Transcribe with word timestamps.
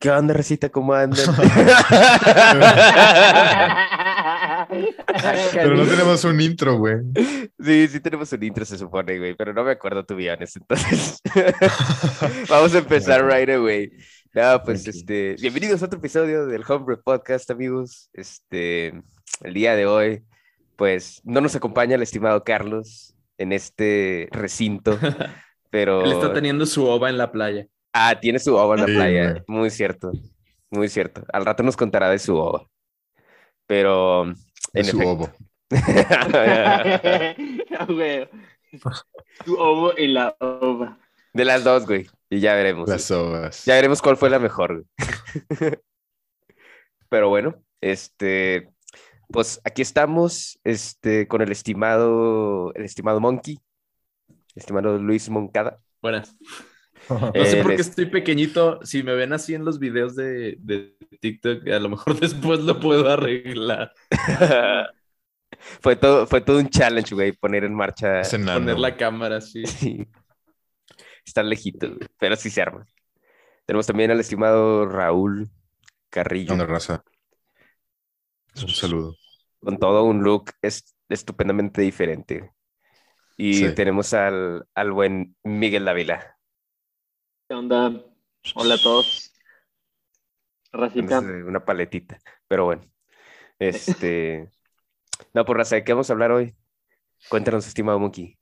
¿Qué 0.00 0.10
onda, 0.10 0.32
Recita? 0.32 0.70
¿Cómo 0.70 0.94
andan? 0.94 1.18
Pero 5.52 5.76
no 5.76 5.84
tenemos 5.84 6.24
un 6.24 6.40
intro, 6.40 6.78
güey. 6.78 6.96
Sí, 7.62 7.86
sí 7.86 8.00
tenemos 8.00 8.32
un 8.32 8.42
intro, 8.42 8.64
se 8.64 8.78
supone, 8.78 9.18
güey, 9.18 9.34
pero 9.34 9.52
no 9.52 9.62
me 9.62 9.72
acuerdo 9.72 10.06
tu 10.06 10.16
guiones, 10.16 10.56
entonces 10.56 11.20
vamos 12.48 12.74
a 12.74 12.78
empezar 12.78 13.26
right 13.26 13.50
away. 13.50 13.92
No, 14.32 14.62
pues, 14.64 14.88
este, 14.88 15.36
bienvenidos 15.38 15.82
a 15.82 15.86
otro 15.86 15.98
episodio 15.98 16.46
del 16.46 16.64
Homebrew 16.66 17.02
Podcast, 17.02 17.50
amigos. 17.50 18.08
Este, 18.14 18.94
el 19.42 19.52
día 19.52 19.76
de 19.76 19.84
hoy, 19.84 20.24
pues, 20.76 21.20
no 21.24 21.42
nos 21.42 21.54
acompaña 21.56 21.96
el 21.96 22.02
estimado 22.02 22.42
Carlos 22.42 23.14
en 23.36 23.52
este 23.52 24.30
recinto, 24.30 24.98
pero... 25.68 26.06
Él 26.06 26.12
está 26.12 26.32
teniendo 26.32 26.64
su 26.64 26.86
ova 26.86 27.10
en 27.10 27.18
la 27.18 27.32
playa. 27.32 27.66
Ah, 27.92 28.18
tiene 28.20 28.38
su 28.38 28.54
ova 28.56 28.74
en 28.76 28.80
la 28.82 28.86
Sí, 28.86 28.94
playa. 28.94 29.30
güey. 29.30 29.42
Muy 29.48 29.70
cierto. 29.70 30.12
Muy 30.70 30.88
cierto. 30.88 31.24
Al 31.32 31.44
rato 31.44 31.62
nos 31.62 31.76
contará 31.76 32.08
de 32.10 32.18
su 32.18 32.36
ova. 32.36 32.66
Pero. 33.66 34.24
En 34.24 34.34
De 34.72 34.84
su 34.84 35.00
efecto. 35.00 35.10
ovo. 35.12 35.30
Tu 39.44 39.56
ovo 39.58 39.96
en 39.96 40.14
la 40.14 40.36
ova. 40.40 40.98
de 41.32 41.44
las 41.44 41.64
dos, 41.64 41.86
güey. 41.86 42.08
Y 42.28 42.40
ya 42.40 42.54
veremos. 42.54 42.88
Las 42.88 43.10
ovas. 43.10 43.64
Ya 43.64 43.74
veremos 43.74 44.00
cuál 44.02 44.16
fue 44.16 44.30
la 44.30 44.38
mejor. 44.38 44.84
güey. 44.84 44.86
Pero 47.08 47.28
bueno, 47.28 47.56
este. 47.80 48.70
Pues 49.32 49.60
aquí 49.64 49.80
estamos, 49.82 50.58
este, 50.64 51.28
con 51.28 51.40
el 51.40 51.52
estimado, 51.52 52.74
el 52.74 52.84
estimado 52.84 53.20
Monkey, 53.20 53.60
estimado 54.56 54.98
Luis 54.98 55.28
Moncada. 55.28 55.80
Buenas. 56.02 56.36
No 57.34 57.44
sé 57.44 57.62
por 57.62 57.74
qué 57.74 57.82
estoy 57.82 58.06
pequeñito. 58.06 58.80
Si 58.84 59.02
me 59.02 59.14
ven 59.14 59.32
así 59.32 59.54
en 59.54 59.64
los 59.64 59.78
videos 59.78 60.14
de, 60.16 60.56
de 60.60 60.96
TikTok, 61.20 61.66
a 61.68 61.78
lo 61.80 61.88
mejor 61.90 62.18
después 62.20 62.60
lo 62.60 62.78
puedo 62.80 63.08
arreglar. 63.10 63.92
fue 65.80 65.96
todo, 65.96 66.26
fue 66.26 66.40
todo 66.40 66.58
un 66.58 66.68
challenge, 66.68 67.14
güey, 67.14 67.32
poner 67.32 67.64
en 67.64 67.74
marcha. 67.74 68.22
Enano, 68.22 68.60
Poner 68.60 68.78
la 68.78 68.88
güey. 68.90 68.98
cámara 68.98 69.36
así. 69.38 69.64
Sí. 69.66 70.06
Está 71.24 71.42
lejito, 71.42 71.88
güey, 71.88 72.08
pero 72.18 72.36
sí 72.36 72.50
se 72.50 72.62
arma. 72.62 72.84
Tenemos 73.66 73.86
también 73.86 74.10
al 74.10 74.20
estimado 74.20 74.86
Raúl 74.86 75.50
Carrillo, 76.10 76.52
Onda 76.52 76.66
raza. 76.66 77.04
Un 78.62 78.68
saludo. 78.68 79.16
con 79.60 79.78
todo 79.78 80.04
un 80.04 80.22
look 80.22 80.50
es, 80.62 80.94
estupendamente 81.08 81.82
diferente. 81.82 82.50
Y 83.36 83.54
Sí. 83.54 83.74
tenemos 83.74 84.12
al, 84.14 84.66
al 84.74 84.92
buen 84.92 85.36
Miguel 85.44 85.84
Dávila. 85.84 86.36
¿Qué 87.50 87.56
onda? 87.56 87.92
Hola 88.54 88.76
a 88.76 88.78
todos. 88.78 89.32
Racita. 90.70 91.18
Una 91.18 91.64
paletita, 91.64 92.20
pero 92.46 92.66
bueno. 92.66 92.82
Este. 93.58 94.48
No, 95.34 95.44
por 95.44 95.56
raza, 95.56 95.74
¿de 95.74 95.82
qué 95.82 95.92
vamos 95.92 96.08
a 96.08 96.12
hablar 96.12 96.30
hoy? 96.30 96.54
Cuéntanos, 97.28 97.66
estimado 97.66 97.98
Monkey. 97.98 98.38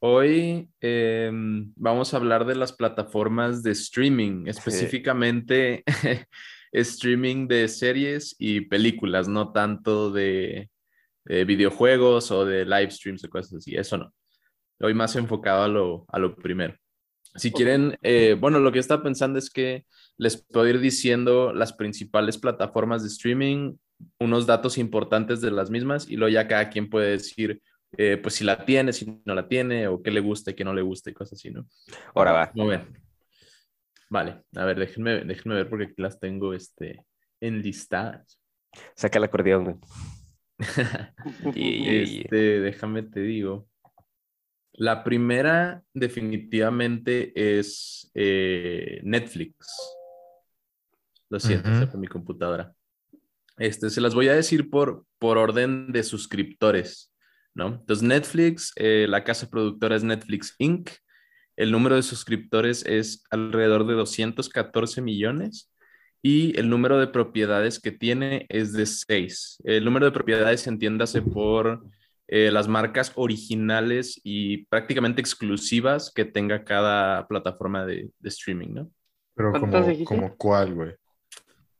Hoy 0.00 0.68
em, 0.78 1.72
vamos 1.74 2.12
a 2.12 2.18
hablar 2.18 2.44
de 2.44 2.54
las 2.54 2.74
plataformas 2.74 3.62
de 3.62 3.70
streaming, 3.70 4.46
específicamente 4.46 5.82
streaming 6.70 7.48
de 7.48 7.66
series 7.66 8.36
y 8.38 8.60
películas, 8.60 9.26
no 9.26 9.52
tanto 9.52 10.10
de, 10.10 10.68
de 11.24 11.44
videojuegos 11.46 12.30
o 12.30 12.44
de 12.44 12.66
live 12.66 12.90
streams 12.90 13.24
o 13.24 13.30
cosas 13.30 13.54
así, 13.54 13.74
eso 13.74 13.96
no. 13.96 14.12
Hoy 14.80 14.92
más 14.92 15.16
enfocado 15.16 15.62
a 15.62 15.68
lo, 15.68 16.04
a 16.08 16.18
lo 16.18 16.36
primero. 16.36 16.74
Si 17.36 17.52
quieren, 17.52 17.96
eh, 18.02 18.36
bueno, 18.38 18.58
lo 18.58 18.72
que 18.72 18.76
yo 18.76 18.80
estaba 18.80 19.02
pensando 19.02 19.38
es 19.38 19.50
que 19.50 19.84
les 20.18 20.36
puedo 20.36 20.66
ir 20.68 20.80
diciendo 20.80 21.52
las 21.52 21.72
principales 21.72 22.38
plataformas 22.38 23.02
de 23.02 23.08
streaming, 23.08 23.76
unos 24.18 24.46
datos 24.46 24.78
importantes 24.78 25.40
de 25.40 25.50
las 25.50 25.70
mismas 25.70 26.08
y 26.08 26.16
luego 26.16 26.32
ya 26.32 26.48
cada 26.48 26.70
quien 26.70 26.88
puede 26.90 27.10
decir 27.12 27.62
eh, 27.96 28.18
pues 28.22 28.34
si 28.36 28.44
la 28.44 28.64
tiene, 28.64 28.92
si 28.92 29.20
no 29.24 29.34
la 29.34 29.48
tiene, 29.48 29.88
o 29.88 30.02
qué 30.02 30.10
le 30.10 30.20
gusta 30.20 30.50
y 30.50 30.54
qué 30.54 30.64
no 30.64 30.72
le 30.74 30.82
gusta 30.82 31.10
y 31.10 31.14
cosas 31.14 31.34
así, 31.38 31.50
¿no? 31.50 31.66
Ahora 32.14 32.32
va. 32.32 32.52
Muy 32.54 32.68
bien. 32.68 32.86
Vale, 34.08 34.42
a 34.56 34.64
ver, 34.64 34.78
déjenme, 34.78 35.24
déjenme 35.24 35.54
ver 35.56 35.68
porque 35.68 35.84
aquí 35.84 35.94
las 35.98 36.18
tengo 36.18 36.52
este, 36.54 37.04
enlistadas. 37.40 38.40
Saca 38.94 39.18
el 39.18 39.24
acordeón, 39.24 39.80
y- 41.54 42.20
Este, 42.22 42.60
déjame 42.60 43.02
te 43.02 43.20
digo. 43.20 43.68
La 44.72 45.04
primera 45.04 45.82
definitivamente 45.92 47.32
es 47.34 48.10
eh, 48.14 49.00
Netflix. 49.02 49.54
Lo 51.28 51.38
siento, 51.38 51.72
se 51.78 51.86
fue 51.86 52.00
mi 52.00 52.08
computadora. 52.08 52.74
Este, 53.56 53.90
se 53.90 54.00
las 54.00 54.14
voy 54.14 54.28
a 54.28 54.34
decir 54.34 54.70
por, 54.70 55.04
por 55.18 55.38
orden 55.38 55.92
de 55.92 56.02
suscriptores, 56.02 57.12
¿no? 57.54 57.66
Entonces, 57.80 58.02
Netflix, 58.02 58.72
eh, 58.76 59.06
la 59.08 59.22
casa 59.22 59.48
productora 59.50 59.96
es 59.96 60.02
Netflix 60.02 60.54
Inc. 60.58 60.90
El 61.56 61.72
número 61.72 61.96
de 61.96 62.02
suscriptores 62.02 62.84
es 62.86 63.22
alrededor 63.30 63.86
de 63.86 63.94
214 63.94 65.02
millones 65.02 65.70
y 66.22 66.58
el 66.58 66.70
número 66.70 66.98
de 66.98 67.08
propiedades 67.08 67.80
que 67.80 67.92
tiene 67.92 68.46
es 68.48 68.72
de 68.72 68.86
6. 68.86 69.58
El 69.64 69.84
número 69.84 70.06
de 70.06 70.12
propiedades 70.12 70.66
entiéndase 70.66 71.22
por 71.22 71.84
eh, 72.32 72.50
las 72.52 72.68
marcas 72.68 73.10
originales 73.16 74.20
y 74.22 74.64
prácticamente 74.66 75.20
exclusivas 75.20 76.12
que 76.14 76.24
tenga 76.24 76.62
cada 76.64 77.26
plataforma 77.26 77.84
de, 77.84 78.08
de 78.20 78.28
streaming, 78.28 78.68
¿no? 78.72 78.90
Pero 79.34 79.50
¿Cuántas 79.50 79.84
como, 79.86 80.04
como 80.04 80.36
cuál, 80.36 80.74
güey. 80.74 80.94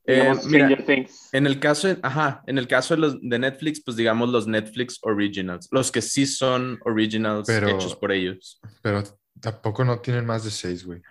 Eh, 0.05 0.33
mira, 0.47 0.67
en 1.31 1.45
el 1.47 1.59
caso, 1.59 1.87
de- 1.87 1.99
ajá, 2.01 2.43
en 2.47 2.57
el 2.57 2.67
caso 2.67 2.95
de, 2.95 2.99
los, 3.01 3.21
de 3.21 3.39
Netflix, 3.39 3.81
pues 3.81 3.95
digamos 3.95 4.29
los 4.29 4.45
Netflix 4.45 4.97
Originals, 5.03 5.69
los 5.71 5.89
que 5.91 6.01
sí 6.01 6.25
son 6.25 6.79
originals 6.83 7.47
Pero- 7.47 7.69
hechos 7.69 7.95
por 7.95 8.11
ellos. 8.11 8.59
Pero 8.81 9.03
tampoco 9.39 9.85
no 9.85 9.99
tienen 9.99 10.25
más 10.25 10.43
de 10.43 10.51
seis, 10.51 10.83
güey. 10.85 11.01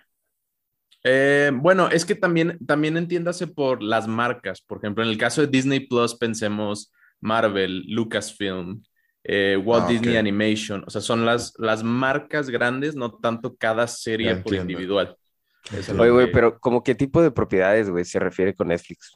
Eh, 1.03 1.49
bueno, 1.51 1.89
es 1.89 2.05
que 2.05 2.13
también, 2.13 2.59
también 2.67 2.95
entiéndase 2.95 3.47
por 3.47 3.81
las 3.81 4.07
marcas. 4.07 4.61
Por 4.61 4.77
ejemplo, 4.77 5.03
en 5.03 5.09
el 5.09 5.17
caso 5.17 5.41
de 5.41 5.47
Disney 5.47 5.79
Plus, 5.87 6.13
pensemos 6.15 6.93
Marvel, 7.21 7.83
Lucasfilm, 7.87 8.83
eh, 9.23 9.57
Walt 9.63 9.85
Ah, 9.85 9.89
Disney. 9.89 10.17
Animation. 10.17 10.83
O 10.85 10.89
sea, 10.89 11.01
son 11.01 11.25
las, 11.25 11.53
las 11.57 11.83
marcas 11.83 12.49
grandes, 12.49 12.95
no 12.95 13.11
tanto 13.13 13.55
cada 13.55 13.87
serie 13.87 14.35
por 14.37 14.53
individual. 14.55 15.15
Eso 15.71 15.93
Oye, 16.01 16.09
güey, 16.11 16.25
que- 16.27 16.31
pero 16.31 16.59
¿como 16.59 16.83
qué 16.83 16.95
tipo 16.95 17.21
de 17.21 17.31
propiedades, 17.31 17.89
güey, 17.89 18.03
se 18.05 18.19
refiere 18.19 18.55
con 18.55 18.69
Netflix? 18.69 19.15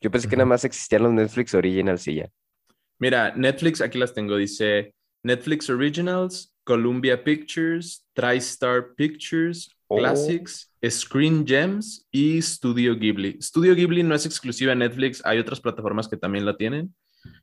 Yo 0.00 0.10
pensé 0.10 0.28
que 0.28 0.36
nada 0.36 0.46
más 0.46 0.64
existían 0.64 1.02
los 1.04 1.12
Netflix 1.12 1.54
Originals 1.54 2.06
y 2.08 2.16
ya. 2.16 2.28
Mira, 2.98 3.32
Netflix, 3.36 3.80
aquí 3.80 3.98
las 3.98 4.12
tengo, 4.12 4.36
dice 4.36 4.94
Netflix 5.22 5.70
Originals, 5.70 6.52
Columbia 6.64 7.22
Pictures, 7.22 8.04
TriStar 8.14 8.94
Pictures, 8.96 9.70
Oh. 9.90 9.96
Classics, 9.96 10.70
Screen 10.86 11.46
Gems 11.46 12.06
y 12.10 12.42
Studio 12.42 12.94
Ghibli. 12.94 13.38
Studio 13.40 13.74
Ghibli 13.74 14.02
no 14.02 14.14
es 14.14 14.26
exclusiva 14.26 14.70
de 14.72 14.76
Netflix, 14.76 15.22
hay 15.24 15.38
otras 15.38 15.60
plataformas 15.62 16.06
que 16.08 16.18
también 16.18 16.44
la 16.44 16.58
tienen, 16.58 16.94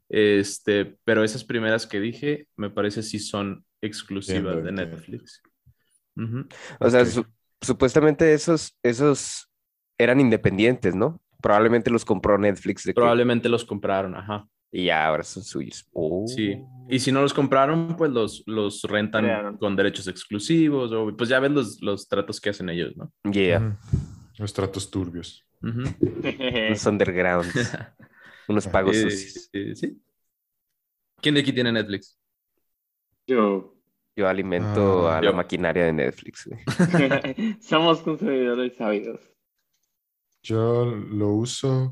este, 0.09 0.97
pero 1.03 1.23
esas 1.23 1.43
primeras 1.43 1.87
que 1.87 1.99
dije 1.99 2.47
me 2.55 2.69
parece 2.69 3.01
sí 3.03 3.19
son 3.19 3.65
exclusivas 3.81 4.63
de. 4.63 4.71
Netflix. 4.71 5.41
O 6.79 6.89
sea, 6.89 7.05
su- 7.05 7.25
supuestamente 7.61 8.33
esos, 8.33 8.77
esos 8.83 9.49
eran 9.97 10.19
independientes, 10.19 10.95
¿no? 10.95 11.21
Probablemente 11.41 11.89
los 11.91 12.05
compró 12.05 12.37
Netflix 12.37 12.83
de 12.83 12.91
que- 12.93 12.95
Probablemente 12.95 13.49
los 13.49 13.65
compraron, 13.65 14.15
ajá. 14.15 14.47
y 14.71 14.85
ya 14.85 15.05
ahora 15.07 15.23
son 15.23 15.43
suyos. 15.43 15.85
Oh. 15.93 16.25
Sí. 16.27 16.57
Y 16.89 16.99
si 16.99 17.11
no 17.11 17.21
los 17.21 17.33
compraron, 17.33 17.95
pues 17.97 18.11
los, 18.11 18.43
los 18.45 18.83
rentan 18.83 19.57
con 19.57 19.75
derechos 19.75 20.07
exclusivos, 20.07 20.91
o 20.91 21.15
pues 21.15 21.29
ya 21.29 21.39
ven 21.39 21.53
los, 21.53 21.81
los 21.81 22.07
tratos 22.07 22.39
que 22.41 22.49
hacen 22.49 22.69
ellos, 22.69 22.93
¿no? 22.97 23.11
Yeah. 23.31 23.77
Los 24.37 24.53
tratos 24.53 24.89
turbios. 24.91 25.45
Ujú. 25.63 25.81
los 26.69 26.85
undergrounds, 26.85 27.53
unos 28.47 28.67
pagos 28.67 28.95
Eh, 28.95 29.01
sucios. 29.01 29.49
eh, 29.53 29.75
sí. 29.75 30.01
¿Quién 31.21 31.35
de 31.35 31.41
aquí 31.41 31.53
tiene 31.53 31.71
Netflix? 31.71 32.17
Yo. 33.27 33.75
Yo 34.15 34.27
alimento 34.27 35.09
Ah, 35.09 35.17
a 35.17 35.21
la 35.21 35.31
maquinaria 35.33 35.85
de 35.85 35.93
Netflix. 35.93 36.47
Somos 37.61 38.01
consumidores 38.01 38.75
sabidos. 38.77 39.19
Yo 40.43 40.85
lo 40.85 41.29
uso, 41.33 41.91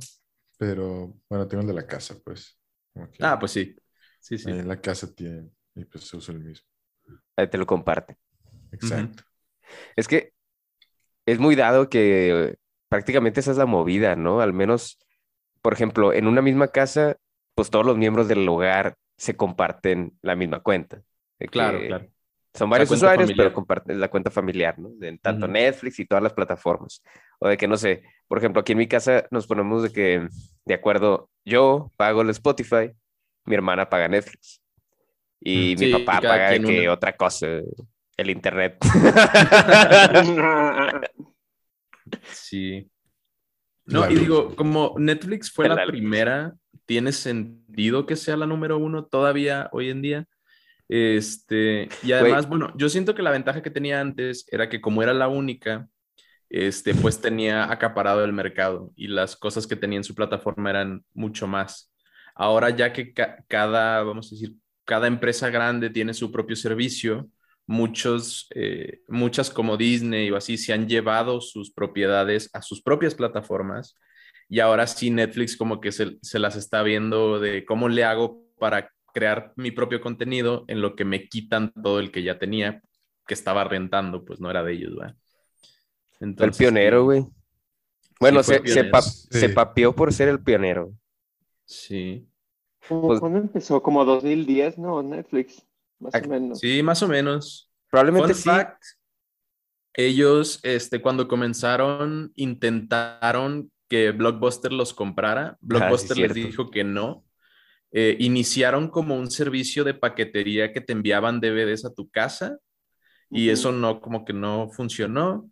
pero 0.58 1.16
bueno, 1.30 1.48
tengo 1.48 1.62
el 1.62 1.68
de 1.68 1.74
la 1.74 1.88
casa, 1.88 2.16
pues. 2.24 2.58
Ah, 3.20 3.40
pues 3.40 3.52
sí. 3.52 3.76
Sí, 4.20 4.38
sí. 4.38 4.52
ahí 4.52 4.60
en 4.60 4.68
la 4.68 4.80
casa 4.80 5.14
tienen 5.14 5.52
y 5.76 5.86
pues 5.86 6.14
uso 6.14 6.32
el 6.32 6.40
mismo. 6.40 6.68
Ahí 7.36 7.50
te 7.50 7.58
lo 7.58 7.66
comparte. 7.66 8.18
Exacto. 8.72 9.24
Es 9.96 10.08
que 10.08 10.34
es 11.26 11.40
muy 11.40 11.56
dado 11.56 11.90
que 11.90 12.58
prácticamente 12.90 13.40
esa 13.40 13.52
es 13.52 13.58
la 13.58 13.66
movida, 13.66 14.16
¿no? 14.16 14.42
Al 14.42 14.54
menos, 14.54 15.00
por 15.63 15.74
ejemplo, 15.74 16.13
en 16.13 16.27
una 16.27 16.44
misma 16.44 16.68
casa, 16.68 17.18
pues 17.56 17.71
todos 17.71 17.86
los 17.88 17.98
miembros 17.98 18.27
del 18.27 18.48
hogar 18.48 18.95
se 19.18 19.36
comparten 19.36 20.15
la 20.21 20.36
misma 20.36 20.60
cuenta. 20.60 21.01
Claro, 21.50 21.80
claro. 21.88 22.06
Son 22.54 22.69
varios 22.69 22.92
usuarios, 22.92 23.30
familiar. 23.30 23.48
pero 23.48 23.56
comparten 23.56 24.00
la 24.00 24.10
cuenta 24.10 24.30
familiar, 24.30 24.77
¿no? 24.77 24.89
De 24.89 25.18
tanto. 25.18 25.48
Netflix 25.48 25.98
y 26.00 26.06
todas 26.06 26.21
las 26.24 26.33
plataformas. 26.33 27.01
O 27.39 27.48
de 27.48 27.57
que, 27.57 27.68
no 27.68 27.77
sé, 27.77 28.04
por 28.27 28.38
ejemplo, 28.38 28.62
aquí 28.62 28.74
en 28.74 28.77
mi 28.77 28.88
casa 28.88 29.25
nos 29.31 29.48
ponemos 29.48 29.81
de 29.83 29.92
que, 29.92 30.27
de 30.65 30.74
acuerdo, 30.75 31.30
yo 31.45 31.92
pago 31.98 32.21
el 32.21 32.30
Spotify, 32.30 32.92
mi 33.45 33.56
hermana 33.56 33.89
paga 33.89 34.07
Netflix. 34.07 34.62
Y 35.42 35.75
Mm. 35.75 35.80
mi 35.80 35.86
Sí, 35.88 35.92
papá 35.94 36.21
paga 36.21 36.50
de 36.51 36.62
que 36.62 36.81
una. 36.83 36.94
otra 36.94 37.16
cosa, 37.18 37.48
el 38.18 38.30
internet. 38.30 38.77
Sí. 42.31 42.89
No, 43.85 44.01
La 44.01 44.12
y 44.12 44.13
luz. 44.13 44.21
digo, 44.24 44.56
como 44.56 44.95
Netflix 44.97 45.51
fue 45.51 45.68
La 45.68 45.85
primera, 45.85 46.53
tiene 46.85 47.12
sentido 47.12 48.06
que 48.06 48.15
sea 48.15 48.38
la 48.38 48.45
número 48.45 48.77
uno 48.77 49.06
todavía 49.06 49.69
hoy 49.71 49.89
en 49.89 50.01
día. 50.01 50.25
Este, 50.89 51.89
y 52.03 52.12
además, 52.12 52.47
bueno, 52.47 52.71
yo 52.77 52.89
siento 52.89 53.15
que 53.15 53.21
la 53.21 53.31
ventaja 53.31 53.62
que 53.62 53.69
tenía 53.71 54.00
antes 54.01 54.45
era 54.51 54.69
que 54.69 54.81
como 54.81 55.01
era 55.01 55.13
la 55.13 55.27
única, 55.27 55.88
este, 56.50 56.94
pues 56.94 57.19
tenía 57.19 57.71
acaparado 57.71 58.24
el 58.24 58.33
mercado 58.33 58.91
y 58.95 59.07
las 59.07 59.35
cosas 59.35 59.65
que 59.65 59.75
tenía 59.75 59.97
en 59.97 60.03
su 60.03 60.13
plataforma 60.13 60.69
eran 60.69 61.03
mucho 61.13 61.47
más. 61.47 61.91
Ahora 62.35 62.69
ya 62.69 62.94
que 62.94 63.13
ca- 63.13 63.44
cada, 63.47 64.03
vamos 64.03 64.27
a 64.27 64.35
decir, 64.35 64.53
cada 64.85 65.07
empresa 65.07 65.50
grande 65.50 65.89
tiene 65.89 66.13
su 66.13 66.31
propio 66.31 66.56
servicio, 66.56 67.27
muchos, 67.65 68.48
eh, 68.56 69.01
muchas 69.07 69.50
como 69.50 69.77
Disney 69.77 70.30
o 70.31 70.36
así 70.38 70.57
se 70.57 70.74
han 70.74 70.88
llevado 70.88 71.39
sus 71.42 71.71
propiedades 71.71 72.50
a 72.54 72.62
sus 72.62 72.81
propias 72.81 73.15
plataformas 73.15 73.95
y 74.50 74.60
ahora 74.60 74.86
sí 74.88 75.10
Netflix 75.10 75.56
como 75.56 75.80
que 75.80 75.92
se, 75.92 76.18
se 76.21 76.39
las 76.39 76.56
está 76.56 76.83
viendo 76.83 77.39
de 77.39 77.65
cómo 77.65 77.88
le 77.89 78.04
hago 78.04 78.44
para 78.60 78.89
crear 79.13 79.54
mi 79.56 79.71
propio 79.71 80.01
contenido 80.01 80.65
en 80.68 80.81
lo 80.81 80.95
que 80.95 81.06
me 81.06 81.27
quitan 81.30 81.71
todo 81.81 82.00
el 82.00 82.12
que 82.12 82.24
ya 82.24 82.38
tenía, 82.39 82.81
que 83.27 83.33
estaba 83.33 83.63
rentando, 83.63 84.25
pues 84.25 84.39
no 84.42 84.50
era 84.50 84.63
de 84.63 84.74
ellos, 84.74 84.95
¿verdad? 84.95 85.16
Fue 86.18 86.25
el 86.25 86.30
Entonces, 86.31 86.57
pionero, 86.57 87.04
güey. 87.06 87.25
Bueno, 88.19 88.42
se, 88.44 88.56
se, 88.56 88.59
pionero. 88.62 88.92
pa- 88.92 89.01
Sí. 89.01 89.27
se 89.31 89.50
papeó 89.50 89.94
por 89.95 90.12
ser 90.13 90.30
el 90.30 90.42
pionero. 90.44 90.92
Sí, 91.66 92.27
¿Cómo- 92.88 93.07
Pues- 93.07 93.19
¿Cuándo 93.21 93.39
empezó? 93.39 93.81
Como 93.81 94.04
2010, 94.04 94.77
¿no? 94.77 95.01
Netflix, 95.01 95.66
más 96.00 96.13
Ac- 96.16 96.25
o 96.25 96.28
menos. 96.28 96.60
sí, 96.60 96.84
más 96.84 97.01
o 97.04 97.07
menos. 97.07 97.72
Probablemente 97.90 98.34
Fun 98.34 98.36
sí. 98.36 98.50
fact, 98.50 98.84
ellos, 99.94 100.60
este, 100.63 101.01
cuando 101.01 101.28
comenzaron, 101.28 102.31
intentaron 102.36 103.72
que 103.90 104.12
Blockbuster 104.12 104.72
los 104.74 104.94
comprara. 104.94 105.57
Blockbuster 105.62 106.18
les 106.18 106.31
Ah, 106.31 106.34
dijo 106.34 106.72
que 106.72 106.84
no. 106.84 107.24
Eh, 107.92 108.18
iniciaron 108.19 108.90
como 108.90 109.16
un 109.18 109.30
servicio 109.31 109.84
de 109.84 109.94
paquetería 109.94 110.74
que 110.74 110.81
te 110.81 110.94
enviaban 110.94 111.40
DVDs 111.40 111.86
a 111.86 111.94
tu 111.94 112.10
casa 112.10 112.57
y 113.30 113.50
eso 113.50 113.72
no, 113.72 114.01
como 114.01 114.25
que 114.25 114.34
no 114.34 114.69
funcionó. 114.72 115.50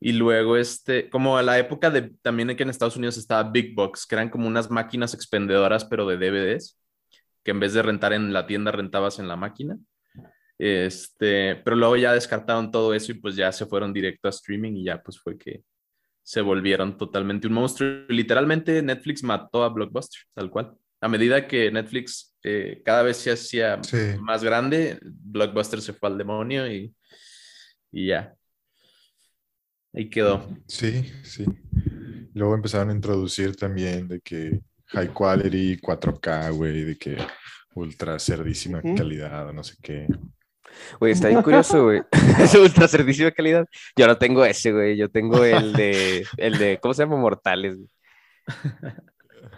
Y 0.00 0.12
luego, 0.12 0.56
este, 0.56 1.08
como 1.10 1.38
a 1.38 1.42
la 1.42 1.58
época 1.58 1.90
de 1.90 2.12
también 2.22 2.56
que 2.56 2.64
en 2.64 2.70
Estados 2.70 2.96
Unidos 2.96 3.16
estaba 3.16 3.48
Big 3.50 3.74
Box, 3.74 4.06
que 4.06 4.16
eran 4.16 4.30
como 4.30 4.48
unas 4.48 4.70
máquinas 4.70 5.14
expendedoras, 5.14 5.84
pero 5.84 6.06
de 6.06 6.16
DVDs, 6.18 6.78
que 7.44 7.50
en 7.52 7.60
vez 7.60 7.72
de 7.74 7.82
rentar 7.82 8.12
en 8.12 8.32
la 8.32 8.46
tienda, 8.46 8.72
rentabas 8.72 9.18
en 9.20 9.28
la 9.28 9.36
máquina. 9.36 9.78
Este, 10.58 11.56
pero 11.56 11.76
luego 11.76 11.96
ya 11.96 12.12
descartaron 12.12 12.70
todo 12.70 12.94
eso 12.94 13.12
y 13.12 13.16
pues 13.16 13.36
ya 13.36 13.50
se 13.52 13.66
fueron 13.66 13.92
directo 13.92 14.28
a 14.28 14.30
streaming 14.30 14.72
y 14.76 14.84
ya 14.84 15.02
pues 15.02 15.18
fue 15.18 15.36
que 15.36 15.62
se 16.22 16.40
volvieron 16.40 16.96
totalmente 16.96 17.46
un 17.48 17.54
monstruo. 17.54 17.88
Literalmente 18.08 18.80
Netflix 18.82 19.22
mató 19.22 19.62
a 19.64 19.68
Blockbuster, 19.68 20.20
tal 20.32 20.50
cual. 20.50 20.74
A 21.00 21.08
medida 21.08 21.46
que 21.46 21.70
Netflix 21.70 22.34
eh, 22.42 22.80
cada 22.84 23.02
vez 23.02 23.18
se 23.18 23.32
hacía 23.32 23.82
Sí. 23.82 24.16
más 24.20 24.42
grande, 24.42 24.98
Blockbuster 25.02 25.80
se 25.82 25.92
fue 25.92 26.08
al 26.08 26.16
demonio 26.18 26.66
y, 26.72 26.94
y 27.92 28.06
ya. 28.06 28.34
Ahí 29.92 30.08
quedó. 30.08 30.48
Sí, 30.66 31.02
sí. 31.24 31.44
Luego 32.32 32.54
empezaron 32.54 32.90
a 32.90 32.94
introducir 32.94 33.54
también 33.54 34.08
de 34.08 34.20
que 34.20 34.60
high 34.94 35.08
quality, 35.12 35.78
4K, 35.80 36.52
güey, 36.54 36.84
de 36.84 36.96
que 36.98 37.16
ultra 37.74 38.18
cerdísima 38.18 38.78
Ujú. 38.78 38.94
calidad 38.94 39.48
o 39.48 39.52
no 39.52 39.62
sé 39.64 39.74
qué. 39.82 40.06
Güey, 40.98 41.12
está 41.12 41.28
bien 41.28 41.42
curioso, 41.42 41.84
güey. 41.84 42.02
Es 42.40 42.54
ultra 42.54 42.88
servicio 42.88 43.26
de 43.26 43.32
calidad. 43.32 43.66
Yo 43.96 44.06
no 44.06 44.16
tengo 44.18 44.44
ese, 44.44 44.72
güey. 44.72 44.96
Yo 44.96 45.08
tengo 45.10 45.44
el 45.44 45.72
de, 45.72 46.24
el 46.36 46.58
de, 46.58 46.78
¿cómo 46.80 46.94
se 46.94 47.02
llama? 47.02 47.16
Mortales, 47.16 47.76
güey. 47.76 47.88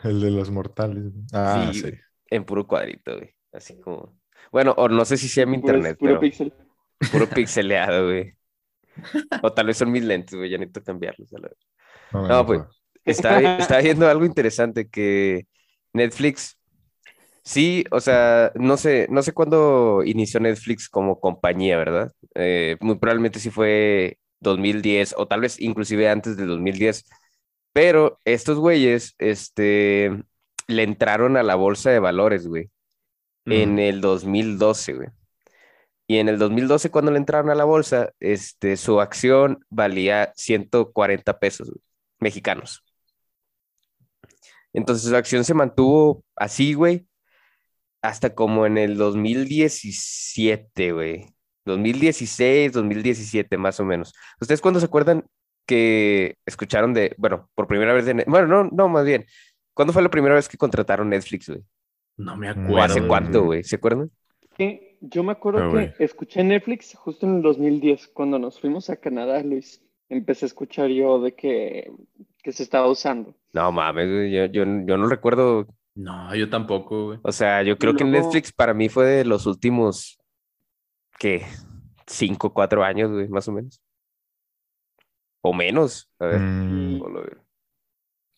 El 0.04 0.20
de 0.20 0.30
los 0.30 0.50
mortales. 0.50 1.04
Ah, 1.32 1.70
Sí. 1.72 1.92
En 2.28 2.44
puro 2.44 2.66
cuadrito, 2.66 3.16
güey. 3.16 3.30
Así 3.52 3.80
como. 3.80 4.18
Bueno, 4.52 4.74
o 4.76 4.88
no 4.88 5.04
sé 5.04 5.16
si 5.16 5.28
sea 5.28 5.46
mi 5.46 5.58
Puro- 5.58 5.74
internet, 5.78 5.96
puro 5.98 6.10
pero 6.12 6.20
pixel. 6.20 6.52
puro 7.10 7.26
pixeleado, 7.28 8.04
güey. 8.06 8.34
O 9.42 9.52
tal 9.52 9.66
vez 9.66 9.76
son 9.78 9.90
mis 9.92 10.04
lentes, 10.04 10.34
güey. 10.36 10.50
Ya 10.50 10.58
necesito 10.58 10.82
cambiarlos. 10.82 11.32
a 11.34 11.38
la 11.38 11.48
vez. 11.48 11.58
No, 12.12 12.46
pues, 12.46 12.60
no. 12.60 12.68
Vi- 13.36 13.54
estaba 13.56 13.80
viendo 13.82 14.08
algo 14.08 14.24
interesante 14.24 14.88
que 14.88 15.46
Netflix, 15.92 16.58
sí, 17.44 17.84
o 17.90 18.00
sea, 18.00 18.52
no 18.56 18.76
sé, 18.76 19.08
no 19.10 19.22
sé 19.22 19.32
cuándo 19.32 20.02
inició 20.04 20.40
Netflix 20.40 20.88
como 20.88 21.20
compañía, 21.20 21.76
¿verdad? 21.78 22.12
Eh, 22.34 22.76
muy 22.80 22.96
probablemente 22.98 23.40
sí 23.40 23.50
fue 23.50 24.18
2010 24.40 25.14
o 25.18 25.26
tal 25.28 25.40
vez 25.42 25.60
inclusive 25.60 26.08
antes 26.10 26.36
del 26.36 26.48
2010, 26.48 27.06
pero 27.72 28.20
estos 28.24 28.58
güeyes, 28.58 29.14
este, 29.18 30.10
le 30.68 30.82
entraron 30.84 31.36
a 31.36 31.42
la 31.42 31.54
bolsa 31.56 31.90
de 31.90 31.98
valores, 32.00 32.46
güey, 32.48 32.70
en 33.48 33.78
el 33.78 34.00
2012, 34.02 34.94
güey. 34.94 35.08
Y 36.08 36.18
en 36.18 36.28
el 36.28 36.38
2012, 36.38 36.90
cuando 36.90 37.10
le 37.10 37.18
entraron 37.18 37.50
a 37.50 37.54
la 37.54 37.64
bolsa, 37.64 38.12
este, 38.20 38.76
su 38.76 39.00
acción 39.00 39.60
valía 39.70 40.32
140 40.36 41.38
pesos 41.38 41.70
mexicanos. 42.20 42.84
Entonces 44.76 45.08
su 45.08 45.16
acción 45.16 45.42
se 45.42 45.54
mantuvo 45.54 46.22
así, 46.36 46.74
güey, 46.74 47.06
hasta 48.02 48.34
como 48.34 48.66
en 48.66 48.76
el 48.76 48.98
2017, 48.98 50.92
güey. 50.92 51.26
2016, 51.64 52.72
2017, 52.72 53.56
más 53.56 53.80
o 53.80 53.86
menos. 53.86 54.12
¿Ustedes 54.38 54.60
cuándo 54.60 54.78
se 54.78 54.84
acuerdan 54.86 55.24
que 55.64 56.36
escucharon 56.44 56.92
de, 56.92 57.14
bueno, 57.16 57.48
por 57.54 57.66
primera 57.66 57.94
vez 57.94 58.04
de, 58.04 58.22
bueno, 58.26 58.46
no, 58.46 58.64
no, 58.64 58.88
más 58.88 59.06
bien, 59.06 59.24
¿cuándo 59.72 59.94
fue 59.94 60.02
la 60.02 60.10
primera 60.10 60.34
vez 60.34 60.46
que 60.46 60.58
contrataron 60.58 61.08
Netflix, 61.08 61.48
güey? 61.48 61.62
No 62.18 62.36
me 62.36 62.50
¿O 62.50 62.50
¿O 62.50 62.52
acuerdo. 62.52 62.82
hace 62.82 63.06
cuánto, 63.06 63.44
güey. 63.44 63.64
¿Se 63.64 63.76
acuerdan? 63.76 64.10
Sí, 64.58 64.98
yo 65.00 65.22
me 65.22 65.32
acuerdo 65.32 65.72
que 65.72 66.04
escuché 66.04 66.44
Netflix 66.44 66.94
justo 66.94 67.26
en 67.26 67.36
el 67.36 67.42
2010, 67.42 68.08
cuando 68.08 68.38
nos 68.38 68.60
fuimos 68.60 68.90
a 68.90 68.96
Canadá, 68.96 69.42
Luis. 69.42 69.82
Empecé 70.10 70.44
a 70.44 70.48
escuchar 70.48 70.88
yo 70.90 71.18
de 71.20 71.34
que, 71.34 71.90
que 72.46 72.52
se 72.52 72.62
estaba 72.62 72.86
usando. 72.88 73.34
No 73.52 73.72
mames, 73.72 74.06
yo, 74.32 74.44
yo, 74.44 74.62
yo 74.86 74.96
no 74.96 75.08
recuerdo, 75.08 75.66
No, 75.96 76.32
yo 76.32 76.48
tampoco, 76.48 77.06
güey. 77.06 77.18
o 77.24 77.32
sea, 77.32 77.64
yo 77.64 77.76
creo 77.76 77.96
que 77.96 78.04
Netflix 78.04 78.52
para 78.52 78.72
mí 78.72 78.88
fue 78.88 79.04
de 79.04 79.24
los 79.24 79.46
últimos, 79.46 80.16
¿qué? 81.18 81.44
Cinco, 82.06 82.54
cuatro 82.54 82.84
años, 82.84 83.10
güey, 83.10 83.26
más 83.26 83.48
o 83.48 83.52
menos. 83.52 83.82
O 85.42 85.52
menos, 85.52 86.08
a 86.20 86.26
ver. 86.26 86.40
Mm, 86.40 87.02
o 87.02 87.08
lo 87.08 87.22
veo. 87.22 87.44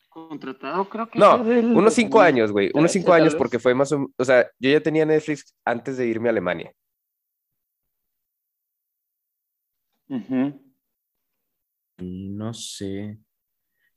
Contratado, 0.09 0.89
creo 0.89 1.11
que 1.11 1.19
No, 1.19 1.45
del 1.45 1.67
unos 1.67 1.93
cinco 1.93 2.17
2013, 2.21 2.27
años, 2.27 2.51
güey, 2.51 2.71
unos 2.73 2.91
cinco 2.91 3.13
años 3.13 3.35
porque 3.35 3.59
fue 3.59 3.75
más 3.75 3.93
o, 3.93 4.11
o 4.17 4.25
sea, 4.25 4.51
yo 4.59 4.71
ya 4.71 4.81
tenía 4.81 5.05
Netflix 5.05 5.55
antes 5.67 5.99
de 5.99 6.07
irme 6.07 6.31
a 6.31 6.33
Alemania. 6.33 6.73
No 11.99 12.55
sé. 12.55 13.19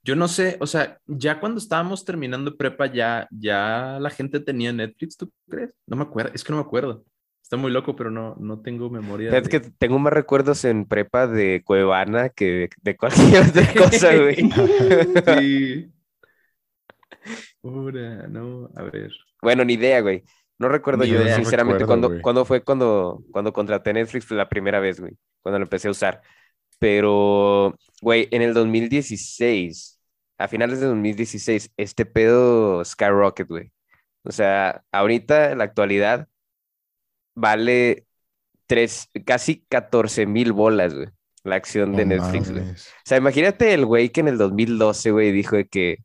Yo 0.03 0.15
no 0.15 0.27
sé, 0.27 0.57
o 0.59 0.65
sea, 0.67 0.97
ya 1.05 1.39
cuando 1.39 1.59
estábamos 1.59 2.03
terminando 2.05 2.57
prepa, 2.57 2.87
ya, 2.91 3.27
ya 3.31 3.97
la 3.99 4.09
gente 4.09 4.39
tenía 4.39 4.73
Netflix, 4.73 5.15
¿tú 5.17 5.31
crees? 5.47 5.71
No 5.85 5.95
me 5.95 6.03
acuerdo, 6.03 6.31
es 6.33 6.43
que 6.43 6.51
no 6.51 6.57
me 6.57 6.63
acuerdo. 6.65 7.05
Está 7.43 7.57
muy 7.57 7.71
loco, 7.71 7.95
pero 7.95 8.09
no, 8.09 8.35
no 8.39 8.61
tengo 8.61 8.89
memoria. 8.89 9.29
De- 9.29 9.41
que 9.43 9.59
tengo 9.59 9.99
más 9.99 10.13
recuerdos 10.13 10.63
en 10.65 10.85
prepa 10.85 11.27
de 11.27 11.61
Cuevana 11.65 12.29
que 12.29 12.45
de, 12.45 12.69
de 12.81 12.97
cualquier 12.97 13.43
otra 13.47 13.73
cosa, 13.77 14.15
güey. 14.15 14.49
Sí. 15.39 15.91
Ora, 17.61 18.27
no, 18.27 18.69
a 18.75 18.83
ver. 18.83 19.11
Bueno, 19.41 19.63
ni 19.65 19.73
idea, 19.73 20.01
güey. 20.01 20.23
No 20.57 20.69
recuerdo 20.69 21.03
Ni 21.03 21.09
yo, 21.11 21.21
idea. 21.21 21.35
sinceramente, 21.35 21.79
recuerdo, 21.79 21.87
cuándo, 21.87 22.07
güey. 22.09 22.21
cuándo 22.21 22.45
fue 22.45 22.63
cuando, 22.63 23.23
cuando 23.31 23.51
contraté 23.53 23.93
Netflix 23.93 24.29
la 24.31 24.47
primera 24.49 24.79
vez, 24.79 24.99
güey. 24.99 25.13
Cuando 25.41 25.59
lo 25.59 25.65
empecé 25.65 25.87
a 25.87 25.91
usar. 25.91 26.21
Pero, 26.81 27.77
güey, 28.01 28.27
en 28.31 28.41
el 28.41 28.55
2016, 28.55 29.99
a 30.39 30.47
finales 30.47 30.79
de 30.79 30.87
2016, 30.87 31.73
este 31.77 32.07
pedo 32.07 32.83
skyrocket, 32.83 33.47
güey. 33.47 33.71
O 34.23 34.31
sea, 34.31 34.83
ahorita, 34.91 35.51
en 35.51 35.59
la 35.59 35.65
actualidad, 35.65 36.27
vale 37.35 38.07
tres, 38.65 39.09
casi 39.27 39.63
14 39.69 40.25
mil 40.25 40.53
bolas, 40.53 40.95
güey. 40.95 41.09
La 41.43 41.55
acción 41.55 41.95
de 41.95 42.07
Netflix, 42.07 42.49
güey. 42.51 42.71
O 42.71 42.75
sea, 43.05 43.19
imagínate 43.19 43.75
el 43.75 43.85
güey 43.85 44.09
que 44.09 44.21
en 44.21 44.29
el 44.29 44.39
2012, 44.39 45.11
güey, 45.11 45.31
dijo 45.31 45.57
de 45.57 45.67
que, 45.67 45.97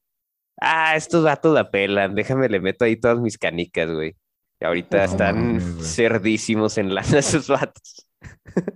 ah, 0.61 0.95
estos 0.95 1.25
vatos 1.25 1.54
la 1.54 1.71
pelan, 1.71 2.14
déjame 2.14 2.50
le 2.50 2.61
meto 2.61 2.85
ahí 2.85 2.97
todas 2.97 3.18
mis 3.18 3.38
canicas, 3.38 3.90
güey. 3.90 4.14
Y 4.61 4.66
ahorita 4.66 4.99
No 4.99 5.04
están 5.04 5.56
mames, 5.56 5.97
cerdísimos 5.97 6.76
en 6.76 6.95
lana 6.95 7.18
esos 7.21 7.49
vatos. 7.49 8.06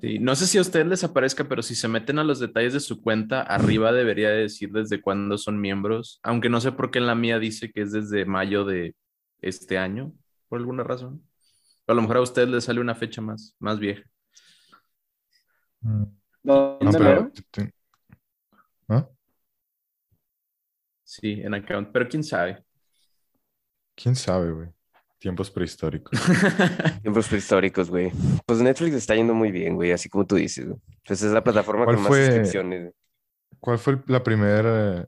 Sí, 0.00 0.18
no 0.18 0.34
sé 0.36 0.46
si 0.46 0.58
a 0.58 0.60
ustedes 0.60 0.86
les 0.86 1.04
aparezca, 1.04 1.44
pero 1.44 1.62
si 1.62 1.74
se 1.74 1.88
meten 1.88 2.18
a 2.18 2.24
los 2.24 2.38
detalles 2.40 2.72
de 2.72 2.80
su 2.80 3.00
cuenta, 3.00 3.42
arriba 3.42 3.92
debería 3.92 4.30
de 4.30 4.42
decir 4.42 4.70
desde 4.72 5.00
cuándo 5.00 5.38
son 5.38 5.60
miembros, 5.60 6.20
aunque 6.22 6.48
no 6.50 6.60
sé 6.60 6.72
por 6.72 6.90
qué 6.90 6.98
en 6.98 7.06
la 7.06 7.14
mía 7.14 7.38
dice 7.38 7.70
que 7.72 7.82
es 7.82 7.92
desde 7.92 8.24
mayo 8.26 8.64
de 8.64 8.94
este 9.40 9.78
año, 9.78 10.12
por 10.48 10.58
alguna 10.58 10.82
razón. 10.84 11.22
a 11.86 11.94
lo 11.94 12.02
mejor 12.02 12.18
a 12.18 12.22
ustedes 12.22 12.48
les 12.48 12.64
sale 12.64 12.80
una 12.80 12.94
fecha 12.94 13.20
más, 13.20 13.56
más 13.58 13.78
vieja. 13.80 14.02
Mm. 15.80 16.04
¿Dónde 16.42 16.84
No, 16.84 16.90
pero- 16.92 17.32
¿Ah? 18.88 19.08
Sí, 21.02 21.40
en 21.42 21.54
account, 21.54 21.88
pero 21.92 22.08
quién 22.08 22.22
sabe. 22.22 22.64
¿Quién 23.96 24.14
sabe, 24.14 24.52
güey? 24.52 24.68
Tiempos 25.20 25.50
prehistóricos. 25.50 26.18
Tiempos 27.02 27.28
prehistóricos, 27.28 27.90
güey. 27.90 28.10
Pues 28.46 28.60
Netflix 28.60 28.94
está 28.96 29.14
yendo 29.14 29.34
muy 29.34 29.52
bien, 29.52 29.76
güey, 29.76 29.92
así 29.92 30.08
como 30.08 30.26
tú 30.26 30.34
dices, 30.36 30.66
güey. 30.66 30.80
Pues 31.06 31.22
es 31.22 31.30
la 31.30 31.44
plataforma 31.44 31.84
¿Cuál 31.84 31.96
con 31.96 32.02
más 32.04 32.08
fue? 32.08 32.24
suscripciones. 32.26 32.80
güey. 32.80 32.92
¿Cuál 33.60 33.78
fue 33.78 33.92
el- 33.92 34.02
la 34.06 34.22
primera 34.22 35.02
eh, 35.02 35.06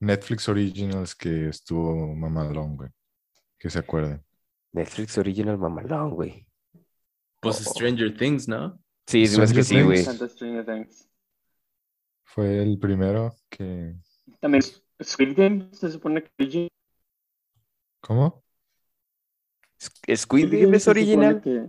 Netflix 0.00 0.48
Originals 0.48 1.14
que 1.14 1.48
estuvo 1.50 2.14
mamalón, 2.14 2.76
güey? 2.76 2.90
Que 3.58 3.68
se 3.70 3.78
acuerden. 3.78 4.24
Netflix 4.72 5.18
Original 5.18 5.58
Mamalón, 5.58 6.10
güey. 6.14 6.48
Pues 7.40 7.66
Oh. 7.66 7.70
Stranger 7.74 8.16
Things, 8.16 8.48
¿no? 8.48 8.80
Sí, 9.06 9.26
sí, 9.26 9.38
más 9.38 9.52
que 9.52 9.62
sí, 9.62 9.82
güey. 9.82 10.02
Fue 12.24 12.62
el 12.62 12.78
primero 12.78 13.34
que. 13.50 13.94
También 14.40 14.62
Squid 15.02 15.36
Game 15.36 15.68
se 15.72 15.90
supone 15.90 16.24
que 16.38 16.68
¿Cómo? 18.00 18.42
Squid 20.14 20.48
Game 20.50 20.76
es 20.76 20.88
original. 20.88 21.40
que- 21.40 21.66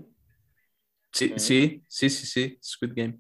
Sí, 1.11 1.33
sí, 1.37 1.83
sí, 1.87 2.09
sí, 2.09 2.25
sí, 2.25 2.57
Squid 2.61 2.91
Game. 2.95 3.19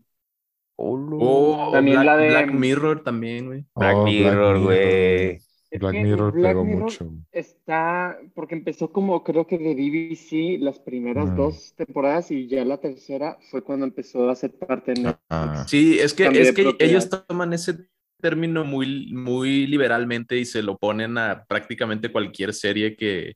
Oh, 0.75 0.97
Oh, 1.19 1.71
También 1.71 1.97
Black, 2.01 2.05
la 2.05 2.17
de- 2.17 2.29
Black 2.29 2.51
Mirror 2.51 3.03
también, 3.03 3.45
güey. 3.45 3.65
Black 3.75 3.95
Oh, 3.97 4.03
Mirror, 4.05 4.59
güey. 4.63 5.39
Black 5.79 5.93
Mirror 5.95 6.33
Black 6.33 6.51
pegó 6.51 6.65
Mirror 6.65 6.81
mucho. 6.83 7.11
Está, 7.31 8.17
porque 8.35 8.55
empezó 8.55 8.91
como 8.91 9.23
creo 9.23 9.45
que 9.47 9.57
de 9.57 9.73
BBC 9.75 10.57
las 10.59 10.79
primeras 10.79 11.31
Mm. 11.31 11.35
dos 11.35 11.73
temporadas 11.75 12.29
y 12.31 12.47
ya 12.47 12.63
la 12.65 12.79
tercera 12.79 13.37
fue 13.51 13.63
cuando 13.63 13.85
empezó 13.85 14.29
a 14.29 14.35
ser 14.35 14.53
parte 14.57 14.93
de 14.93 15.01
Netflix. 15.01 15.23
Ah, 15.29 15.65
Sí, 15.67 15.99
es 15.99 16.13
que, 16.13 16.25
es 16.27 16.51
que 16.53 16.75
ellos 16.79 17.09
toman 17.09 17.53
ese 17.53 17.87
término 18.21 18.63
muy, 18.65 19.11
muy 19.13 19.67
liberalmente 19.67 20.37
y 20.37 20.45
se 20.45 20.61
lo 20.63 20.77
ponen 20.77 21.17
a 21.17 21.43
prácticamente 21.45 22.11
cualquier 22.11 22.53
serie 22.53 22.95
que, 22.95 23.33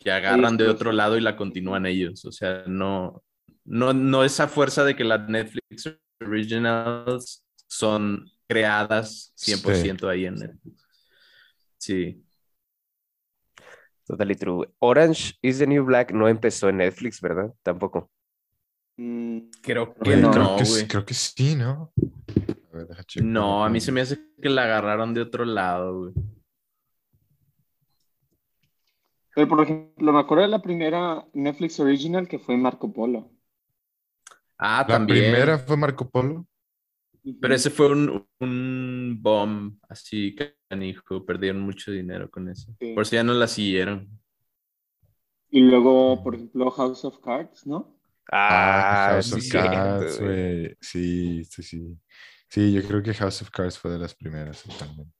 que 0.00 0.10
agarran 0.10 0.56
de 0.56 0.64
sí, 0.64 0.70
otro 0.70 0.90
sí. 0.90 0.96
lado 0.96 1.16
y 1.16 1.20
la 1.20 1.36
continúan 1.36 1.86
ellos. 1.86 2.24
O 2.24 2.32
sea, 2.32 2.64
no, 2.66 3.22
no, 3.64 3.92
no 3.92 4.24
esa 4.24 4.48
fuerza 4.48 4.84
de 4.84 4.94
que 4.96 5.04
las 5.04 5.28
Netflix 5.28 5.92
Originals 6.20 7.44
son 7.66 8.30
creadas 8.46 9.32
100% 9.36 10.08
ahí 10.08 10.26
en 10.26 10.34
Netflix. 10.36 10.86
Sí. 11.78 12.24
Totally 14.06 14.34
true. 14.36 14.66
Orange 14.78 15.34
is 15.42 15.58
the 15.58 15.66
New 15.66 15.84
Black 15.84 16.12
no 16.12 16.28
empezó 16.28 16.68
en 16.70 16.78
Netflix, 16.78 17.20
¿verdad? 17.20 17.52
Tampoco. 17.62 18.10
Mm, 18.96 19.50
Creo 19.62 19.94
que 19.94 20.16
no, 20.16 20.30
creo, 20.30 20.56
que, 20.56 20.64
güey. 20.64 20.80
sí- 20.82 20.88
creo 20.88 21.04
que 21.04 21.14
sí, 21.14 21.54
¿no? 21.54 21.92
A 22.72 22.76
ver. 22.78 22.88
No, 23.22 23.64
a 23.64 23.68
mí 23.68 23.80
se 23.80 23.92
me 23.92 24.00
hace 24.00 24.18
que 24.40 24.48
la 24.48 24.64
agarraron 24.64 25.12
de 25.12 25.20
otro 25.20 25.44
lado, 25.44 25.98
güey. 26.00 26.14
Pero 29.38 29.48
por 29.48 29.62
ejemplo, 29.62 30.12
me 30.12 30.20
acuerdo 30.20 30.42
de 30.42 30.48
la 30.50 30.60
primera 30.60 31.26
Netflix 31.32 31.80
Original 31.80 32.28
que 32.28 32.38
fue 32.38 32.58
Marco 32.58 32.92
Polo. 32.92 33.30
Ah, 34.58 34.84
La 34.86 34.86
también. 34.86 35.30
primera 35.32 35.58
fue 35.58 35.76
Marco 35.76 36.08
Polo. 36.10 36.46
Pero 37.40 37.54
ese 37.54 37.70
fue 37.70 37.90
un, 37.92 38.26
un 38.40 39.18
bomb 39.20 39.78
así 39.88 40.34
canijo, 40.70 41.24
perdieron 41.26 41.60
mucho 41.60 41.92
dinero 41.92 42.30
con 42.30 42.48
eso. 42.48 42.74
Sí. 42.80 42.94
Por 42.94 43.02
eso 43.02 43.16
ya 43.16 43.24
no 43.24 43.34
la 43.34 43.46
siguieron. 43.48 44.08
Y 45.50 45.60
luego, 45.60 46.22
por 46.22 46.34
ejemplo, 46.36 46.70
House 46.70 47.04
of 47.04 47.20
Cards, 47.20 47.66
¿no? 47.66 47.98
Ah, 48.30 49.20
House 49.22 49.26
sí, 49.26 49.34
of 49.34 49.48
Cards, 49.50 50.18
güey. 50.20 50.42
güey. 50.64 50.76
Sí, 50.80 51.44
sí, 51.44 51.62
sí. 51.62 51.98
Sí, 52.48 52.72
yo 52.72 52.82
creo 52.86 53.02
que 53.02 53.14
House 53.14 53.42
of 53.42 53.50
Cards 53.50 53.78
fue 53.78 53.90
de 53.92 53.98
las 53.98 54.14
primeras, 54.14 54.62
totalmente. 54.62 55.17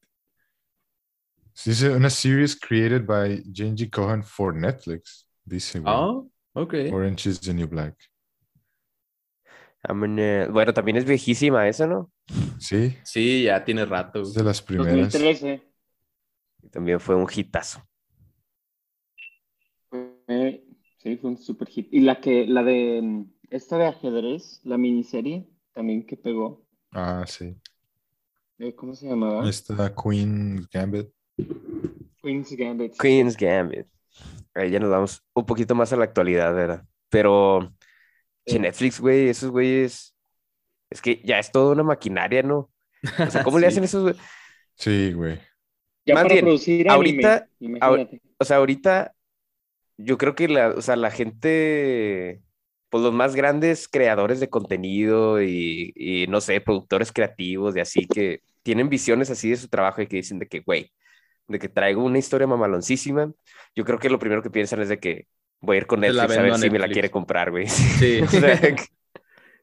Sí, 1.58 1.70
Dice 1.70 1.90
una 1.90 2.08
series 2.08 2.54
created 2.54 3.04
by 3.04 3.42
Genji 3.52 3.90
Cohen 3.90 4.22
for 4.22 4.54
Netflix. 4.54 5.26
Dice, 5.44 5.80
güey. 5.80 5.92
Oh, 5.92 6.30
ok. 6.52 6.74
Orange 6.92 7.30
is 7.30 7.40
the 7.40 7.52
New 7.52 7.66
Black. 7.66 7.96
Gonna- 9.82 10.46
Bueno, 10.52 10.72
también 10.72 10.98
es 10.98 11.04
viejísima 11.04 11.66
esa, 11.66 11.88
¿no? 11.88 12.12
Sí, 12.60 12.96
Sí, 13.02 13.42
ya 13.42 13.64
tiene 13.64 13.84
rato. 13.86 14.22
es 14.22 14.34
de 14.34 14.44
las 14.44 14.62
primeras. 14.62 15.12
2013. 15.12 15.60
También 16.70 17.00
fue 17.00 17.16
un 17.16 17.26
hitazo. 17.34 17.82
Sí, 20.98 21.16
fue 21.16 21.30
un 21.30 21.38
super 21.38 21.66
hit. 21.66 21.88
Y 21.92 22.00
la 22.02 22.20
que, 22.20 22.46
la 22.46 22.62
de 22.62 23.00
mm, 23.02 23.32
esta 23.50 23.78
de 23.78 23.86
ajedrez, 23.86 24.60
la 24.62 24.78
miniserie, 24.78 25.48
también 25.72 26.06
que 26.06 26.16
pegó. 26.16 26.64
Ah, 26.92 27.24
sí. 27.26 27.56
Eh, 28.58 28.76
¿Cómo 28.76 28.94
se 28.94 29.08
llamaba? 29.08 29.48
Esta 29.48 29.92
Queen 29.92 30.68
Gambit. 30.72 31.08
Queen's 32.22 32.52
Gambit. 32.56 32.94
Queen's 33.00 33.36
Gambit. 33.36 33.86
Ahí 34.54 34.70
ya 34.70 34.80
nos 34.80 34.90
vamos 34.90 35.22
un 35.34 35.46
poquito 35.46 35.74
más 35.74 35.92
a 35.92 35.96
la 35.96 36.04
actualidad, 36.04 36.54
¿verdad? 36.54 36.84
Pero, 37.08 37.72
che, 38.44 38.54
Sí. 38.54 38.58
Netflix, 38.58 39.00
güey, 39.00 39.28
esos 39.28 39.50
güeyes. 39.50 40.14
Es 40.90 41.00
que 41.02 41.20
ya 41.24 41.38
es 41.38 41.52
toda 41.52 41.72
una 41.72 41.82
maquinaria, 41.82 42.42
¿no? 42.42 42.70
O 43.18 43.30
sea, 43.30 43.44
¿cómo 43.44 43.58
le 43.58 43.66
Sí. 43.70 43.72
hacen 43.74 43.84
esos 43.84 44.02
güey? 44.02 44.14
Sí, 44.74 45.12
güey. 45.12 45.38
Ya 46.06 46.14
Más 46.14 46.24
para 46.24 46.34
bien, 46.34 46.44
producir 46.44 46.88
ahorita- 46.90 47.48
anime. 47.60 48.20
O 48.38 48.44
sea, 48.44 48.56
ahorita 48.56 49.14
yo 49.98 50.16
creo 50.16 50.34
que 50.34 50.48
la, 50.48 50.68
o 50.70 50.80
sea, 50.80 50.96
la 50.96 51.10
gente, 51.10 52.40
pues 52.88 53.02
los 53.02 53.12
más 53.12 53.34
grandes 53.36 53.88
creadores 53.88 54.40
de 54.40 54.48
contenido 54.48 55.42
y, 55.42 55.92
y, 55.94 56.26
no 56.28 56.40
sé, 56.40 56.60
productores 56.60 57.12
creativos 57.12 57.76
y 57.76 57.80
así 57.80 58.06
que 58.06 58.40
tienen 58.62 58.88
visiones 58.88 59.30
así 59.30 59.50
de 59.50 59.56
su 59.56 59.68
trabajo 59.68 60.00
y 60.00 60.06
que 60.06 60.16
dicen 60.16 60.38
de 60.38 60.46
que, 60.46 60.60
güey, 60.60 60.90
de 61.48 61.58
que 61.58 61.68
traigo 61.68 62.04
una 62.04 62.18
historia 62.18 62.46
mamaloncísima, 62.46 63.32
yo 63.74 63.84
creo 63.84 63.98
que 63.98 64.10
lo 64.10 64.18
primero 64.18 64.42
que 64.42 64.50
piensan 64.50 64.80
es 64.82 64.88
de 64.88 64.98
que 64.98 65.26
voy 65.60 65.76
a 65.76 65.78
ir 65.80 65.86
con 65.86 66.00
Netflix 66.00 66.22
a 66.36 66.42
ver 66.42 66.52
a 66.52 66.58
si 66.58 66.70
me 66.70 66.78
la 66.78 66.88
quiere 66.88 67.10
comprar, 67.10 67.50
güey. 67.50 67.66
Sí. 67.66 68.20
O 68.22 68.28
sea, 68.28 68.60
que- 68.60 68.86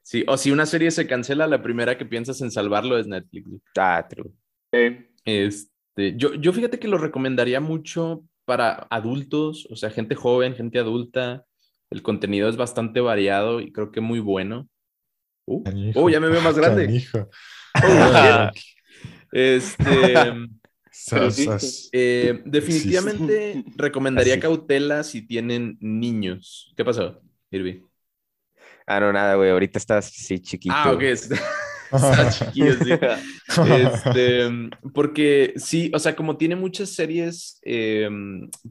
sí. 0.01 0.23
O 0.27 0.37
si 0.37 0.51
una 0.51 0.65
serie 0.65 0.91
se 0.91 1.07
cancela, 1.07 1.47
la 1.47 1.61
primera 1.61 1.97
que 1.97 2.05
piensas 2.05 2.41
en 2.41 2.51
salvarlo 2.51 2.97
es 2.97 3.07
Netflix. 3.07 3.47
ah, 3.77 4.05
true. 4.09 4.31
Sí. 4.73 5.07
Este, 5.25 6.15
yo, 6.17 6.33
yo 6.35 6.51
fíjate 6.53 6.79
que 6.79 6.87
lo 6.87 6.97
recomendaría 6.97 7.59
mucho 7.61 8.23
para 8.45 8.87
adultos, 8.89 9.67
o 9.71 9.75
sea, 9.75 9.89
gente 9.89 10.15
joven, 10.15 10.55
gente 10.55 10.79
adulta. 10.79 11.45
El 11.91 12.01
contenido 12.01 12.49
es 12.49 12.57
bastante 12.57 12.99
variado 12.99 13.61
y 13.61 13.71
creo 13.71 13.91
que 13.91 14.01
muy 14.01 14.19
bueno. 14.19 14.67
Uh, 15.47 15.63
oh, 15.93 16.09
ya 16.09 16.19
me 16.19 16.27
veo 16.29 16.41
más 16.41 16.57
grande. 16.57 17.03
Oh. 17.13 18.49
Este, 19.31 20.13
Sí, 20.97 21.47
eh, 21.91 22.41
definitivamente 22.45 23.63
recomendaría 23.75 24.33
Así. 24.33 24.41
cautela 24.41 25.03
si 25.03 25.21
tienen 25.21 25.77
niños. 25.79 26.73
¿Qué 26.75 26.83
pasó, 26.83 27.21
Irvi? 27.51 27.83
Ah, 28.87 28.99
no, 28.99 29.11
nada, 29.13 29.35
güey, 29.35 29.51
ahorita 29.51 29.77
estás 29.77 30.07
así 30.07 30.39
chiquito. 30.39 30.73
Ah, 30.75 30.91
ok. 30.91 31.01
Está 31.91 32.29
chiquillo, 32.31 32.73
sí. 32.83 32.91
Este, 33.69 34.49
porque 34.93 35.53
sí, 35.57 35.91
o 35.93 35.99
sea, 35.99 36.15
como 36.15 36.37
tiene 36.37 36.55
muchas 36.55 36.89
series 36.89 37.59
eh, 37.63 38.09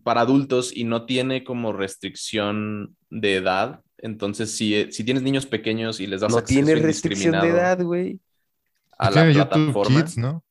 para 0.03 0.23
adultos 0.23 0.73
y 0.75 0.85
no 0.85 1.07
tiene 1.07 1.45
como 1.45 1.73
restricción 1.73 2.97
de 3.11 3.37
edad, 3.37 3.81
entonces 3.99 4.51
si, 4.51 4.91
si 4.91 5.05
tienes 5.05 5.23
niños 5.23 5.47
pequeños 5.47 6.01
y 6.01 6.07
les 6.09 6.21
das 6.23 6.33
No 6.33 6.39
acceso 6.39 6.67
tiene 6.67 6.81
restricción 6.81 7.41
de 7.41 7.49
edad, 7.49 7.81
güey. 7.83 8.19
a 8.99 9.11
la 9.11 9.33
plataforma. 9.33 10.03
Kids, 10.03 10.19
¿no? 10.19 10.45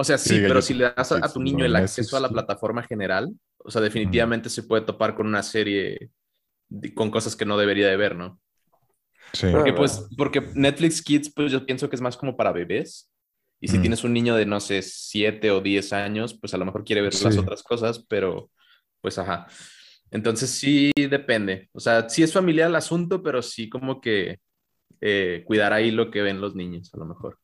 O 0.00 0.04
sea, 0.04 0.16
sí, 0.16 0.36
Sí, 0.36 0.40
pero 0.46 0.62
si 0.62 0.74
le 0.74 0.92
das 0.94 1.10
a, 1.10 1.32
tu 1.32 1.40
niño 1.40 1.64
el 1.64 1.74
acceso 1.74 2.16
a 2.16 2.20
la 2.20 2.28
plataforma 2.28 2.84
general, 2.84 3.32
o 3.58 3.70
sea, 3.70 3.80
definitivamente 3.82 4.48
se 4.48 4.62
puede 4.62 4.82
topar 4.84 5.14
con 5.16 5.26
una 5.26 5.42
serie 5.42 6.10
de- 6.68 6.94
con 6.94 7.10
cosas 7.10 7.34
que 7.34 7.44
no 7.44 7.58
debería 7.58 7.88
de 7.88 7.96
ver, 7.96 8.14
¿no? 8.14 8.40
Sí. 9.32 9.48
Porque 9.50 9.72
pues, 9.72 10.06
porque 10.16 10.40
Netflix 10.54 11.02
Kids, 11.02 11.32
pues 11.34 11.50
yo 11.50 11.66
pienso 11.66 11.88
que 11.90 11.96
es 11.96 12.02
más 12.02 12.16
como 12.16 12.36
para 12.36 12.52
bebés. 12.52 13.10
Y 13.60 13.66
si 13.66 13.78
Mm. 13.78 13.80
tienes 13.80 14.04
un 14.04 14.12
niño 14.12 14.36
de, 14.36 14.46
no 14.46 14.60
sé, 14.60 14.82
7 14.82 15.50
o 15.50 15.60
10 15.60 15.92
años, 15.92 16.38
pues 16.38 16.54
a 16.54 16.58
lo 16.58 16.64
mejor 16.64 16.84
quiere 16.84 17.02
ver 17.02 17.12
las 17.20 17.36
otras 17.36 17.64
cosas, 17.64 18.04
pero 18.08 18.50
pues 19.00 19.18
ajá. 19.18 19.48
Entonces 20.12 20.48
sí 20.50 20.92
depende. 20.94 21.68
O 21.72 21.80
sea, 21.80 22.08
sí 22.08 22.22
es 22.22 22.32
familiar 22.32 22.68
el 22.68 22.76
asunto, 22.76 23.20
pero 23.20 23.42
sí 23.42 23.68
como 23.68 24.00
que 24.00 24.38
eh, 25.00 25.42
cuidar 25.46 25.72
ahí 25.72 25.90
lo 25.90 26.10
que 26.10 26.22
ven 26.22 26.40
los 26.40 26.54
niños, 26.54 26.94
a 26.94 26.98
lo 26.98 27.04
mejor. 27.06 27.38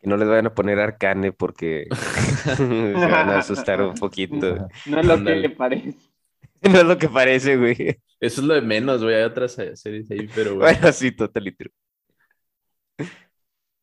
Que 0.00 0.08
no 0.08 0.16
les 0.16 0.28
vayan 0.28 0.46
a 0.46 0.54
poner 0.54 0.78
arcane 0.78 1.32
porque 1.32 1.86
se 2.56 3.08
van 3.08 3.30
a 3.30 3.38
asustar 3.38 3.80
un 3.82 3.94
poquito. 3.94 4.68
No 4.84 5.00
es 5.00 5.06
lo 5.06 5.22
que 5.24 5.50
parece. 5.50 5.96
no 6.62 6.78
es 6.78 6.84
lo 6.84 6.98
que 6.98 7.08
parece, 7.08 7.56
güey. 7.56 7.76
Eso 8.20 8.40
es 8.40 8.46
lo 8.46 8.54
de 8.54 8.62
menos, 8.62 9.02
güey. 9.02 9.14
Hay 9.14 9.22
otras 9.24 9.52
series 9.54 10.10
ahí, 10.10 10.28
pero 10.34 10.54
bueno. 10.56 10.78
Bueno, 10.80 10.92
sí, 10.92 11.12
total 11.12 11.46
y 11.48 11.52
true. 11.56 11.72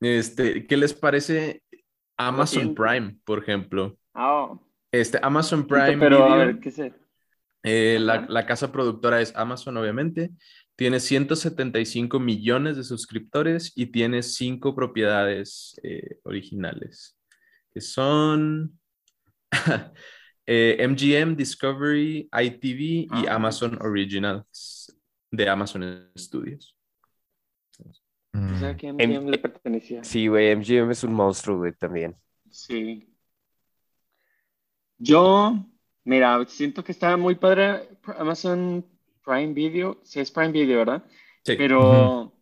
Este, 0.01 0.65
¿qué 0.67 0.77
les 0.77 0.93
parece 0.93 1.63
Amazon. 2.17 2.75
Prime, 2.75 3.17
por 3.23 3.39
ejemplo? 3.39 3.97
Ah, 4.13 4.49
Este, 4.91 5.19
Amazon 5.21 5.65
Prime 5.65 5.97
pero 5.97 6.25
a 6.25 6.37
ver, 6.37 6.59
¿qué 6.59 6.71
sé? 6.71 6.93
eh, 7.63 7.97
la, 7.99 8.25
la 8.27 8.45
casa 8.45 8.71
productora 8.71 9.21
es 9.21 9.35
Amazon, 9.35 9.77
obviamente. 9.77 10.31
Tiene 10.75 10.99
175 10.99 12.19
millones 12.19 12.77
de 12.77 12.83
suscriptores 12.83 13.71
y 13.75 13.87
tiene 13.87 14.23
cinco 14.23 14.75
propiedades 14.75 15.79
eh, 15.83 16.19
originales, 16.23 17.15
que 17.71 17.79
son 17.81 18.79
eh, 20.47 20.87
MGM, 20.87 21.35
Discovery, 21.35 22.29
ITV 22.31 22.79
y 22.81 23.07
Ah. 23.11 23.35
Amazon 23.35 23.77
Originals 23.81 24.99
de 25.31 25.49
Amazon 25.49 26.11
Studios. 26.17 26.75
Mm. 28.33 28.53
O 28.55 28.57
sea, 28.57 28.75
que 28.75 28.91
MGM 28.91 29.29
le 29.29 29.37
pertenecía. 29.37 30.03
Sí, 30.03 30.27
güey, 30.27 30.55
MGM 30.55 30.91
es 30.91 31.03
un 31.03 31.13
monstruo, 31.13 31.57
güey, 31.57 31.73
también. 31.73 32.15
Sí. 32.49 33.09
Yo, 34.97 35.65
mira, 36.03 36.43
siento 36.47 36.83
que 36.83 36.91
está 36.93 37.15
muy 37.17 37.35
padre 37.35 37.89
Amazon 38.17 38.85
Prime 39.23 39.53
Video. 39.53 39.99
Sí, 40.03 40.19
es 40.19 40.31
Prime 40.31 40.51
Video, 40.51 40.79
¿verdad? 40.79 41.03
Sí. 41.43 41.55
Pero, 41.57 42.33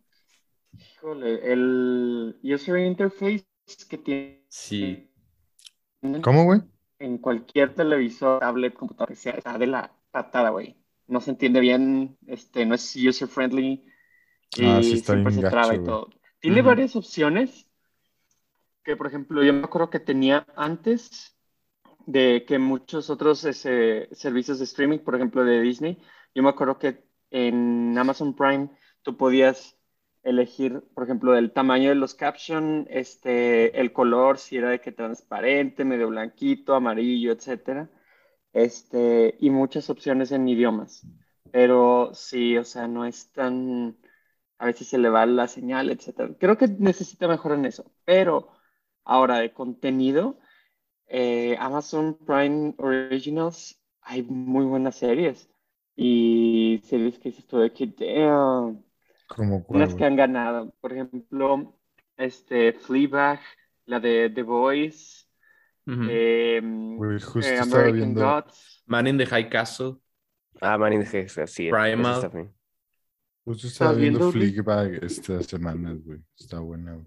híjole, 0.78 1.52
el 1.52 2.38
user 2.42 2.78
interface 2.78 3.46
que 3.88 3.98
tiene 3.98 4.44
Sí. 4.48 5.08
¿Cómo, 6.22 6.44
güey? 6.44 6.60
en 7.02 7.18
cualquier 7.18 7.74
televisor, 7.74 8.38
tablet, 8.38 8.74
computadora, 8.74 9.12
que 9.12 9.16
sea, 9.16 9.32
está 9.32 9.58
de 9.58 9.66
la 9.66 9.92
patada, 10.12 10.50
güey. 10.50 10.76
No 11.08 11.20
se 11.20 11.30
entiende 11.30 11.58
bien, 11.58 12.16
este, 12.26 12.64
no 12.64 12.76
es 12.76 12.94
user 12.96 13.26
friendly 13.28 13.84
y 14.56 14.64
Ah, 14.64 14.80
sí 14.82 14.94
está 14.94 15.14
siempre 15.14 15.32
bien 15.32 15.44
se 15.44 15.50
traba 15.50 15.68
gacho, 15.68 15.82
y 15.82 15.84
todo. 15.84 16.10
Tiene 16.38 16.60
Ujú. 16.60 16.68
varias 16.68 16.94
opciones 16.94 17.66
que, 18.84 18.96
por 18.96 19.08
ejemplo, 19.08 19.42
yo 19.42 19.52
me 19.52 19.64
acuerdo 19.64 19.90
que 19.90 19.98
tenía 20.00 20.46
antes 20.54 21.36
de 22.06 22.44
que 22.46 22.58
muchos 22.58 23.10
otros 23.10 23.44
ese, 23.44 24.08
servicios 24.12 24.58
de 24.58 24.64
streaming, 24.64 24.98
por 24.98 25.16
ejemplo, 25.16 25.44
de 25.44 25.60
Disney, 25.60 25.98
yo 26.34 26.42
me 26.42 26.50
acuerdo 26.50 26.78
que 26.78 27.04
en 27.30 27.96
Amazon 27.98 28.34
Prime 28.34 28.70
tú 29.02 29.16
podías 29.16 29.76
elegir, 30.22 30.82
por 30.94 31.04
ejemplo, 31.04 31.36
el 31.36 31.52
tamaño 31.52 31.88
de 31.88 31.96
los 31.96 32.14
captions, 32.14 32.86
este, 32.90 33.80
el 33.80 33.92
color, 33.92 34.38
si 34.38 34.56
era 34.56 34.70
de 34.70 34.80
que 34.80 34.92
transparente, 34.92 35.84
medio 35.84 36.08
blanquito, 36.08 36.74
amarillo, 36.74 37.32
etcétera, 37.32 37.90
este, 38.52 39.36
y 39.40 39.50
muchas 39.50 39.90
opciones 39.90 40.32
en 40.32 40.48
idiomas. 40.48 41.06
Pero 41.50 42.12
sí, 42.14 42.56
o 42.56 42.64
sea, 42.64 42.88
no 42.88 43.04
es 43.04 43.32
tan, 43.32 43.98
a 44.58 44.66
veces 44.66 44.88
se 44.88 44.98
le 44.98 45.08
va 45.10 45.26
la 45.26 45.48
señal, 45.48 45.90
etcétera. 45.90 46.30
Creo 46.38 46.56
que 46.56 46.68
necesita 46.68 47.28
mejor 47.28 47.52
en 47.52 47.64
eso. 47.66 47.92
Pero 48.04 48.52
ahora 49.04 49.38
de 49.38 49.52
contenido, 49.52 50.38
eh, 51.08 51.56
Amazon 51.58 52.16
Prime 52.24 52.74
Originals, 52.78 53.80
hay 54.02 54.22
muy 54.22 54.64
buenas 54.64 54.96
series. 54.96 55.51
Y 55.94 56.80
series 56.84 57.18
que 57.18 57.32
tú 57.32 57.58
de 57.58 57.72
que, 57.72 57.86
damn, 57.86 58.82
¿Cómo 59.28 59.64
cuál, 59.64 59.82
unas 59.82 59.94
que 59.94 60.04
han 60.04 60.16
ganado. 60.16 60.74
Por 60.80 60.92
ejemplo, 60.92 61.78
este, 62.16 62.72
Fleabag, 62.72 63.40
la 63.86 64.00
de 64.00 64.30
The 64.30 64.42
Voice, 64.42 65.26
Ujú. 65.86 66.02
em, 66.08 66.96
Güey, 66.96 67.20
justo 67.20 67.40
eh, 67.50 67.54
estaba 67.58 67.82
American 67.82 68.14
viendo- 68.14 68.20
Gods. 68.24 68.82
Man 68.86 69.06
in 69.06 69.18
the 69.18 69.26
High 69.26 69.48
Castle. 69.50 69.96
Ah, 70.60 70.78
Man 70.78 70.92
in 70.94 71.04
the 71.04 71.18
Hex, 71.20 71.32
sí. 71.46 71.68
esa 71.68 71.76
Primal. 71.82 72.14
está 72.14 72.28
bien. 72.28 72.54
Justo 73.44 73.66
estaba 73.66 73.92
viendo? 73.94 74.30
Fleabag 74.30 75.02
estas 75.04 75.46
semanas, 75.46 76.02
güey. 76.04 76.20
Está 76.38 76.60
buena, 76.60 76.92
güey. 76.94 77.06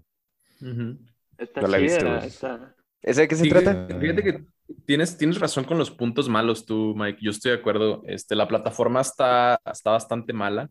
Ujú. 0.72 0.98
Está 1.38 1.60
No 1.62 1.68
la 1.68 1.78
he 1.78 1.82
visto, 1.82 2.00
chida, 2.00 2.24
está- 2.24 2.76
¿Esa 3.02 3.20
de 3.22 3.28
qué 3.28 3.34
se 3.36 3.44
Sí, 3.44 3.50
trata? 3.50 3.86
Fíjate 4.00 4.22
que 4.22 4.44
tienes, 4.86 5.16
tienes 5.18 5.38
razón 5.38 5.64
con 5.64 5.78
los 5.78 5.90
puntos 5.90 6.28
malos 6.28 6.66
tú, 6.66 6.94
Mike. 6.96 7.18
Yo 7.22 7.30
estoy 7.30 7.52
de 7.52 7.58
acuerdo. 7.58 8.02
Este, 8.06 8.34
la 8.34 8.48
plataforma 8.48 9.00
está, 9.00 9.60
está 9.70 9.90
bastante 9.90 10.32
mala. 10.32 10.70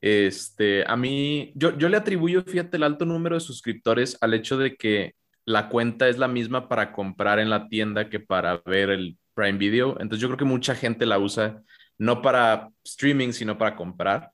Este, 0.00 0.84
a 0.86 0.96
mí, 0.96 1.52
yo, 1.54 1.76
yo 1.76 1.88
le 1.88 1.96
atribuyo, 1.96 2.42
fíjate, 2.42 2.76
el 2.76 2.82
alto 2.84 3.04
número 3.04 3.34
de 3.36 3.40
suscriptores 3.40 4.16
al 4.20 4.34
hecho 4.34 4.56
de 4.56 4.76
que 4.76 5.14
la 5.44 5.68
cuenta 5.68 6.08
es 6.08 6.18
la 6.18 6.28
misma 6.28 6.68
para 6.68 6.92
comprar 6.92 7.38
en 7.38 7.50
la 7.50 7.68
tienda 7.68 8.08
que 8.08 8.20
para 8.20 8.58
ver 8.66 8.90
el 8.90 9.18
Prime 9.34 9.58
Video. 9.58 9.90
Entonces 10.00 10.20
yo 10.20 10.28
creo 10.28 10.38
que 10.38 10.44
mucha 10.44 10.74
gente 10.74 11.06
la 11.06 11.18
usa 11.18 11.62
no 11.98 12.22
para 12.22 12.70
streaming, 12.84 13.32
sino 13.32 13.58
para 13.58 13.76
comprar. 13.76 14.30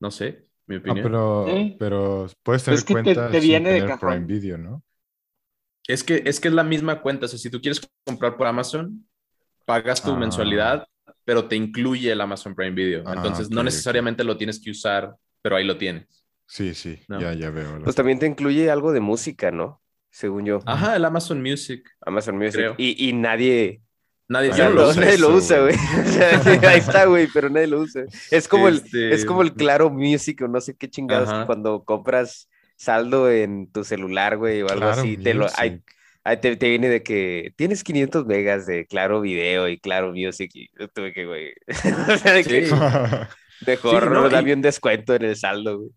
No 0.00 0.10
sé, 0.10 0.46
mi 0.66 0.76
Ah, 0.76 0.78
opinión. 0.78 1.02
pero, 1.04 1.44
Sí. 1.48 1.76
pero 1.78 2.26
puedes 2.42 2.64
tener 2.64 2.78
es 2.78 2.84
que 2.84 2.94
te- 2.94 3.02
cuenta 3.02 3.30
te 3.30 3.40
sin 3.40 3.48
viene 3.48 3.70
de 3.70 3.80
tener 3.80 3.88
cajón. 3.98 4.10
Prime 4.10 4.26
Video, 4.26 4.58
¿no? 4.58 4.82
Es 5.88 6.02
que, 6.04 6.22
es 6.24 6.40
que 6.40 6.48
es 6.48 6.54
la 6.54 6.64
misma 6.64 7.00
cuenta. 7.00 7.26
O 7.26 7.28
sea, 7.28 7.38
si 7.38 7.50
tú 7.50 7.60
quieres 7.60 7.80
comprar 8.04 8.36
por 8.36 8.46
Amazon, 8.46 9.06
pagas 9.64 10.02
tu 10.02 10.12
Ah. 10.12 10.16
mensualidad, 10.18 10.86
pero 11.24 11.46
te 11.48 11.56
incluye 11.56 12.10
el 12.12 12.20
Amazon 12.20 12.54
Prime 12.54 12.72
Video. 12.74 13.02
Ah, 13.06 13.14
Entonces, 13.16 13.46
ok, 13.46 13.52
no 13.52 13.62
necesariamente 13.62 14.24
lo 14.24 14.36
tienes 14.36 14.60
que 14.60 14.70
usar, 14.70 15.14
pero 15.42 15.56
ahí 15.56 15.64
lo 15.64 15.76
tienes. 15.76 16.24
Sí, 16.48 16.74
sí, 16.74 17.00
No. 17.08 17.20
ya, 17.20 17.32
ya 17.34 17.50
veo. 17.50 17.80
Pues 17.82 17.96
también 17.96 18.18
te 18.18 18.26
incluye 18.26 18.70
algo 18.70 18.92
de 18.92 19.00
música, 19.00 19.50
¿no? 19.50 19.80
Según 20.10 20.44
yo. 20.46 20.60
Ajá, 20.64 20.96
el 20.96 21.04
Amazon 21.04 21.42
Music. 21.42 21.88
Amazon 22.00 22.36
Music. 22.38 22.54
Creo. 22.54 22.74
Y, 22.78 23.08
y 23.08 23.12
nadie, 23.12 23.82
Nadie, 24.28 24.48
o 24.50 24.50
Nadie 24.50 24.56
sea, 24.56 24.64
yo 24.68 24.74
no 24.74 24.80
lo 24.80 24.88
usa 24.90 25.00
nadie 25.02 25.18
lo 25.18 25.28
usa, 25.34 25.60
güey. 25.60 25.74
ahí 26.66 26.78
está, 26.78 27.04
güey, 27.06 27.28
pero 27.32 27.48
nadie 27.48 27.66
lo 27.68 27.80
usa. 27.80 28.04
Es 28.30 28.48
como 28.48 28.66
el, 28.66 28.76
Este, 28.76 29.14
es 29.14 29.24
como 29.24 29.42
el 29.42 29.52
Claro 29.54 29.88
Music 29.90 30.42
o 30.42 30.48
no 30.48 30.60
sé 30.60 30.74
qué 30.76 30.88
chingados 30.90 31.32
que 31.32 31.46
cuando 31.46 31.84
compras 31.84 32.48
saldo 32.76 33.30
en 33.30 33.70
tu 33.72 33.84
celular, 33.84 34.36
güey, 34.36 34.62
o 34.62 34.68
algo 34.68 34.80
Claro, 34.86 35.00
así, 35.00 35.16
te 35.16 35.34
lo, 35.34 35.44
Music. 35.44 35.58
ahí- 35.60 35.80
ahí 36.24 36.36
te, 36.38 36.56
te 36.56 36.68
viene 36.68 36.88
de 36.88 37.02
que 37.02 37.52
tienes 37.56 37.82
500 37.84 38.26
megas 38.26 38.66
de 38.66 38.86
Claro 38.86 39.20
Video 39.20 39.68
y 39.68 39.78
Claro 39.78 40.12
Music 40.12 40.50
y 40.54 40.68
yo 40.78 40.88
tuve 40.88 41.12
que, 41.12 41.24
güey, 41.26 41.52
o 42.14 42.16
sea, 42.18 42.32
de 42.34 42.44
que 42.44 42.66
Sí. 43.58 43.64
mejor 43.66 44.02
Sí, 44.04 44.10
no, 44.10 44.26
y- 44.26 44.30
dame 44.30 44.52
un 44.52 44.60
descuento 44.62 45.14
en 45.14 45.24
el 45.24 45.36
saldo, 45.36 45.78
güey. 45.78 45.90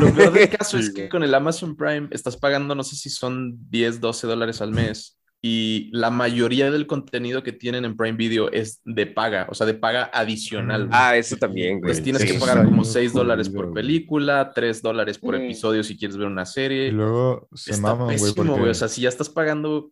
Lo 0.00 0.12
peor 0.14 0.32
del 0.32 0.48
caso 0.58 0.78
Sí, 0.78 0.84
es 0.84 0.90
que 0.90 1.00
güey. 1.02 1.08
con 1.10 1.22
el 1.22 1.34
Amazon 1.34 1.76
Prime 1.76 2.08
estás 2.10 2.36
pagando, 2.36 2.74
no 2.74 2.82
sé 2.82 2.96
si 2.96 3.10
son 3.10 3.56
10, 3.70 4.00
12 4.00 4.26
dólares 4.26 4.62
al 4.62 4.70
mes. 4.72 5.18
Y 5.46 5.90
la 5.92 6.08
mayoría 6.08 6.70
del 6.70 6.86
contenido 6.86 7.42
que 7.42 7.52
tienen 7.52 7.84
en 7.84 7.98
Prime 7.98 8.16
Video 8.16 8.50
es 8.50 8.80
de 8.86 9.04
paga, 9.04 9.46
o 9.50 9.54
sea, 9.54 9.66
de 9.66 9.74
paga 9.74 10.10
adicional. 10.14 10.86
güey. 10.86 10.98
Ah, 10.98 11.18
eso 11.18 11.36
también, 11.36 11.80
güey. 11.80 11.92
Pues 11.92 12.02
tienes 12.02 12.22
sí. 12.22 12.28
que 12.28 12.38
pagar 12.38 12.64
como 12.64 12.80
bien 12.80 12.84
6 12.86 13.12
dólares 13.12 13.50
por 13.50 13.66
güey. 13.66 13.74
película, 13.74 14.52
3 14.54 14.80
dólares 14.80 15.18
por 15.18 15.36
Sí. 15.36 15.42
episodio 15.44 15.84
si 15.84 15.98
quieres 15.98 16.16
ver 16.16 16.28
una 16.28 16.46
serie. 16.46 16.86
Y 16.86 16.92
luego 16.92 17.46
se 17.52 17.72
Está 17.72 17.82
maman, 17.88 18.06
güey, 18.06 18.18
pésimo, 18.18 18.34
güey. 18.44 18.56
porque 18.56 18.70
O 18.70 18.74
sea, 18.74 18.88
si 18.88 19.02
ya 19.02 19.10
estás 19.10 19.28
pagando 19.28 19.90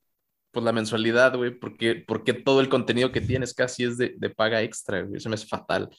pues 0.53 0.65
la 0.65 0.73
mensualidad, 0.73 1.37
güey, 1.37 1.51
porque, 1.51 2.03
porque 2.07 2.33
todo 2.33 2.63
el 2.63 2.71
contenido 2.71 3.13
que 3.13 3.21
tienes 3.21 3.53
casi 3.53 3.85
es 3.85 3.99
de, 3.99 4.15
de 4.17 4.31
paga 4.31 4.63
extra, 4.63 5.03
güey. 5.03 5.19
Eso 5.19 5.29
me 5.29 5.35
es 5.35 5.47
fatal. 5.47 5.91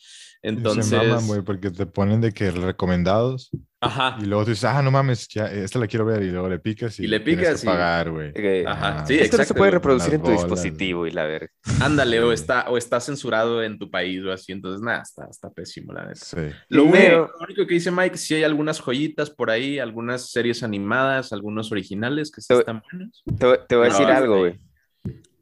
Entonces, 0.42 0.88
se 0.88 0.98
maman, 0.98 1.28
güey, 1.28 1.42
porque 1.44 1.70
te 1.70 1.86
ponen 1.86 2.22
de 2.22 2.32
que 2.34 2.50
recomendados 2.50 3.52
ajá. 3.84 4.18
y 4.22 4.26
luego 4.26 4.44
tú 4.46 4.50
dices, 4.52 4.64
ah, 4.66 4.82
no 4.82 4.92
mames, 4.92 5.28
ya, 5.28 5.46
esta 5.48 5.80
la 5.80 5.88
quiero 5.88 6.06
ver 6.06 6.24
y 6.24 6.32
luego 6.32 6.48
le 6.50 6.60
picas 6.60 7.00
y, 7.00 7.04
Y 7.04 7.08
le 7.08 7.20
tienes 7.20 7.46
picas 7.46 7.62
que 7.62 7.68
y- 7.68 7.70
pagar, 7.70 8.12
güey. 8.12 8.34
Que- 8.34 8.66
Ajá, 8.68 9.00
Ah, 9.02 9.06
sí, 9.06 9.14
Esto 9.16 9.38
no 9.38 9.38
se 9.38 9.42
exacto, 9.44 9.56
puede 9.56 9.72
reproducir 9.72 10.14
en 10.14 10.22
tu 10.22 10.26
bolas, 10.28 10.42
dispositivo 10.44 11.08
y 11.08 11.12
la 11.12 11.24
verga. 11.26 11.50
Ándale, 11.82 12.20
o 12.22 12.32
está, 12.32 12.70
o 12.70 12.78
está 12.78 13.00
censurado 13.00 13.62
en 13.64 13.78
tu 13.80 13.90
país 13.92 14.24
o 14.24 14.32
así. 14.32 14.52
Entonces, 14.52 14.82
nada, 14.82 15.02
está, 15.02 15.28
está 15.30 15.50
pésimo, 15.50 15.94
la 15.94 16.06
neta. 16.06 16.16
Sí. 16.16 16.38
Lo, 16.70 16.90
Pero- 16.92 17.24
único, 17.24 17.38
lo 17.40 17.46
único 17.46 17.68
que 17.68 17.74
dice 17.76 17.92
Mike, 17.92 18.18
sí 18.18 18.36
hay 18.36 18.44
algunas 18.44 18.80
joyitas 18.80 19.30
por 19.30 19.50
ahí, 19.52 19.80
algunas 19.80 20.32
series 20.32 20.64
animadas, 20.64 21.34
algunos 21.34 21.72
originales 21.72 22.32
que 22.32 22.42
sí 22.42 22.48
Te- 22.48 22.60
están 22.60 22.82
buenos. 22.92 23.24
Te, 23.38 23.46
voy- 23.46 23.58
te 23.68 23.76
voy 23.76 23.86
a 23.86 23.90
No, 23.90 23.94
decir 23.94 24.08
está 24.10 24.18
algo, 24.18 24.38
güey. 24.40 24.60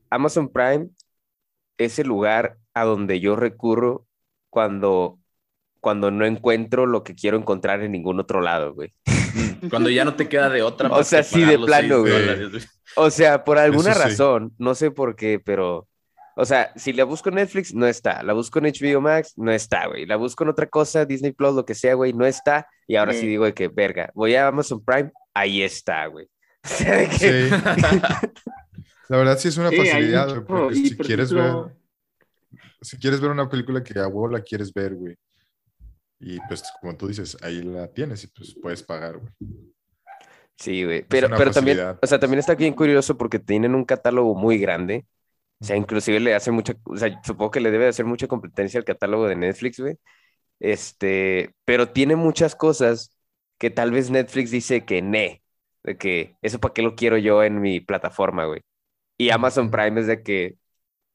Amazon 0.10 0.51
Prime 0.51 0.89
es 1.77 1.97
el 1.99 2.08
lugar 2.08 2.58
a 2.73 2.84
donde 2.84 3.19
yo 3.19 3.36
recurro 3.36 4.06
cuando, 4.49 5.19
cuando 5.82 6.10
no 6.12 6.26
encuentro 6.26 6.86
lo 6.86 7.04
que 7.04 7.15
quiero 7.15 7.38
encontrar 7.38 7.82
en 7.82 7.91
ningún 7.91 8.20
otro 8.20 8.39
lado, 8.39 8.74
güey. 8.74 8.94
Mm, 9.34 9.67
Cuando 9.70 9.89
ya 9.89 10.06
no 10.06 10.15
te 10.15 10.30
queda 10.30 10.50
de 10.50 10.62
otra. 10.62 10.88
O 10.91 11.04
sea, 11.04 11.24
sí, 11.24 11.44
de 11.44 11.60
plano, 11.60 12.00
güey. 12.02 12.13
dólares, 12.13 12.52
güey. 12.52 12.63
O 12.96 13.10
sea, 13.10 13.44
por 13.44 13.58
alguna 13.58 13.91
Eso 13.91 14.00
sí. 14.02 14.08
razón, 14.10 14.54
no 14.58 14.74
sé 14.76 14.91
por 14.91 15.15
qué, 15.15 15.39
pero... 15.44 15.88
O 16.38 16.46
sea, 16.46 16.72
si 16.78 16.94
la 16.94 17.04
busco 17.04 17.28
en 17.30 17.36
Netflix, 17.36 17.74
no 17.74 17.86
está. 17.88 18.24
La 18.24 18.32
busco 18.34 18.60
en 18.60 18.65
HBO 18.65 19.02
Max, 19.02 19.34
no 19.38 19.52
está, 19.52 19.88
güey. 19.88 20.06
La 20.06 20.15
busco 20.15 20.44
en 20.46 20.50
otra 20.50 20.65
cosa, 20.67 21.04
Disney 21.06 21.34
Plus, 21.34 21.54
lo 21.54 21.65
que 21.65 21.76
sea, 21.76 21.94
güey, 21.94 22.13
no 22.13 22.26
está. 22.26 22.67
Y 22.88 22.96
ahora 22.96 23.12
sí 23.13 23.20
Sí. 23.22 23.28
digo 23.28 23.44
de 23.46 23.54
que, 23.54 23.67
verga, 23.67 24.10
voy 24.13 24.36
a 24.36 24.48
Amazon 24.48 24.84
Prime, 24.84 25.12
ahí 25.34 25.62
está, 25.62 26.06
güey. 26.08 26.28
O 26.63 26.67
sea, 26.67 26.96
de 26.96 27.08
que... 27.10 27.50
Sí. 27.50 27.50
La 29.10 29.17
verdad 29.17 29.38
sí 29.38 29.48
es 29.50 29.58
una 29.58 29.70
Sí, 29.70 29.78
facilidad, 29.78 30.28
mucho, 30.30 30.46
güey, 30.46 30.46
porque 30.62 30.76
si 30.76 30.96
por 30.96 31.06
quieres 31.06 31.34
ver, 31.34 31.54
si 32.82 32.98
quieres 32.98 33.20
ver 33.20 33.32
una 33.32 33.50
película 33.50 33.84
que 33.84 34.00
a 34.00 34.08
huevo 34.08 34.30
la 34.30 34.41
quieres 34.41 34.74
ver, 34.74 34.96
güey, 34.96 35.15
y 36.21 36.39
pues 36.47 36.63
como 36.81 36.95
tú 36.97 37.07
dices, 37.07 37.38
ahí 37.43 37.62
la 37.63 37.88
tienes 37.93 38.23
y 38.23 38.27
pues 38.27 38.55
puedes 38.62 38.84
pagar, 38.84 39.17
güey. 39.19 39.34
Sí, 40.57 40.84
güey. 40.86 41.03
Pero, 41.10 41.29
pero 41.36 41.51
también, 41.51 41.79
o 42.01 42.07
sea, 42.07 42.19
también 42.19 42.39
está 42.39 42.55
bien 42.55 42.73
curioso 42.75 43.17
porque 43.17 43.39
tienen 43.39 43.73
un 43.75 43.86
catálogo 43.86 44.36
muy 44.36 44.60
grande 44.60 45.07
O 45.62 45.65
sea, 45.65 45.77
inclusive 45.77 46.19
le 46.21 46.36
hace 46.36 46.51
mucha, 46.51 46.75
o 46.86 46.97
sea, 46.97 47.21
supongo 47.23 47.51
que 47.51 47.62
le 47.62 47.71
debe 47.71 47.86
de 47.86 47.91
hacer 47.91 48.05
mucha 48.05 48.27
competencia 48.27 48.79
al 48.79 48.86
catálogo 48.86 49.27
de 49.29 49.38
Netflix, 49.38 49.79
güey. 49.79 49.97
Este, 50.60 51.55
pero 51.65 51.91
tiene 51.91 52.17
muchas 52.17 52.55
cosas 52.55 53.17
que 53.60 53.71
tal 53.71 53.91
vez 53.91 54.12
Netflix 54.12 54.51
dice 54.51 54.86
que 54.86 55.01
ne, 55.03 55.43
de 55.84 55.97
que 55.97 56.38
eso 56.43 56.60
para 56.60 56.73
qué 56.75 56.84
lo 56.84 56.95
quiero 56.95 57.17
yo 57.19 57.43
en 57.43 57.62
mi 57.62 57.81
plataforma, 57.81 58.45
güey. 58.47 58.62
Y 59.17 59.31
Amazon 59.31 59.71
Prime 59.71 60.01
es 60.01 60.07
de 60.07 60.23
que 60.23 60.57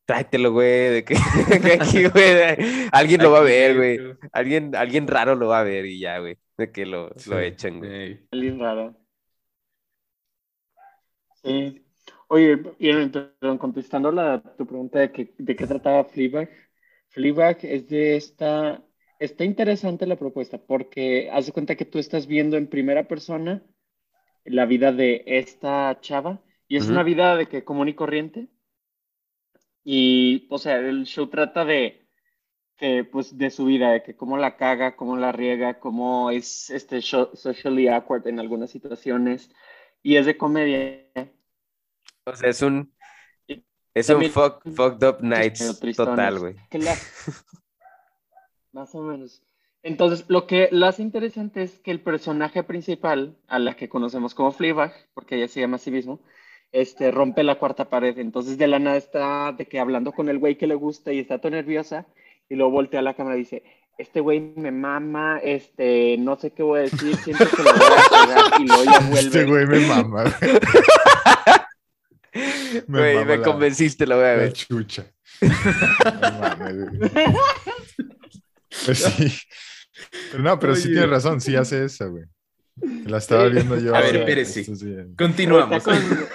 tráetelo, 0.07 0.53
güey, 0.53 0.91
de 0.91 1.05
que, 1.05 1.15
que 1.63 1.73
aquí, 1.75 2.07
güey, 2.09 2.89
alguien 2.93 3.23
lo 3.23 3.33
va 3.33 3.41
a 3.41 3.43
ver, 3.43 3.77
güey. 3.77 4.01
Alguien, 4.33 4.75
alguien 4.77 5.07
raro 5.09 5.35
lo 5.37 5.49
va 5.49 5.61
a 5.61 5.65
ver 5.65 5.87
y 5.87 6.01
ya, 6.01 6.19
güey, 6.21 6.39
de 6.59 6.73
que 6.73 6.87
lo, 6.87 7.11
Sí. 7.17 7.31
lo 7.31 7.41
echen, 7.41 7.79
güey. 7.81 7.93
Ey. 7.93 8.29
Alguien 8.33 8.59
raro. 8.61 8.97
Sí. 11.43 11.83
Oye, 12.29 12.59
y 12.79 12.93
perdón, 13.09 13.59
contestando 13.59 14.11
la, 14.13 14.43
tu 14.57 14.67
pregunta 14.67 14.99
de, 15.01 15.13
que, 15.13 15.35
de 15.39 15.57
qué 15.57 15.67
trataba 15.67 16.05
Fleabag. 16.05 16.51
Fleabag 17.09 17.59
es 17.63 17.89
de 17.89 18.17
esta... 18.17 18.83
Está 19.19 19.45
interesante 19.45 20.07
la 20.07 20.17
propuesta 20.17 20.59
porque 20.59 21.31
haz 21.33 21.47
de 21.47 21.53
cuenta 21.53 21.77
que 21.77 21.87
tú 21.87 21.99
estás 21.99 22.27
viendo 22.27 22.57
en 22.57 22.69
primera 22.69 23.09
persona 23.09 23.63
la 24.45 24.67
vida 24.67 24.93
de 24.93 25.23
esta 25.27 25.99
chava 26.01 26.43
y 26.69 26.77
es 26.77 26.89
una 26.89 27.03
vida 27.03 27.37
de 27.37 27.47
que 27.47 27.65
común 27.65 27.89
y 27.89 27.95
corriente. 27.95 28.49
Y, 29.89 30.49
o 30.51 30.59
sea, 30.59 30.79
el 30.79 31.05
show 31.07 31.29
trata 31.29 31.65
de 31.65 32.09
que, 32.77 33.05
pues, 33.05 33.39
de 33.39 33.51
su 33.51 33.67
vida, 33.67 33.93
de 33.93 34.03
que 34.03 34.17
cómo 34.17 34.37
la 34.37 34.57
caga, 34.57 34.97
cómo 34.97 35.17
la 35.17 35.31
riega, 35.31 35.79
cómo 35.79 36.33
es 36.33 36.71
este 36.71 36.99
sho- 36.99 37.31
socially 37.37 37.87
awkward 37.87 38.27
en 38.27 38.41
algunas 38.41 38.71
situaciones. 38.71 39.49
Y 40.03 40.17
es 40.17 40.27
de 40.27 40.37
comedia. 40.37 41.07
O 42.25 42.35
sea, 42.35 42.51
es 42.51 42.63
un, 42.63 42.93
es 43.47 44.09
un 44.09 44.15
también- 44.15 44.33
fuck, 44.33 44.61
fucked 44.75 45.09
up 45.09 45.19
nights 45.23 45.79
total, 45.97 46.41
güey. 46.41 46.57
Más 48.73 48.93
o 48.95 49.03
menos. 49.03 49.41
Entonces, 49.85 50.25
lo 50.27 50.49
que 50.49 50.69
lo 50.73 50.87
hace 50.87 51.03
interesante 51.03 51.63
es 51.63 51.79
que 51.79 51.93
el 51.93 52.01
personaje 52.01 52.65
principal, 52.65 53.37
a 53.47 53.61
la 53.61 53.77
que 53.77 53.89
conocemos 53.89 54.35
como 54.35 54.51
Fleabag, 54.51 54.93
porque 55.15 55.37
ella 55.37 55.47
se 55.47 55.61
llama 55.61 55.77
a 55.77 55.79
sí 55.79 55.93
mismo, 55.93 56.21
este, 56.73 57.11
rompe 57.11 57.43
la 57.43 57.57
cuarta 57.59 57.89
pared. 57.89 58.19
Entonces, 58.19 58.59
de 58.59 58.67
la 58.67 58.79
nada 58.79 58.97
está 58.97 59.53
de 59.57 59.67
que 59.67 59.79
hablando 59.81 60.13
con 60.13 60.29
el 60.29 60.39
güey 60.39 60.57
que 60.59 60.67
le 60.67 60.75
gusta 60.75 61.13
y 61.13 61.19
está 61.21 61.39
todo 61.39 61.51
nerviosa, 61.53 62.07
y 62.49 62.55
luego 62.57 62.71
voltea 62.73 63.01
a 63.01 63.03
la 63.03 63.15
cámara 63.15 63.37
y 63.37 63.41
dice, 63.41 63.63
este 63.99 64.21
güey 64.21 64.41
me 64.57 64.71
mama, 64.73 65.39
este, 65.43 66.17
no 66.19 66.37
sé 66.39 66.51
qué 66.53 66.63
voy 66.63 66.81
a 66.81 66.83
decir, 66.83 67.17
siento 67.17 67.45
que 67.49 67.63
lo 67.63 67.73
voy 67.73 67.83
a 67.83 68.27
pegar, 68.27 68.61
y 68.61 68.67
luego 68.67 68.85
ya 68.85 69.01
vuelve. 69.09 69.21
Este 69.21 69.45
güey 69.45 69.67
me 69.67 69.81
mama, 69.87 70.23
güey. 70.25 70.53
Me 72.89 72.99
Güey, 72.99 73.15
mama 73.15 73.27
me 73.29 73.37
la- 73.39 73.43
convenciste, 73.45 74.07
lo 74.07 74.17
voy 74.17 74.25
a 74.27 74.29
La 74.33 74.35
ver. 74.37 74.53
chucha. 74.53 75.07
Pues 78.85 78.99
sí. 78.99 79.33
Pero 80.31 80.43
no, 80.43 80.59
pero 80.59 80.75
sí 80.77 80.89
Oye. 80.89 80.93
tiene 80.93 81.07
razón, 81.07 81.41
sí 81.41 81.57
hace 81.57 81.85
eso, 81.85 82.11
güey. 82.11 82.25
La 83.07 83.19
estaba 83.19 83.47
Sí. 83.47 83.53
viendo 83.53 83.79
yo. 83.79 83.95
A 83.95 84.01
ver, 84.01 84.17
espérese. 84.17 84.65
sí. 84.65 84.75
Continuamos. 85.17 85.75
está, 85.79 85.91
con, 85.93 86.29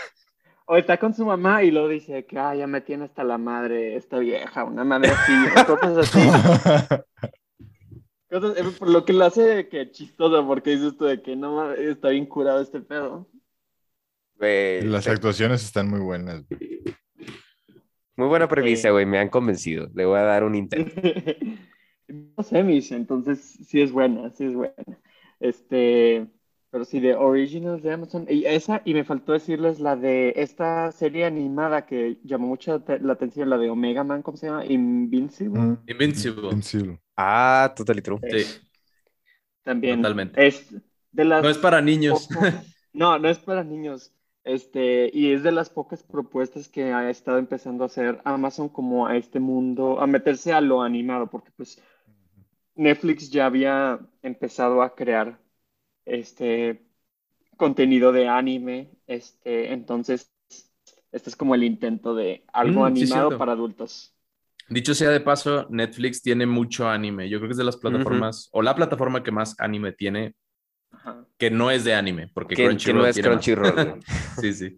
o 0.65 0.78
está 0.78 0.97
con 0.97 1.13
su 1.13 1.26
mamá 1.26 1.63
y 1.63 1.71
luego 1.71 1.88
dice 1.89 2.26
que 2.26 2.39
"Ay, 2.39 2.60
ya 2.60 2.67
me 2.67 2.82
tiene 2.82 3.06
hasta 3.06 3.24
la 3.24 3.38
madre, 3.38 3.95
esta 3.95 4.19
vieja, 4.19 4.63
una 4.63 4.84
madre 4.84 5.10
así, 5.10 5.34
o 5.71 5.78
cosas 5.80 5.97
así. 5.97 6.19
Cosas- 8.30 8.58
eh, 8.58 8.63
por 8.80 8.89
lo 8.89 9.04
que 9.04 9.12
lo 9.13 9.26
hace 9.26 9.67
que 9.67 9.91
chistoso, 9.91 10.45
porque 10.47 10.71
dices 10.71 10.95
tú 10.97 11.06
de 11.06 11.21
que 11.21 11.36
no 11.36 11.56
mames, 11.56 11.80
está 11.80 12.10
bien 12.10 12.26
curado 12.26 12.62
este 12.62 12.80
pedo. 12.80 13.28
Güey, 14.36 14.84
Las 14.84 15.04
sí. 15.04 15.10
actuaciones 15.10 15.63
están 15.63 15.89
muy 15.89 16.00
buenas. 16.00 16.45
Muy 18.15 18.28
buena 18.28 18.47
premisa, 18.47 18.89
güey, 18.91 19.06
me 19.06 19.19
han 19.19 19.30
convencido. 19.30 19.89
Le 19.93 20.06
voy 20.06 20.17
a 20.19 20.24
dar 20.24 20.43
un 20.43 20.56
intento. 20.56 20.91
No 22.36 22.43
sé, 22.43 22.62
mis, 22.62 22.91
entonces 22.91 23.39
sí 23.65 23.80
es 23.82 23.93
buena, 23.93 24.30
sí 24.32 24.43
es 24.43 24.54
buena. 24.54 24.74
Este, 25.39 26.28
pero 26.71 26.86
sí, 26.86 26.99
de 26.99 27.15
Originals 27.15 27.84
de 27.84 27.91
Amazon. 27.91 28.25
Y 28.29 28.45
esa, 28.45 28.81
y 28.86 28.93
me 28.93 29.03
faltó 29.03 29.34
decirles 29.34 29.79
la 29.79 29.95
de 29.95 30.34
esta 30.38 30.91
serie 30.91 31.25
animada 31.25 31.86
que 31.86 32.17
llamó 32.23 32.47
mucho 32.47 32.81
la 33.01 33.13
atención, 33.13 33.49
la 33.49 33.57
de 33.57 33.69
Omega 33.69 34.03
Man, 34.03 34.21
¿cómo 34.23 34.38
se 34.38 34.47
llama? 34.47 34.65
Invincible. 34.65 35.60
Mm, 35.60 35.77
Invincible. 35.88 36.43
Invincible. 36.47 36.99
Ah, 37.17 37.73
totally 37.75 38.01
true. 38.01 38.19
Sí. 38.29 38.62
También. 39.63 40.01
Totalmente. 40.01 40.47
Es 40.47 40.73
de 41.12 41.25
las 41.25 41.43
No 41.43 41.49
es 41.49 41.57
para 41.57 41.81
niños. 41.81 42.27
pocas- 42.34 42.65
No, 42.93 43.19
no 43.19 43.29
es 43.29 43.38
para 43.39 43.63
niños. 43.63 44.13
Este, 44.43 45.12
y 45.13 45.34
es 45.34 45.43
de 45.43 45.51
las 45.51 45.69
pocas 45.69 46.01
propuestas 46.03 46.67
que 46.67 46.91
ha 46.93 47.10
estado 47.12 47.38
empezando 47.38 47.84
a 47.84 47.88
hacer 47.88 48.19
Amazon 48.25 48.69
como 48.69 49.05
a 49.05 49.15
este 49.15 49.39
mundo, 49.39 50.01
a 50.01 50.07
meterse 50.07 50.51
a 50.51 50.62
lo 50.62 50.81
animado, 50.81 51.27
porque 51.29 51.51
pues 51.55 51.79
Netflix 52.75 53.29
ya 53.29 53.45
había 53.45 53.99
empezado 54.23 54.81
a 54.81 54.95
crear 54.95 55.39
este 56.05 56.83
contenido 57.57 58.11
de 58.11 58.27
anime, 58.27 58.89
este, 59.07 59.71
entonces 59.73 60.31
este 61.11 61.29
es 61.29 61.35
como 61.35 61.55
el 61.55 61.63
intento 61.63 62.15
de 62.15 62.43
algo 62.53 62.81
Mm, 62.81 62.85
animado 62.85 63.37
para 63.37 63.51
adultos. 63.53 64.15
Dicho 64.69 64.95
sea 64.95 65.09
de 65.09 65.19
paso, 65.19 65.67
Netflix 65.69 66.21
tiene 66.21 66.45
mucho 66.45 66.87
anime. 66.87 67.29
Yo 67.29 67.39
creo 67.39 67.49
que 67.49 67.53
es 67.53 67.57
de 67.57 67.65
las 67.65 67.75
plataformas, 67.77 68.47
o 68.53 68.61
la 68.61 68.73
plataforma 68.75 69.21
que 69.21 69.31
más 69.31 69.53
anime 69.59 69.91
tiene, 69.91 70.33
Ajá. 70.91 71.25
que 71.37 71.51
no 71.51 71.69
es 71.69 71.83
de 71.83 71.93
anime, 71.93 72.29
porque 72.33 72.55
Que, 72.55 72.63
que 72.63 72.67
Crunchyroll 72.69 73.01
no 73.01 73.07
es. 73.07 73.19
Crunchyroll. 73.19 73.99
Sí, 74.41 74.53
sí. 74.53 74.77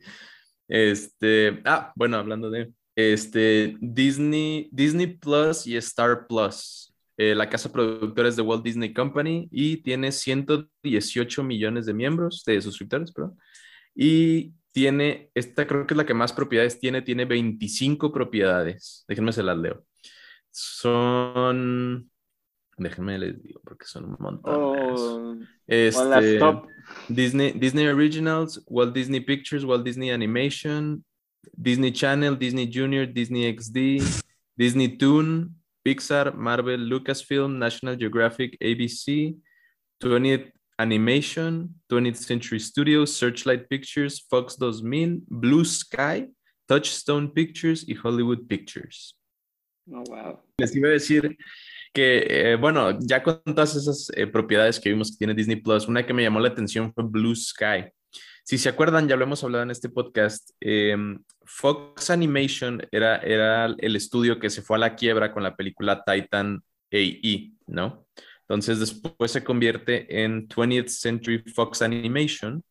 Este, 0.67 1.61
ah, 1.65 1.91
bueno, 1.95 2.17
hablando 2.17 2.49
de 2.49 2.73
este 2.95 3.77
Disney, 3.81 4.69
Disney 4.71 5.07
Plus 5.07 5.67
y 5.67 5.77
Star 5.77 6.25
Plus. 6.27 6.92
Eh, 7.17 7.35
la 7.35 7.49
casa 7.49 7.71
productora 7.71 8.27
es 8.27 8.35
de 8.35 8.41
Walt 8.41 8.63
Disney 8.63 8.93
Company 8.93 9.47
y 9.51 9.77
tiene 9.77 10.11
118 10.11 11.43
millones 11.43 11.85
de 11.85 11.93
miembros, 11.93 12.43
de 12.45 12.61
suscriptores, 12.61 13.11
perdón. 13.11 13.37
Y 13.95 14.53
tiene, 14.71 15.29
esta 15.35 15.67
creo 15.67 15.85
que 15.85 15.93
es 15.93 15.97
la 15.97 16.05
que 16.05 16.15
más 16.15 16.33
propiedades 16.33 16.79
tiene, 16.79 17.01
tiene 17.03 17.25
25 17.25 18.11
propiedades. 18.11 19.05
Déjenme 19.07 19.31
se 19.31 19.43
las 19.43 19.57
leo. 19.57 19.85
Son, 20.49 22.09
déjenme 22.77 23.19
les 23.19 23.41
digo, 23.41 23.61
porque 23.63 23.85
son 23.85 24.05
un 24.05 24.17
montón. 24.19 24.55
O, 24.55 25.37
Este. 25.67 26.39
Disney, 27.07 27.51
Disney 27.51 27.87
Originals, 27.87 28.61
Walt 28.65 28.93
Disney 28.93 29.19
Pictures, 29.19 29.63
Walt 29.63 29.85
Disney 29.85 30.09
Animation, 30.09 31.05
Disney 31.53 31.91
Channel, 31.91 32.37
Disney 32.37 32.69
Junior, 32.71 33.05
Disney 33.11 33.55
XD, 33.55 34.03
Disney 34.55 34.97
Toon, 34.97 35.55
Pixar, 35.83 36.35
Marvel, 36.35 36.79
Lucasfilm, 36.79 37.57
National 37.57 37.95
Geographic, 37.95 38.57
ABC, 38.61 39.35
20th 40.01 40.51
Animation, 40.79 41.69
20th 41.89 42.17
Century 42.17 42.59
Studios, 42.59 43.15
Searchlight 43.15 43.69
Pictures, 43.69 44.25
Fox 44.29 44.55
2000, 44.57 45.23
Blue 45.29 45.63
Sky, 45.63 46.27
Touchstone 46.67 47.29
Pictures 47.29 47.87
y 47.87 47.95
Hollywood 47.95 48.47
Pictures. 48.47 49.15
Oh, 49.91 50.03
wow. 50.07 50.39
Les 50.57 50.75
iba 50.75 50.87
a 50.87 50.91
decir 50.91 51.37
que, 51.93 52.25
eh, 52.27 52.55
bueno, 52.55 52.97
ya 52.99 53.21
con 53.21 53.41
todas 53.43 53.75
esas 53.75 54.09
eh, 54.15 54.25
propiedades 54.25 54.79
que 54.79 54.89
vimos 54.89 55.11
que 55.11 55.17
tiene 55.17 55.33
Disney 55.33 55.57
Plus, 55.57 55.87
una 55.87 56.05
que 56.05 56.13
me 56.13 56.23
llamó 56.23 56.39
la 56.39 56.47
atención 56.49 56.91
fue 56.93 57.03
Blue 57.03 57.35
Sky. 57.35 57.85
Si 58.43 58.57
se 58.57 58.69
acuerdan, 58.69 59.07
ya 59.07 59.15
lo 59.15 59.23
hemos 59.23 59.43
hablado 59.43 59.63
en 59.63 59.71
este 59.71 59.89
podcast, 59.89 60.49
eh, 60.59 60.97
Fox 61.45 62.09
Animation 62.09 62.85
era, 62.91 63.17
era 63.17 63.65
el 63.65 63.95
estudio 63.95 64.39
que 64.39 64.49
se 64.49 64.61
fue 64.61 64.75
a 64.75 64.79
la 64.79 64.95
quiebra 64.95 65.31
con 65.31 65.43
la 65.43 65.55
película 65.55 66.03
Titan 66.03 66.61
AE, 66.91 67.53
¿no? 67.67 68.05
Entonces 68.41 68.79
después 68.79 69.31
se 69.31 69.43
convierte 69.43 70.23
en 70.23 70.47
20th 70.49 70.89
Century 70.89 71.39
Fox 71.39 71.81
Animation 71.81 72.61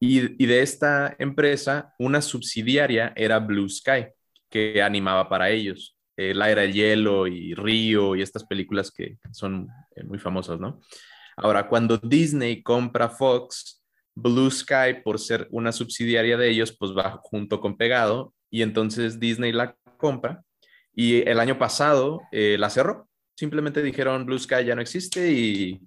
y, 0.00 0.42
y 0.42 0.46
de 0.46 0.62
esta 0.62 1.14
empresa, 1.18 1.94
una 1.98 2.22
subsidiaria 2.22 3.12
era 3.16 3.38
Blue 3.40 3.68
Sky, 3.68 4.06
que 4.48 4.82
animaba 4.82 5.28
para 5.28 5.50
ellos. 5.50 5.94
La 6.16 6.50
Era 6.50 6.62
del 6.62 6.72
Hielo 6.72 7.26
y 7.26 7.54
Río 7.54 8.14
y 8.14 8.22
estas 8.22 8.44
películas 8.44 8.90
que 8.92 9.18
son 9.32 9.68
eh, 9.96 10.04
muy 10.04 10.18
famosas, 10.18 10.60
¿no? 10.60 10.80
Ahora, 11.36 11.68
cuando 11.68 11.98
Disney 11.98 12.62
compra 12.62 13.08
Fox, 13.08 13.83
Blue 14.14 14.50
Sky, 14.50 15.02
por 15.02 15.18
ser 15.18 15.48
una 15.50 15.72
subsidiaria 15.72 16.36
de 16.36 16.48
ellos, 16.48 16.76
pues 16.76 16.92
va 16.92 17.20
junto 17.22 17.60
con 17.60 17.76
Pegado 17.76 18.32
y 18.50 18.62
entonces 18.62 19.18
Disney 19.18 19.52
la 19.52 19.76
compra 19.96 20.42
y 20.94 21.28
el 21.28 21.40
año 21.40 21.58
pasado 21.58 22.22
eh, 22.30 22.56
la 22.58 22.70
cerró. 22.70 23.08
Simplemente 23.36 23.82
dijeron 23.82 24.24
Blue 24.26 24.38
Sky 24.38 24.64
ya 24.64 24.76
no 24.76 24.82
existe 24.82 25.32
y 25.32 25.80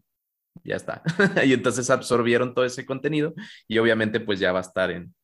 ya 0.63 0.75
está. 0.75 1.01
y 1.45 1.53
entonces 1.53 1.89
absorbieron 1.89 2.53
todo 2.53 2.65
ese 2.65 2.85
contenido 2.85 3.33
y 3.67 3.77
obviamente 3.77 4.19
pues 4.19 4.39
ya 4.39 4.51
va 4.51 4.59
a 4.59 4.63
estar 4.63 4.91
en, 4.91 5.15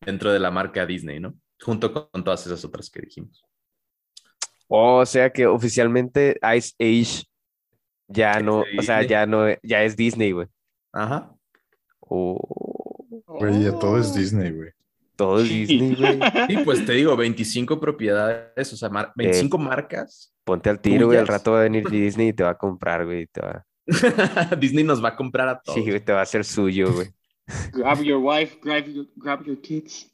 dentro 0.00 0.32
de 0.32 0.38
la 0.38 0.50
marca 0.50 0.86
Disney, 0.86 1.20
¿no? 1.20 1.34
Junto 1.60 1.92
con 1.92 2.24
todas 2.24 2.46
esas 2.46 2.64
otras 2.64 2.90
que 2.90 3.00
dijimos. 3.00 3.44
O 4.68 5.04
sea 5.06 5.30
que 5.30 5.46
oficialmente 5.46 6.38
Ice 6.56 6.74
Age 6.80 7.24
ya 8.08 8.40
no, 8.40 8.60
o 8.60 8.82
sea, 8.82 9.00
Disney. 9.00 9.08
ya 9.08 9.26
no, 9.26 9.46
ya 9.62 9.82
es 9.82 9.96
Disney, 9.96 10.32
güey. 10.32 10.48
Ajá. 10.92 11.35
Oh. 12.08 13.22
Güey, 13.26 13.64
ya 13.64 13.72
todo 13.78 13.98
es 13.98 14.10
Oh. 14.12 14.14
Disney, 14.18 14.50
güey. 14.52 14.70
Todo 15.16 15.40
es 15.40 15.48
Disney, 15.48 15.94
güey. 15.94 16.18
Sí, 16.48 16.56
pues 16.64 16.84
te 16.86 16.92
digo, 16.92 17.16
25 17.16 17.80
propiedades, 17.80 18.72
o 18.72 18.76
sea, 18.76 18.88
mar- 18.88 19.12
25 19.16 19.58
marcas. 19.58 20.32
Ponte 20.44 20.70
al 20.70 20.80
tiro, 20.80 21.06
güey. 21.06 21.18
Al 21.18 21.26
rato 21.26 21.52
va 21.52 21.60
a 21.60 21.62
venir 21.64 21.84
Disney 21.90 22.28
y 22.28 22.32
te 22.32 22.42
va 22.44 22.50
a 22.50 22.58
comprar, 22.58 23.04
güey. 23.04 23.26
Te 23.26 23.40
va... 23.40 23.66
Disney 24.58 24.84
nos 24.84 25.02
va 25.02 25.10
a 25.10 25.16
comprar 25.16 25.48
a 25.48 25.60
todos. 25.60 25.76
Sí, 25.78 25.84
güey, 25.88 26.00
te 26.04 26.12
va 26.12 26.20
a 26.20 26.22
hacer 26.22 26.44
suyo, 26.44 26.92
güey. 26.92 27.08
Grab 27.72 28.02
your 28.02 28.18
wife, 28.22 28.58
grab 28.62 28.84
your, 28.86 29.06
grab 29.16 29.44
your 29.44 29.60
kids. 29.60 30.10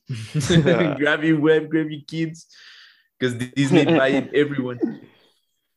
grab 0.99 1.23
your 1.23 1.41
web, 1.41 1.69
grab 1.71 1.89
your 1.89 2.05
kids. 2.07 2.49
Because 3.19 3.39
Disney 3.55 3.85
buying 3.87 4.29
everyone. 4.33 4.79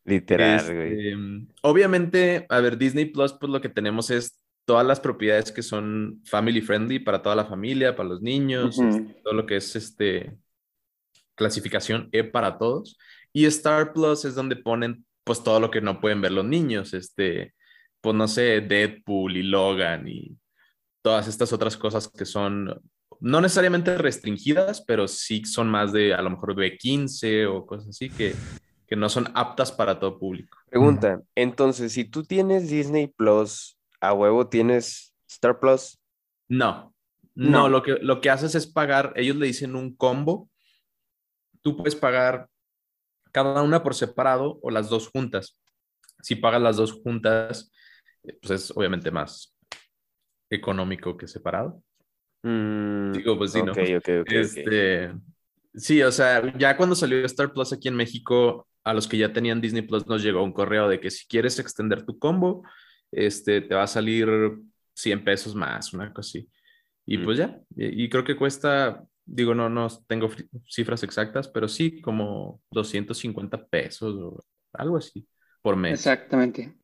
Literal, 0.04 0.60
Este, 0.60 0.76
güey. 0.76 1.48
obviamente, 1.62 2.46
a 2.50 2.60
ver, 2.60 2.78
Disney 2.78 3.06
Plus, 3.06 3.34
pues 3.34 3.50
lo 3.52 3.60
que 3.62 3.70
tenemos 3.70 4.10
es 4.12 4.40
todas 4.66 4.86
las 4.86 5.00
propiedades 5.00 5.52
que 5.52 5.62
son 5.62 6.22
family 6.26 6.62
friendly 6.62 7.00
para 7.00 7.22
toda 7.22 7.36
la 7.36 7.46
familia, 7.46 7.96
para 7.96 8.10
los 8.10 8.22
niños, 8.22 8.78
Ujú. 8.78 8.90
este, 8.90 9.22
todo 9.24 9.34
lo 9.34 9.46
que 9.46 9.58
es 9.58 9.76
este 9.76 10.38
clasificación 11.36 12.10
E 12.12 12.24
para 12.24 12.58
todos. 12.58 12.98
Y 13.32 13.46
Star 13.46 13.94
Plus 13.94 14.26
es 14.26 14.36
donde 14.36 14.56
ponen 14.56 15.06
pues 15.24 15.44
todo 15.44 15.60
lo 15.60 15.70
que 15.72 15.82
no 15.82 16.00
pueden 16.00 16.22
ver 16.22 16.32
los 16.32 16.46
niños, 16.46 16.94
este, 16.94 17.54
pues 18.00 18.16
no 18.16 18.28
sé, 18.28 18.62
Deadpool 18.62 19.38
y 19.38 19.44
Logan 19.44 20.08
y 20.08 20.38
todas 21.02 21.28
estas 21.28 21.52
otras 21.52 21.76
cosas 21.76 22.08
que 22.08 22.26
son 22.26 22.82
no 23.20 23.42
necesariamente 23.42 23.98
restringidas, 23.98 24.82
pero 24.82 25.08
sí 25.08 25.44
son 25.46 25.70
más 25.70 25.92
de 25.94 26.14
a 26.14 26.22
lo 26.22 26.30
mejor 26.30 26.56
de 26.56 26.78
15 26.78 27.46
o 27.48 27.66
cosas 27.66 27.90
así 27.90 28.10
que, 28.10 28.36
que 28.88 28.96
no 28.96 29.10
son 29.10 29.30
aptas 29.34 29.72
para 29.72 30.00
todo 30.00 30.20
público. 30.20 30.58
Pregunta, 30.70 31.22
entonces, 31.34 31.94
si 31.94 32.06
tú 32.06 32.24
tienes 32.24 32.70
Disney 32.70 33.08
Plus, 33.08 33.78
a 34.08 34.14
huevo 34.14 34.48
tienes 34.48 35.16
Star 35.28 35.60
Plus. 35.60 36.00
No, 36.48 36.94
no, 37.34 37.50
No. 37.50 37.70
Lo, 37.70 37.84
que, 37.84 37.98
lo 38.02 38.22
que 38.22 38.30
haces 38.30 38.56
es 38.56 38.68
pagar, 38.68 39.14
ellos 39.16 39.36
le 39.36 39.48
dicen 39.48 39.76
un 39.76 39.96
combo, 39.96 40.50
tú 41.62 41.76
puedes 41.76 41.96
pagar 41.96 42.48
cada 43.32 43.62
una 43.62 43.84
por 43.84 43.96
separado 43.96 44.60
o 44.62 44.72
las 44.72 44.90
dos 44.90 45.10
juntas. 45.10 45.60
Si 46.22 46.36
pagas 46.36 46.62
las 46.62 46.78
dos 46.78 46.94
juntas, 46.94 47.72
eh, 48.24 48.38
pues 48.42 48.52
es 48.52 48.72
obviamente 48.72 49.12
más 49.12 49.56
económico 50.50 51.18
que 51.18 51.28
separado. 51.28 51.84
Mm, 52.44 53.12
Digo, 53.12 53.38
pues 53.38 53.52
sí, 53.52 53.62
¿no? 53.62 53.72
ok, 53.72 53.78
ok, 53.78 53.96
ok, 53.98 54.22
ok. 54.22 54.32
Este, 54.32 55.14
sí, 55.74 56.02
o 56.04 56.12
sea, 56.12 56.56
ya 56.58 56.78
cuando 56.78 56.96
salió 56.96 57.26
Star 57.26 57.52
Plus 57.52 57.74
aquí 57.74 57.88
en 57.88 57.96
México, 57.96 58.68
a 58.84 58.94
los 58.94 59.08
que 59.08 59.18
ya 59.18 59.34
tenían 59.34 59.60
Disney 59.60 59.82
Plus 59.82 60.08
nos 60.08 60.22
llegó 60.24 60.44
un 60.44 60.54
correo 60.54 60.88
de 60.88 61.00
que 61.00 61.10
si 61.12 61.26
quieres 61.26 61.60
extender 61.60 62.06
tu 62.06 62.20
combo, 62.20 62.64
este, 63.12 63.62
te 63.62 63.76
va 63.76 63.84
a 63.84 63.88
salir 63.88 64.28
100 64.94 65.24
pesos 65.24 65.56
más, 65.56 65.94
una 65.94 66.14
cosa 66.14 66.30
así. 66.40 66.50
Y 67.06 67.18
Mm. 67.18 67.24
pues 67.26 67.38
ya, 67.38 67.62
y, 67.76 68.06
y 68.06 68.10
creo 68.10 68.24
que 68.24 68.36
cuesta, 68.38 69.04
digo, 69.26 69.54
no, 69.56 69.70
no 69.70 69.88
tengo 70.08 70.30
cifras 70.68 71.04
exactas, 71.04 71.48
pero 71.48 71.68
sí 71.68 72.02
como 72.02 72.62
250 72.72 73.66
pesos 73.68 74.16
o 74.16 74.44
algo 74.74 74.98
así 74.98 75.28
por 75.62 75.76
mes. 75.76 75.94
Exactamente. 76.00 76.76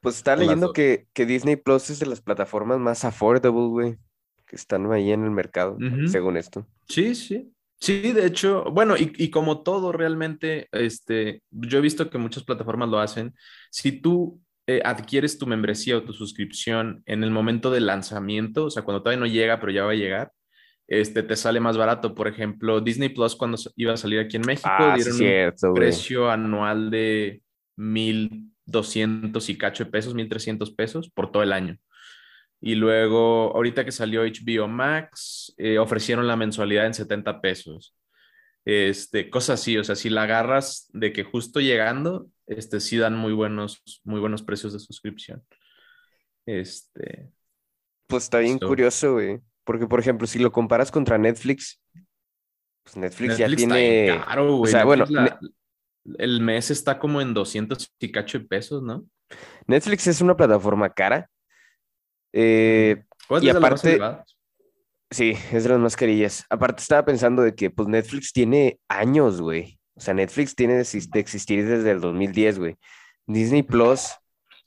Pues 0.00 0.16
está 0.16 0.36
leyendo 0.36 0.72
que, 0.72 1.06
que 1.14 1.24
Disney 1.26 1.56
Plus 1.56 1.88
es 1.90 1.98
de 2.00 2.06
las 2.06 2.20
plataformas 2.20 2.78
más 2.78 3.04
affordable, 3.04 3.68
güey, 3.68 3.98
que 4.46 4.56
están 4.56 4.90
ahí 4.92 5.12
en 5.12 5.24
el 5.24 5.30
mercado, 5.30 5.78
según 6.06 6.36
esto. 6.36 6.66
Sí, 6.88 7.14
sí. 7.14 7.54
Sí, 7.80 8.12
de 8.12 8.26
hecho, 8.26 8.64
bueno, 8.70 8.96
y, 8.96 9.12
y 9.16 9.30
como 9.30 9.62
todo 9.62 9.90
realmente, 9.92 10.68
este, 10.72 11.42
yo 11.50 11.78
he 11.78 11.80
visto 11.80 12.10
que 12.10 12.18
muchas 12.18 12.44
plataformas 12.44 12.88
lo 12.90 13.00
hacen. 13.00 13.34
Si 13.70 13.92
tú 14.00 14.40
eh, 14.66 14.80
adquieres 14.84 15.38
tu 15.38 15.46
membresía 15.46 15.96
o 15.96 16.02
tu 16.02 16.12
suscripción 16.12 17.02
en 17.06 17.24
el 17.24 17.30
momento 17.30 17.70
del 17.70 17.86
lanzamiento, 17.86 18.66
o 18.66 18.70
sea, 18.70 18.82
cuando 18.82 19.02
todavía 19.02 19.20
no 19.20 19.26
llega, 19.26 19.58
pero 19.60 19.72
ya 19.72 19.84
va 19.84 19.92
a 19.92 19.94
llegar, 19.94 20.30
este, 20.88 21.22
te 21.22 21.36
sale 21.36 21.58
más 21.60 21.76
barato. 21.76 22.14
Por 22.14 22.28
ejemplo, 22.28 22.80
Disney 22.80 23.08
Plus 23.08 23.34
cuando 23.36 23.56
iba 23.76 23.94
a 23.94 23.96
salir 23.96 24.20
aquí 24.20 24.36
en 24.36 24.42
México, 24.46 24.68
Ah, 24.70 24.94
dieron 24.94 25.12
un 25.14 25.18
cierto, 25.18 25.70
güey. 25.70 25.74
precio 25.74 26.30
anual 26.30 26.90
de 26.90 27.42
1.200 28.66 29.48
y 29.48 29.56
cacho 29.58 29.84
de 29.84 29.90
pesos, 29.90 30.14
1.300 30.14 30.74
pesos 30.74 31.10
por 31.10 31.30
todo 31.32 31.42
el 31.42 31.52
año. 31.52 31.78
Y 32.60 32.76
luego, 32.76 33.52
ahorita 33.56 33.84
que 33.84 33.90
salió 33.92 34.22
HBO 34.24 34.68
Max, 34.68 35.52
eh, 35.58 35.78
ofrecieron 35.78 36.28
la 36.28 36.36
mensualidad 36.36 36.86
en 36.86 36.94
70 36.94 37.40
pesos. 37.40 37.96
Este, 38.64 39.28
cosas 39.30 39.60
así, 39.60 39.76
o 39.76 39.82
sea, 39.82 39.96
si 39.96 40.08
la 40.10 40.22
agarras 40.22 40.88
de 40.92 41.12
que 41.12 41.24
justo 41.24 41.58
llegando, 41.60 42.28
este, 42.46 42.80
sí 42.80 42.96
dan 42.98 43.16
muy 43.16 43.32
buenos, 43.32 43.82
muy 44.04 44.20
buenos 44.20 44.42
precios 44.42 44.72
de 44.72 44.78
suscripción. 44.80 45.42
Este, 46.46 47.30
Pues 48.06 48.24
está 48.24 48.38
bien 48.40 48.58
So- 48.58 48.66
curioso, 48.68 49.12
güey. 49.14 49.40
Porque, 49.64 49.86
por 49.86 50.00
ejemplo, 50.00 50.26
si 50.26 50.38
lo 50.40 50.50
comparas 50.50 50.90
contra 50.90 51.18
Netflix, 51.18 51.80
pues 52.82 52.96
Netflix, 52.96 53.38
ya 53.38 53.46
Netflix 53.48 53.68
tiene. 53.72 54.20
caro, 54.26 54.56
güey. 54.56 54.72
sea, 54.72 54.84
bueno, 54.84 55.04
la- 55.08 55.38
el 56.18 56.40
mes 56.40 56.70
está 56.72 56.98
como 56.98 57.20
en 57.20 57.32
200 57.32 57.94
y 58.00 58.10
cacho 58.10 58.38
de 58.40 58.44
pesos, 58.44 58.82
¿no? 58.82 59.06
Netflix 59.66 60.06
es 60.08 60.20
una 60.20 60.36
plataforma 60.36 60.90
cara. 60.92 61.30
Eh, 62.32 63.04
¿Cuál 63.28 63.44
Y 63.44 63.50
es 63.50 63.54
aparte- 63.56 64.00
sí, 65.10 65.34
es 65.52 65.62
de 65.62 65.70
las 65.70 65.78
mascarillas. 65.78 66.44
Aparte, 66.50 66.82
estaba 66.82 67.04
pensando 67.04 67.42
de 67.42 67.54
que, 67.54 67.70
pues, 67.70 67.88
Netflix 67.88 68.32
tiene 68.32 68.80
años, 68.88 69.40
güey. 69.40 69.78
O 69.94 70.00
sea, 70.00 70.14
Netflix 70.14 70.54
tiene 70.54 70.74
de 70.74 70.82
exis- 70.82 71.10
de 71.10 71.20
existir 71.20 71.66
desde 71.66 71.90
el 71.90 72.00
2010, 72.00 72.58
güey. 72.58 72.76
Disney 73.26 73.62
Plus 73.62 74.10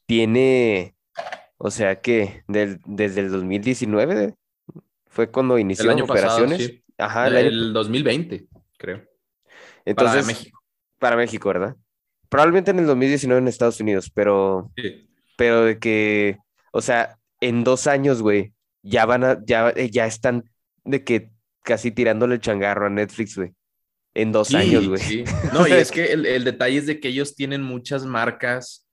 tiene, 0.06 0.96
o 1.58 1.72
sea, 1.72 2.00
que 2.02 2.44
del, 2.48 2.80
desde 2.86 3.22
el 3.22 3.32
2019 3.32 4.36
fue 5.08 5.32
cuando 5.32 5.58
inició 5.58 5.86
pasado, 5.86 6.04
operaciones. 6.06 6.66
sí. 6.66 6.84
Ajá, 6.98 7.28
el 7.28 7.36
año- 7.38 7.48
El 7.50 7.74
2020, 7.74 8.46
creo. 8.78 9.04
Entonces, 9.84 10.16
para 10.24 10.28
México. 10.28 10.60
para 11.00 11.16
México, 11.18 11.50
¿verdad? 11.50 11.76
Probablemente 12.30 12.72
en 12.72 12.80
el 12.80 12.86
2019 12.86 13.42
en 13.42 13.48
Estados 13.48 13.80
Unidos, 13.80 14.10
pero, 14.14 14.72
Sí. 14.78 15.10
pero 15.38 15.66
de 15.66 15.78
que, 15.80 16.38
o 16.72 16.82
sea, 16.82 17.18
en 17.42 17.64
dos 17.64 17.88
años, 17.88 18.22
güey, 18.22 18.54
ya 18.82 19.06
van 19.06 19.24
a, 19.24 19.40
ya, 19.46 19.74
ya 19.74 20.06
están 20.06 20.44
de 20.84 21.04
que 21.04 21.32
casi 21.64 21.92
tirándole 21.92 22.36
el 22.36 22.42
changarro 22.42 22.86
a 22.86 22.90
Netflix, 22.90 23.36
güey. 23.36 23.54
En 24.15 24.32
dos 24.32 24.47
Sí, 24.47 24.56
años, 24.56 24.88
güey. 24.88 24.99
sí. 24.99 25.23
No, 25.54 25.67
y 25.67 25.73
es 25.73 25.91
que 25.91 26.12
el, 26.13 26.25
el 26.25 26.43
detalle 26.43 26.78
es 26.78 26.88
de 26.88 26.99
que 26.99 27.10
ellos 27.10 27.36
tienen 27.36 27.62
muchas 27.62 28.06
marcas, 28.06 28.88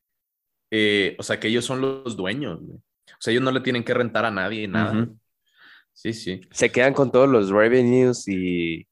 eh, 0.70 1.16
o 1.18 1.22
sea, 1.22 1.38
que 1.40 1.48
ellos 1.48 1.64
son 1.64 1.80
los 1.80 2.16
dueños, 2.16 2.60
güey. 2.60 2.76
O 2.78 3.16
sea, 3.20 3.30
ellos 3.30 3.42
no 3.44 3.52
le 3.52 3.60
tienen 3.60 3.84
que 3.84 3.94
rentar 3.94 4.24
a 4.24 4.30
nadie 4.30 4.66
nada. 4.68 4.92
Ujú. 5.02 5.18
Sí, 5.92 6.12
sí. 6.12 6.40
Se 6.50 6.70
quedan 6.72 6.92
con 6.94 7.10
todos 7.12 7.28
los 7.28 7.50
revenues 7.50 8.26
y. 8.26 8.86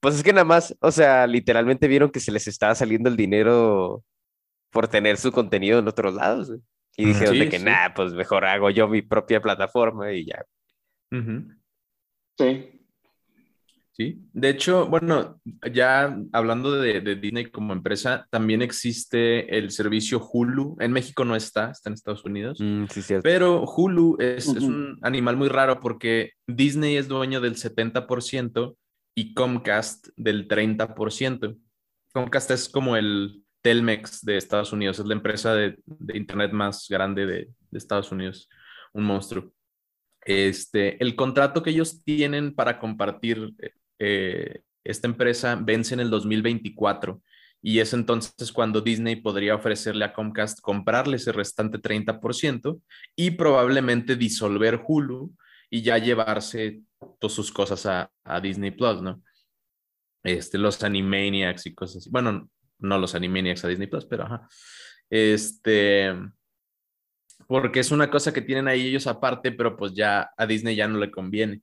Pues 0.00 0.16
es 0.16 0.22
que 0.22 0.32
nada 0.32 0.44
más, 0.44 0.76
o 0.80 0.90
sea, 0.92 1.26
literalmente 1.26 1.88
vieron 1.88 2.10
que 2.10 2.20
se 2.20 2.30
les 2.30 2.46
estaba 2.46 2.74
saliendo 2.74 3.08
el 3.08 3.16
dinero 3.16 4.04
por 4.70 4.88
tener 4.88 5.16
su 5.16 5.32
contenido 5.32 5.78
en 5.78 5.88
otros 5.88 6.14
lados, 6.14 6.48
güey. 6.48 6.60
Y 6.98 7.06
dijeron 7.06 7.38
de 7.38 7.44
Sí, 7.44 7.50
que, 7.50 7.58
sí. 7.58 7.64
nah, 7.64 7.94
pues 7.94 8.12
mejor 8.12 8.44
hago 8.44 8.68
yo 8.70 8.88
mi 8.88 9.00
propia 9.02 9.40
plataforma 9.40 10.12
y 10.12 10.26
ya. 10.26 10.44
Ujú. 11.12 11.52
Sí. 12.38 12.75
Sí. 13.96 14.20
De 14.34 14.50
hecho, 14.50 14.88
bueno, 14.88 15.40
ya 15.72 16.18
hablando 16.32 16.72
de, 16.72 17.00
de 17.00 17.16
Disney 17.16 17.46
como 17.46 17.72
empresa, 17.72 18.26
también 18.28 18.60
existe 18.60 19.56
el 19.56 19.70
servicio 19.70 20.20
Hulu. 20.20 20.76
En 20.80 20.92
México 20.92 21.24
no 21.24 21.34
está, 21.34 21.70
está 21.70 21.88
en 21.88 21.94
Estados 21.94 22.22
Unidos. 22.26 22.58
Mm, 22.60 22.84
sí, 22.90 23.00
cierto. 23.00 23.22
Pero 23.22 23.64
Hulu 23.64 24.18
es, 24.20 24.48
un 24.48 24.98
animal 25.00 25.38
muy 25.38 25.48
raro 25.48 25.80
porque 25.80 26.32
Disney 26.46 26.96
es 26.96 27.08
dueño 27.08 27.40
del 27.40 27.56
70% 27.56 28.76
y 29.14 29.32
Comcast 29.32 30.08
del 30.14 30.46
30%. 30.46 31.56
Comcast 32.12 32.50
es 32.50 32.68
como 32.68 32.98
el 32.98 33.44
Telmex 33.62 34.22
de 34.26 34.36
Estados 34.36 34.74
Unidos, 34.74 34.98
es 34.98 35.06
la 35.06 35.14
empresa 35.14 35.54
de, 35.54 35.78
de 35.86 36.18
Internet 36.18 36.52
más 36.52 36.86
grande 36.90 37.24
de, 37.24 37.48
de 37.70 37.78
Estados 37.78 38.12
Unidos, 38.12 38.50
un 38.92 39.04
monstruo. 39.04 39.54
Este, 40.20 41.02
el 41.02 41.16
contrato 41.16 41.62
que 41.62 41.70
ellos 41.70 42.02
tienen 42.04 42.54
para 42.54 42.78
compartir 42.78 43.54
eh, 43.98 44.62
esta 44.84 45.08
empresa 45.08 45.56
vence 45.56 45.94
en 45.94 46.00
el 46.00 46.10
2024 46.10 47.20
y 47.62 47.80
es 47.80 47.92
entonces 47.92 48.52
cuando 48.52 48.80
Disney 48.80 49.16
podría 49.16 49.54
ofrecerle 49.54 50.04
a 50.04 50.12
Comcast 50.12 50.60
comprarle 50.60 51.16
ese 51.16 51.32
restante 51.32 51.78
30% 51.78 52.80
y 53.16 53.32
probablemente 53.32 54.14
disolver 54.14 54.82
Hulu 54.86 55.34
y 55.70 55.82
ya 55.82 55.98
llevarse 55.98 56.82
pues, 57.20 57.32
sus 57.32 57.50
cosas 57.50 57.84
a, 57.86 58.10
a 58.24 58.40
Disney 58.40 58.70
Plus, 58.70 59.02
¿no? 59.02 59.22
Este, 60.22 60.58
los 60.58 60.82
Animaniacs 60.82 61.66
y 61.66 61.74
cosas 61.74 61.98
así. 61.98 62.10
Bueno, 62.10 62.48
no 62.78 62.98
los 62.98 63.14
Animaniacs 63.14 63.64
a 63.64 63.68
Disney 63.68 63.88
Plus, 63.88 64.04
pero 64.04 64.24
ajá. 64.24 64.48
Este, 65.08 66.14
porque 67.46 67.80
es 67.80 67.90
una 67.90 68.10
cosa 68.10 68.32
que 68.32 68.42
tienen 68.42 68.68
ahí 68.68 68.86
ellos 68.86 69.06
aparte, 69.06 69.52
pero 69.52 69.76
pues 69.76 69.94
ya 69.94 70.30
a 70.36 70.46
Disney 70.46 70.74
ya 70.76 70.88
no 70.88 70.98
le 70.98 71.10
conviene. 71.10 71.62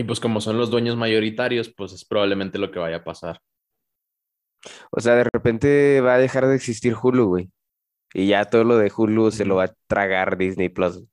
Y 0.00 0.04
pues 0.04 0.18
como 0.18 0.40
son 0.40 0.56
los 0.56 0.70
dueños 0.70 0.96
mayoritarios, 0.96 1.68
pues 1.68 1.92
es 1.92 2.06
probablemente 2.06 2.58
lo 2.58 2.70
que 2.70 2.78
vaya 2.78 2.96
a 2.96 3.04
pasar. 3.04 3.38
O 4.90 4.98
sea, 4.98 5.14
de 5.14 5.24
repente 5.24 6.00
va 6.00 6.14
a 6.14 6.18
dejar 6.18 6.46
de 6.46 6.56
existir 6.56 6.94
Hulu, 6.94 7.26
güey. 7.26 7.50
Y 8.14 8.28
ya 8.28 8.46
todo 8.46 8.64
lo 8.64 8.78
de 8.78 8.90
Hulu 8.90 9.30
se 9.30 9.44
lo 9.44 9.56
va 9.56 9.64
a 9.64 9.74
tragar 9.86 10.38
Disney 10.38 10.70
Plus. 10.70 11.04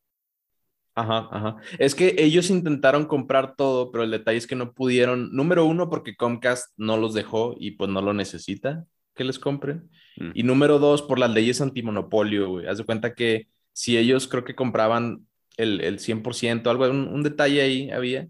Ajá, 0.95 1.27
ajá. 1.29 1.57
Es 1.79 1.95
que 1.95 2.15
ellos 2.17 2.49
intentaron 2.49 3.07
comprar 3.07 3.57
todo, 3.57 3.91
pero 3.91 4.05
el 4.05 4.11
detalle 4.11 4.37
es 4.37 4.47
que 4.47 4.55
no 4.55 4.71
pudieron. 4.71 5.35
Número 5.35 5.65
uno, 5.65 5.89
porque 5.89 6.15
Comcast 6.15 6.71
no 6.77 6.95
los 6.95 7.13
dejó 7.13 7.57
y 7.59 7.71
pues 7.71 7.89
no 7.89 8.01
lo 8.01 8.13
necesita 8.13 8.85
que 9.15 9.25
les 9.25 9.37
compren. 9.37 9.89
Mm. 10.15 10.31
Y 10.33 10.43
número 10.43 10.79
dos, 10.79 11.01
por 11.01 11.19
las 11.19 11.31
leyes 11.31 11.59
antimonopolio, 11.59 12.51
güey. 12.51 12.67
Haz 12.67 12.77
de 12.77 12.85
cuenta 12.85 13.13
que 13.15 13.49
si 13.73 13.97
ellos 13.97 14.29
creo 14.29 14.45
que 14.45 14.55
compraban 14.55 15.27
el, 15.57 15.81
el 15.81 15.99
100%, 15.99 16.69
algo, 16.69 16.89
un, 16.89 17.09
un 17.09 17.21
detalle 17.21 17.61
ahí 17.61 17.91
había, 17.91 18.29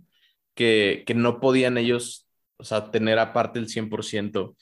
que, 0.58 1.04
que 1.06 1.14
no 1.14 1.40
podían 1.40 1.78
ellos, 1.78 2.28
o 2.58 2.66
sea, 2.66 2.92
tener 2.92 3.20
aparte 3.20 3.60
el 3.60 3.68
100% 3.68 4.56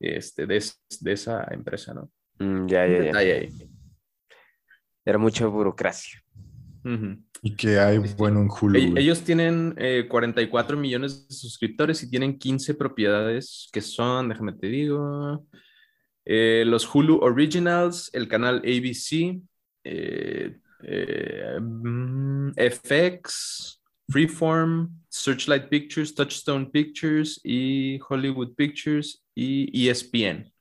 este, 0.00 0.46
de, 0.46 0.64
de 1.00 1.12
esa 1.12 1.46
empresa, 1.52 1.94
¿no? 1.94 2.10
Mm, 2.38 2.66
ya, 2.66 2.86
ya, 2.86 3.12
ya. 3.12 3.18
ahí. 3.18 3.48
Era 5.04 5.18
mucha 5.18 5.46
burocracia. 5.46 6.20
Y 7.42 7.54
que 7.54 7.78
hay 7.78 7.98
bueno 8.16 8.40
en 8.40 8.48
Hulu. 8.48 8.98
Ellos 8.98 9.22
tienen 9.22 9.74
eh, 9.78 10.06
44 10.08 10.76
millones 10.76 11.28
de 11.28 11.34
suscriptores 11.34 12.02
y 12.02 12.10
tienen 12.10 12.38
15 12.38 12.74
propiedades 12.74 13.68
que 13.72 13.80
son, 13.80 14.28
déjame 14.28 14.52
te 14.54 14.66
digo, 14.66 15.46
eh, 16.24 16.64
los 16.66 16.92
Hulu 16.92 17.18
Originals, 17.18 18.10
el 18.12 18.28
canal 18.28 18.58
ABC, 18.58 19.42
eh, 19.84 20.56
eh, 20.82 21.58
mm, 21.60 22.52
FX, 22.56 23.81
Freeform, 24.12 24.90
Searchlight 25.08 25.68
Pictures, 25.68 26.14
Touchstone 26.14 26.70
Pictures 26.70 27.40
y 27.42 27.98
Hollywood 28.08 28.54
Pictures 28.54 29.24
y 29.34 29.88
ESPN. 29.88 30.52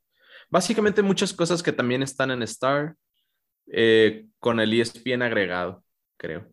Básicamente 0.50 1.02
muchas 1.02 1.34
cosas 1.34 1.62
que 1.64 1.72
también 1.72 2.04
están 2.04 2.32
en 2.32 2.42
Star 2.44 2.96
eh, 3.68 4.26
con 4.40 4.60
el 4.60 4.74
ESPN 4.74 5.22
agregado, 5.22 5.84
creo. 6.18 6.48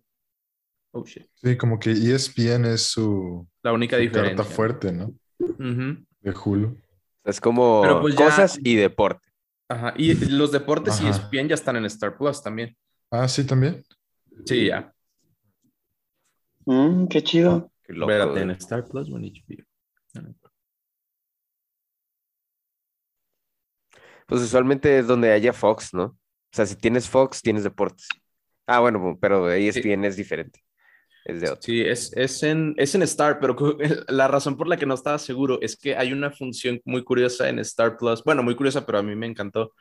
Oh, 0.92 1.04
shit. 1.04 1.26
Sí, 1.34 1.56
como 1.56 1.78
que 1.78 1.90
ESPN 1.90 2.64
es 2.66 2.82
su, 2.82 3.46
La 3.62 3.72
única 3.72 3.96
su 3.96 4.02
diferencia. 4.02 4.36
carta 4.36 4.50
fuerte, 4.50 4.92
¿no? 4.92 5.12
De 5.38 6.32
Hulu. 6.32 6.76
Es 7.24 7.40
como 7.40 8.00
pues 8.00 8.14
ya- 8.16 8.24
cosas 8.24 8.58
y 8.62 8.74
deporte. 8.76 9.26
Ajá. 9.68 9.92
Y 9.98 10.14
los 10.30 10.50
deportes 10.50 11.00
y. 11.02 11.06
ESPN 11.08 11.48
ya 11.48 11.54
están 11.54 11.76
en 11.76 11.84
Star 11.84 12.16
Plus 12.16 12.42
también. 12.42 12.74
Ah, 13.10 13.28
sí, 13.28 13.44
también. 13.44 13.84
Sí, 14.46 14.66
ya. 14.66 14.92
Mm, 16.68 17.06
qué 17.08 17.22
chido. 17.22 17.72
Qué 17.82 17.94
loco, 17.94 18.12
Espérate, 18.12 18.40
en 18.42 18.50
Star 18.50 18.84
Plus 18.86 19.10
o 19.10 19.16
en 19.16 19.24
HBO. 19.24 19.64
Pues 24.26 24.42
usualmente 24.42 24.98
es 24.98 25.06
donde 25.06 25.32
haya 25.32 25.54
Fox, 25.54 25.94
¿no? 25.94 26.04
O 26.04 26.18
sea, 26.52 26.66
si 26.66 26.76
tienes 26.76 27.08
Fox, 27.08 27.40
tienes 27.40 27.64
deportes. 27.64 28.06
Ah, 28.66 28.80
bueno, 28.80 29.16
pero 29.18 29.50
ESPN 29.50 30.04
es 30.04 30.16
diferente. 30.16 30.60
Es 31.24 31.40
de 31.40 31.48
otro. 31.48 31.62
Sí, 31.62 31.80
es, 31.80 32.12
es, 32.14 32.42
en, 32.42 32.74
es 32.76 32.94
en 32.94 33.00
Star, 33.02 33.40
pero 33.40 33.56
la 34.08 34.28
razón 34.28 34.58
por 34.58 34.68
la 34.68 34.76
que 34.76 34.84
no 34.84 34.92
estaba 34.92 35.18
seguro 35.18 35.58
es 35.62 35.74
que 35.74 35.96
hay 35.96 36.12
una 36.12 36.30
función 36.30 36.82
muy 36.84 37.02
curiosa 37.02 37.48
en 37.48 37.60
Star 37.60 37.96
Plus. 37.96 38.22
Bueno, 38.22 38.42
muy 38.42 38.54
curiosa, 38.54 38.84
pero 38.84 38.98
a 38.98 39.02
mí 39.02 39.16
me 39.16 39.26
encantó. 39.26 39.72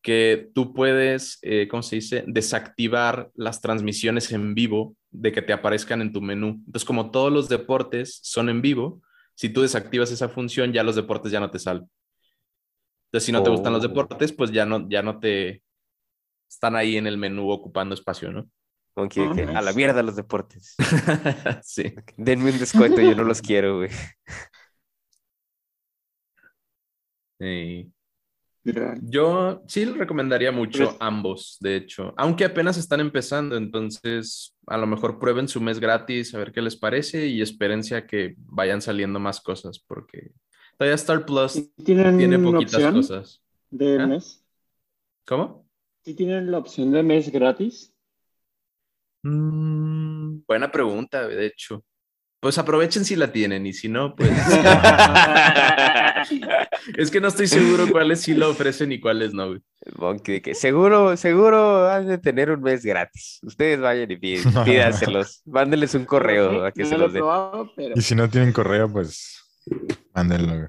Que 0.00 0.48
tú 0.54 0.72
puedes, 0.74 1.40
eh, 1.42 1.66
¿cómo 1.68 1.82
se 1.82 1.96
dice? 1.96 2.22
Desactivar 2.28 3.32
las 3.34 3.60
transmisiones 3.60 4.30
en 4.30 4.54
vivo 4.54 4.94
de 5.14 5.32
que 5.32 5.42
te 5.42 5.52
aparezcan 5.52 6.02
en 6.02 6.12
tu 6.12 6.20
menú. 6.20 6.48
Entonces, 6.66 6.84
como 6.84 7.10
todos 7.10 7.32
los 7.32 7.48
deportes 7.48 8.18
son 8.22 8.48
en 8.48 8.60
vivo, 8.60 9.00
si 9.34 9.48
tú 9.48 9.62
desactivas 9.62 10.10
esa 10.10 10.28
función, 10.28 10.72
ya 10.72 10.82
los 10.82 10.96
deportes 10.96 11.32
ya 11.32 11.40
no 11.40 11.50
te 11.50 11.58
salen. 11.58 11.88
Entonces, 13.08 13.26
si 13.26 13.32
no 13.32 13.42
te 13.42 13.50
gustan 13.50 13.72
los 13.72 13.84
Oh. 13.84 13.88
deportes, 13.88 14.32
pues 14.32 14.50
ya 14.50 14.66
no, 14.66 14.88
ya 14.88 15.02
no 15.02 15.20
te 15.20 15.62
están 16.48 16.74
ahí 16.76 16.96
en 16.96 17.06
el 17.06 17.16
menú 17.16 17.50
ocupando 17.50 17.94
espacio, 17.94 18.32
¿no? 18.32 18.48
Ah, 18.96 19.08
que 19.08 19.22
a 19.42 19.60
la 19.60 19.72
mierda 19.72 20.02
los 20.02 20.14
deportes. 20.16 20.74
sí. 21.64 21.94
Denme 22.16 22.50
un 22.52 22.58
descuento, 22.58 23.00
yo 23.00 23.14
no 23.14 23.24
los 23.24 23.40
quiero, 23.42 23.78
güey. 23.78 23.90
Sí. 27.40 27.92
Yo 29.02 29.62
sí 29.68 29.84
le 29.84 29.92
recomendaría 29.92 30.50
mucho 30.50 30.84
Pues- 30.84 30.96
ambos, 31.00 31.58
de 31.60 31.76
hecho, 31.76 32.14
aunque 32.16 32.44
apenas 32.46 32.78
están 32.78 33.00
empezando, 33.00 33.56
entonces 33.56 34.56
a 34.66 34.78
lo 34.78 34.86
mejor 34.86 35.18
prueben 35.18 35.48
su 35.48 35.60
mes 35.60 35.78
gratis, 35.78 36.34
a 36.34 36.38
ver 36.38 36.50
qué 36.52 36.62
les 36.62 36.74
parece 36.76 37.26
y 37.26 37.42
espérense 37.42 37.94
a 37.94 38.06
que 38.06 38.34
vayan 38.38 38.80
saliendo 38.80 39.20
más 39.20 39.40
cosas, 39.42 39.78
porque 39.78 40.30
todavía 40.78 40.94
Star 40.94 41.26
Plus 41.26 41.52
¿sí 41.52 41.72
¿Tienen 41.84 42.16
tiene 42.16 42.38
poquitas 42.38 42.92
cosas. 42.92 43.42
de 43.70 44.00
¿Ah? 44.00 44.06
mes? 44.06 44.42
¿Cómo? 45.26 45.66
¿Sí 46.02 46.14
tienen 46.14 46.50
la 46.50 46.58
opción 46.58 46.90
de 46.90 47.02
mes 47.02 47.30
gratis? 47.30 47.94
Mm, 49.22 50.40
buena 50.46 50.70
pregunta, 50.70 51.26
de 51.26 51.46
hecho. 51.46 51.84
Pues 52.44 52.58
aprovechen 52.58 53.06
si 53.06 53.16
la 53.16 53.32
tienen 53.32 53.64
y 53.66 53.72
si 53.72 53.88
no, 53.88 54.14
pues 54.14 54.30
es 56.98 57.10
que 57.10 57.18
no 57.18 57.28
estoy 57.28 57.46
seguro 57.46 57.86
cuáles 57.90 58.20
sí 58.20 58.34
lo 58.34 58.50
ofrecen 58.50 58.92
y 58.92 59.00
cuáles 59.00 59.32
no. 59.32 59.46
güey. 59.48 59.60
Monkey, 59.96 60.34
de 60.34 60.42
que 60.42 60.54
seguro, 60.54 61.16
seguro 61.16 61.90
han 61.90 62.06
de 62.06 62.18
tener 62.18 62.50
un 62.50 62.60
mes 62.60 62.84
gratis. 62.84 63.38
Ustedes 63.44 63.80
vayan 63.80 64.10
y 64.10 64.16
pí- 64.18 64.42
pídanselos. 64.66 65.40
Mándenles 65.46 65.94
un 65.94 66.04
correo 66.04 66.66
a 66.66 66.72
que 66.72 66.82
No 66.82 66.88
se 66.90 66.98
los 66.98 67.14
den. 67.14 67.22
probado, 67.22 67.72
pero 67.74 67.94
Y 67.96 68.02
si 68.02 68.14
no 68.14 68.28
tienen 68.28 68.52
correo, 68.52 68.92
pues 68.92 69.42
mándenlo 70.14 70.68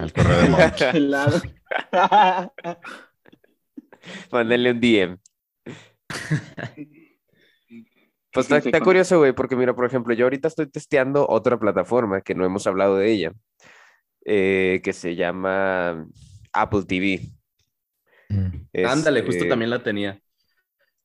al 0.00 0.12
correo 0.12 0.38
de 0.42 0.48
Monkey. 0.50 1.10
Mándenle 4.30 4.70
un 4.70 4.80
DM. 4.80 5.18
Pues 8.32 8.44
está, 8.46 8.56
Fíjense 8.56 8.68
está 8.68 8.78
con- 8.80 8.84
curioso, 8.86 9.18
güey, 9.18 9.32
porque 9.32 9.56
mira, 9.56 9.74
por 9.74 9.86
ejemplo, 9.86 10.12
yo 10.14 10.26
ahorita 10.26 10.48
estoy 10.48 10.66
testeando 10.68 11.26
otra 11.28 11.58
plataforma 11.58 12.20
que 12.20 12.34
no 12.34 12.44
hemos 12.44 12.66
hablado 12.66 12.96
de 12.96 13.10
ella, 13.10 13.32
eh, 14.24 14.80
que 14.84 14.92
se 14.92 15.16
llama 15.16 16.06
Apple 16.52 16.82
TV. 16.86 17.20
Mm. 18.28 18.84
Ándale, 18.86 19.20
justo 19.22 19.36
Este, 19.38 19.48
también 19.48 19.70
la 19.70 19.82
tenía. 19.82 20.20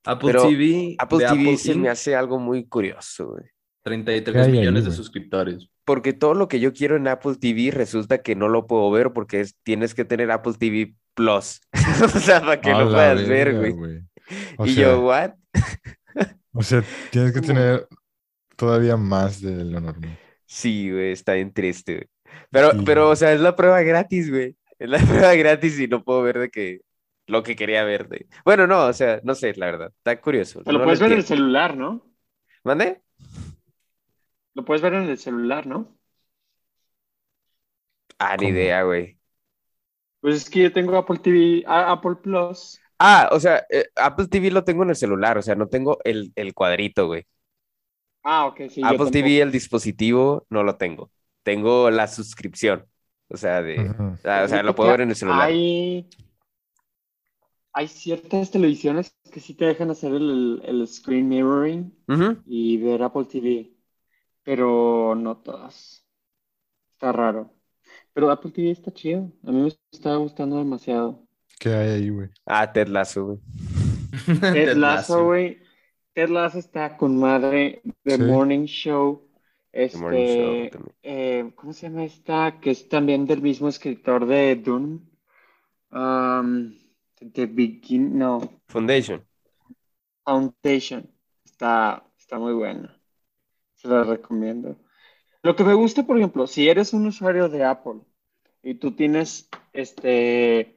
Apple 0.05 0.31
pero 0.33 0.43
TV, 0.49 0.95
Apple 0.99 1.19
TV 1.19 1.27
Apple 1.29 1.57
se 1.57 1.75
me 1.75 1.81
Inc., 1.81 1.87
hace 1.91 2.15
algo 2.15 2.37
muy 2.39 2.65
curioso, 2.67 3.27
güey. 3.29 3.45
33 3.83 4.33
¿Qué 4.33 4.39
hay 4.41 4.45
ahí, 4.51 4.59
millones 4.59 4.83
de 4.85 4.91
suscriptores. 4.91 5.69
Porque 5.85 6.11
todo 6.13 6.33
lo 6.33 6.47
que 6.49 6.59
yo 6.59 6.73
quiero 6.73 6.97
en 6.97 7.07
Apple 7.07 7.35
TV 7.39 7.71
resulta 7.71 8.21
que 8.21 8.35
no 8.35 8.49
lo 8.49 8.67
puedo 8.67 8.89
ver 8.91 9.13
porque 9.13 9.39
es- 9.41 9.55
tienes 9.63 9.93
que 9.93 10.03
tener 10.05 10.29
Apple 10.31 10.53
TV 10.59 10.93
Plus. 11.13 11.61
o 12.03 12.19
sea, 12.19 12.41
para 12.41 12.59
que 12.59 12.71
lo 12.71 12.89
puedas 12.89 13.25
ver, 13.27 13.55
güey. 13.55 14.01
Y 14.65 14.73
sea, 14.73 14.83
yo, 14.83 15.01
¿what? 15.05 15.31
O 16.53 16.63
sea, 16.63 16.83
tienes 17.09 17.33
que 17.33 17.41
tener 17.41 17.87
todavía 18.57 18.97
más 18.97 19.41
de 19.41 19.65
lo 19.65 19.81
normal. 19.81 20.19
Sí, 20.45 20.91
güey, 20.91 21.11
está 21.11 21.33
bien 21.33 21.53
triste, 21.53 21.95
güey. 21.95 22.07
Pero, 22.51 22.71
Sí. 22.71 22.83
pero, 22.83 23.09
o 23.09 23.15
sea, 23.15 23.33
es 23.33 23.39
la 23.41 23.55
prueba 23.55 23.81
gratis, 23.81 24.29
güey. 24.29 24.55
Es 24.79 24.89
la 24.89 24.97
prueba 24.99 25.33
gratis 25.35 25.79
y 25.79 25.87
no 25.87 26.03
puedo 26.03 26.21
ver 26.23 26.39
de 26.39 26.49
que 26.49 26.81
lo 27.27 27.43
que 27.43 27.55
quería 27.55 27.83
ver. 27.83 28.07
De... 28.09 28.27
Bueno, 28.45 28.67
no, 28.67 28.85
o 28.87 28.93
sea, 28.93 29.19
no 29.23 29.35
sé, 29.35 29.53
la 29.55 29.67
verdad. 29.67 29.91
Está 29.97 30.19
curioso. 30.21 30.61
Lo 30.65 30.73
no 30.73 30.83
puedes 30.83 30.99
ver 30.99 31.11
en 31.13 31.17
el 31.19 31.23
celular, 31.25 31.77
¿no? 31.77 32.05
¿Mande? 32.63 33.01
Lo 34.55 34.65
puedes 34.65 34.81
ver 34.81 34.95
en 34.95 35.03
el 35.03 35.19
celular, 35.19 35.67
¿no? 35.67 35.95
Ah, 38.19 38.37
ni 38.37 38.47
¿Cómo? 38.47 38.49
idea, 38.49 38.83
güey. 38.83 39.19
Pues 40.21 40.35
es 40.37 40.49
que 40.49 40.61
yo 40.63 40.73
tengo 40.73 40.97
Apple 40.97 41.19
TV, 41.19 41.63
Apple 41.67 42.15
Plus. 42.15 42.79
Ah, 43.05 43.27
o 43.33 43.39
sea, 43.39 43.65
eh, 43.69 43.85
Apple 43.97 44.27
TV 44.27 44.49
lo 44.49 44.63
tengo 44.63 44.83
en 44.83 44.91
el 44.91 44.95
celular, 44.95 45.37
o 45.37 45.41
sea, 45.41 45.55
no 45.55 45.67
tengo 45.67 45.97
el, 46.05 46.31
el 46.37 46.53
cuadrito, 46.53 47.07
güey. 47.07 47.25
Ah, 48.23 48.45
ok, 48.47 48.61
sí. 48.69 48.79
yo 48.79 48.87
Apple 48.87 49.11
TV, 49.11 49.41
el 49.41 49.51
dispositivo, 49.51 50.45
no 50.49 50.63
lo 50.63 50.77
tengo. 50.77 51.11
Tengo 51.43 51.91
la 51.91 52.07
suscripción. 52.07 52.85
O 53.27 53.35
sea, 53.35 53.61
de, 53.61 53.93
ah, 54.23 54.43
o 54.45 54.47
sea, 54.47 54.63
lo 54.63 54.73
puedo 54.73 54.91
ver 54.91 55.01
en 55.01 55.09
el 55.09 55.15
celular. 55.17 55.49
Hay, 55.49 56.07
hay 57.73 57.87
ciertas 57.89 58.51
televisiones 58.51 59.17
que 59.33 59.41
sí 59.41 59.53
te 59.53 59.65
dejan 59.65 59.91
hacer 59.91 60.13
el, 60.13 60.61
el 60.63 60.87
screen 60.87 61.27
mirroring 61.27 61.93
y 62.45 62.77
ver 62.77 63.03
Apple 63.03 63.25
TV, 63.25 63.73
pero 64.43 65.15
no 65.15 65.37
todas. 65.37 66.05
Está 66.93 67.11
raro. 67.11 67.53
Pero 68.13 68.31
Apple 68.31 68.51
TV 68.51 68.71
está 68.71 68.93
chido. 68.93 69.31
A 69.43 69.51
mí 69.51 69.61
me 69.61 69.71
está 69.91 70.15
gustando 70.15 70.57
demasiado. 70.57 71.22
¿Qué 71.63 71.73
hay 71.73 71.89
ahí, 71.91 72.09
güey? 72.09 72.29
Ah, 72.45 72.69
Ted 72.73 72.89
Lasso, 72.89 73.25
güey. 73.25 73.39
Ted 74.41 74.75
Lasso, 74.75 75.23
güey. 75.23 75.59
Ted 76.13 76.29
Lasso 76.29 76.59
está 76.59 76.97
con 76.97 77.17
madre. 77.17 77.81
The 78.03 78.17
Sí. 78.17 78.21
Morning 78.23 78.65
Show. 78.65 79.29
The 79.71 79.83
Este, 79.85 79.97
Morning 79.97 80.25
Show 80.27 80.69
también. 80.71 80.95
eh, 81.03 81.51
¿cómo 81.55 81.71
se 81.71 81.87
llama 81.89 82.03
esta? 82.03 82.59
Que 82.59 82.71
es 82.71 82.89
también 82.89 83.25
del 83.25 83.41
mismo 83.41 83.69
escritor 83.69 84.25
de 84.25 84.57
Dune. 84.57 84.99
Um, 85.91 86.77
The 87.31 87.45
Begin, 87.45 88.17
no, 88.19 88.41
Foundation. 88.67 89.25
Foundation. 90.25 91.09
Está, 91.45 92.03
está 92.17 92.39
muy 92.39 92.53
buena. 92.53 92.99
Se 93.75 93.87
la 93.87 94.03
recomiendo. 94.03 94.75
Lo 95.43 95.55
que 95.55 95.63
me 95.63 95.73
gusta, 95.75 96.05
por 96.05 96.17
ejemplo, 96.17 96.45
si 96.47 96.67
eres 96.67 96.93
un 96.93 97.07
usuario 97.07 97.47
de 97.49 97.63
Apple 97.63 98.01
y 98.61 98.75
tú 98.75 98.91
tienes 98.91 99.49
este, 99.73 100.72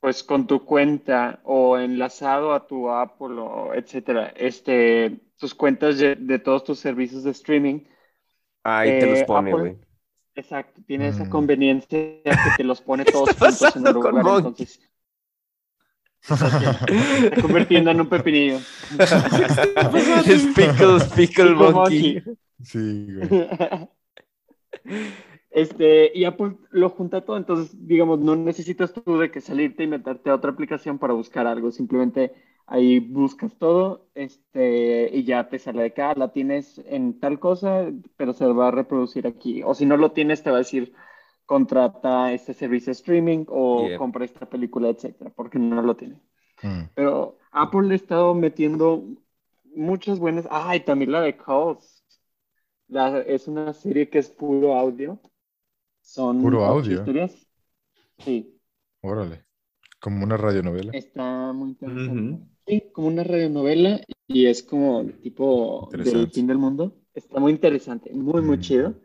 pues 0.00 0.22
con 0.22 0.46
tu 0.46 0.64
cuenta 0.64 1.40
o 1.44 1.78
enlazado 1.78 2.52
a 2.52 2.66
tu 2.66 2.90
Apple 2.90 3.36
o 3.38 3.74
etcétera, 3.74 4.32
este 4.36 5.20
tus 5.38 5.54
cuentas 5.54 5.98
de, 5.98 6.14
de 6.16 6.38
todos 6.38 6.64
tus 6.64 6.78
servicios 6.78 7.24
de 7.24 7.30
streaming. 7.32 7.80
Ahí 8.64 8.98
te 8.98 9.06
los 9.06 9.20
Eh, 9.20 9.24
pone, 9.26 9.52
güey. 9.52 9.76
Exacto, 10.34 10.80
tiene 10.86 11.08
esa 11.08 11.24
Mm. 11.24 11.30
conveniencia 11.30 11.98
que 12.22 12.50
te 12.56 12.64
los 12.64 12.80
pone 12.80 13.04
todos 13.12 13.30
juntos 13.38 13.76
en 13.76 13.86
un 13.86 13.94
lugar, 13.94 14.26
entonces 14.26 14.80
se 16.20 16.34
está 16.34 17.42
convirtiendo 17.42 17.90
en 17.90 18.00
un 18.00 18.08
pepinillo. 18.08 18.58
Es 20.26 20.42
Pickles, 20.54 21.04
Pickle 21.04 21.26
Pickle 21.26 21.54
Monkey. 21.54 22.22
Sí, 22.62 23.08
güey. 23.14 23.28
Este, 25.56 26.12
y 26.14 26.24
Apple 26.26 26.58
lo 26.70 26.90
junta 26.90 27.24
todo, 27.24 27.38
entonces, 27.38 27.74
digamos, 27.88 28.18
no 28.18 28.36
necesitas 28.36 28.92
tú 28.92 29.16
de 29.16 29.30
que 29.30 29.40
salirte 29.40 29.84
y 29.84 29.86
meterte 29.86 30.28
a 30.28 30.34
otra 30.34 30.50
aplicación 30.50 30.98
para 30.98 31.14
buscar 31.14 31.46
algo, 31.46 31.70
simplemente 31.70 32.34
ahí 32.66 32.98
buscas 33.00 33.56
todo, 33.56 34.06
este, 34.14 35.08
y 35.10 35.24
ya 35.24 35.48
te 35.48 35.58
sale 35.58 35.80
de 35.80 35.88
acá, 35.88 36.12
la 36.14 36.30
tienes 36.30 36.78
en 36.86 37.18
tal 37.20 37.40
cosa, 37.40 37.90
pero 38.18 38.34
se 38.34 38.44
va 38.44 38.68
a 38.68 38.70
reproducir 38.70 39.26
aquí, 39.26 39.62
o 39.62 39.72
si 39.72 39.86
no 39.86 39.96
lo 39.96 40.12
tienes, 40.12 40.42
te 40.42 40.50
va 40.50 40.56
a 40.56 40.58
decir, 40.58 40.92
contrata 41.46 42.34
este 42.34 42.52
servicio 42.52 42.88
de 42.88 42.98
streaming 43.00 43.46
o 43.48 43.86
Yeah. 43.88 43.96
compra 43.96 44.26
esta 44.26 44.44
película, 44.44 44.90
etcétera, 44.90 45.32
porque 45.34 45.58
no 45.58 45.80
lo 45.80 45.96
tiene. 45.96 46.20
Mm. 46.62 46.90
Pero 46.94 47.38
Apple 47.50 47.88
le 47.88 47.94
ha 47.94 47.96
estado 47.96 48.34
metiendo 48.34 49.04
muchas 49.74 50.18
buenas. 50.18 50.46
Ah, 50.50 50.76
y 50.76 50.80
también 50.80 51.12
la 51.12 51.22
de 51.22 51.34
Calls. 51.34 52.04
La, 52.88 53.20
es 53.20 53.48
una 53.48 53.72
serie 53.72 54.10
que 54.10 54.18
es 54.18 54.28
puro 54.28 54.74
audio. 54.74 55.18
Son 56.12 56.36
¿Puro 56.40 56.64
audio? 56.64 56.98
historias. 56.98 57.32
Sí, 58.18 58.60
Órale. 59.00 59.46
Como 60.00 60.24
una 60.24 60.36
radionovela. 60.36 60.92
está 60.92 61.52
muy 61.52 61.70
interesante. 61.70 62.38
Sí, 62.66 62.90
como 62.92 63.08
una 63.08 63.22
radionovela 63.24 64.00
y 64.26 64.46
es 64.46 64.62
como 64.62 65.04
tipo 65.22 65.88
del 65.92 66.28
fin 66.32 66.46
del 66.46 66.58
mundo. 66.58 66.96
Está 67.14 67.38
muy 67.40 67.52
interesante, 67.52 68.12
muy, 68.12 68.42
muy 68.42 68.58
Mm. 68.58 68.60
chido. 68.60 69.00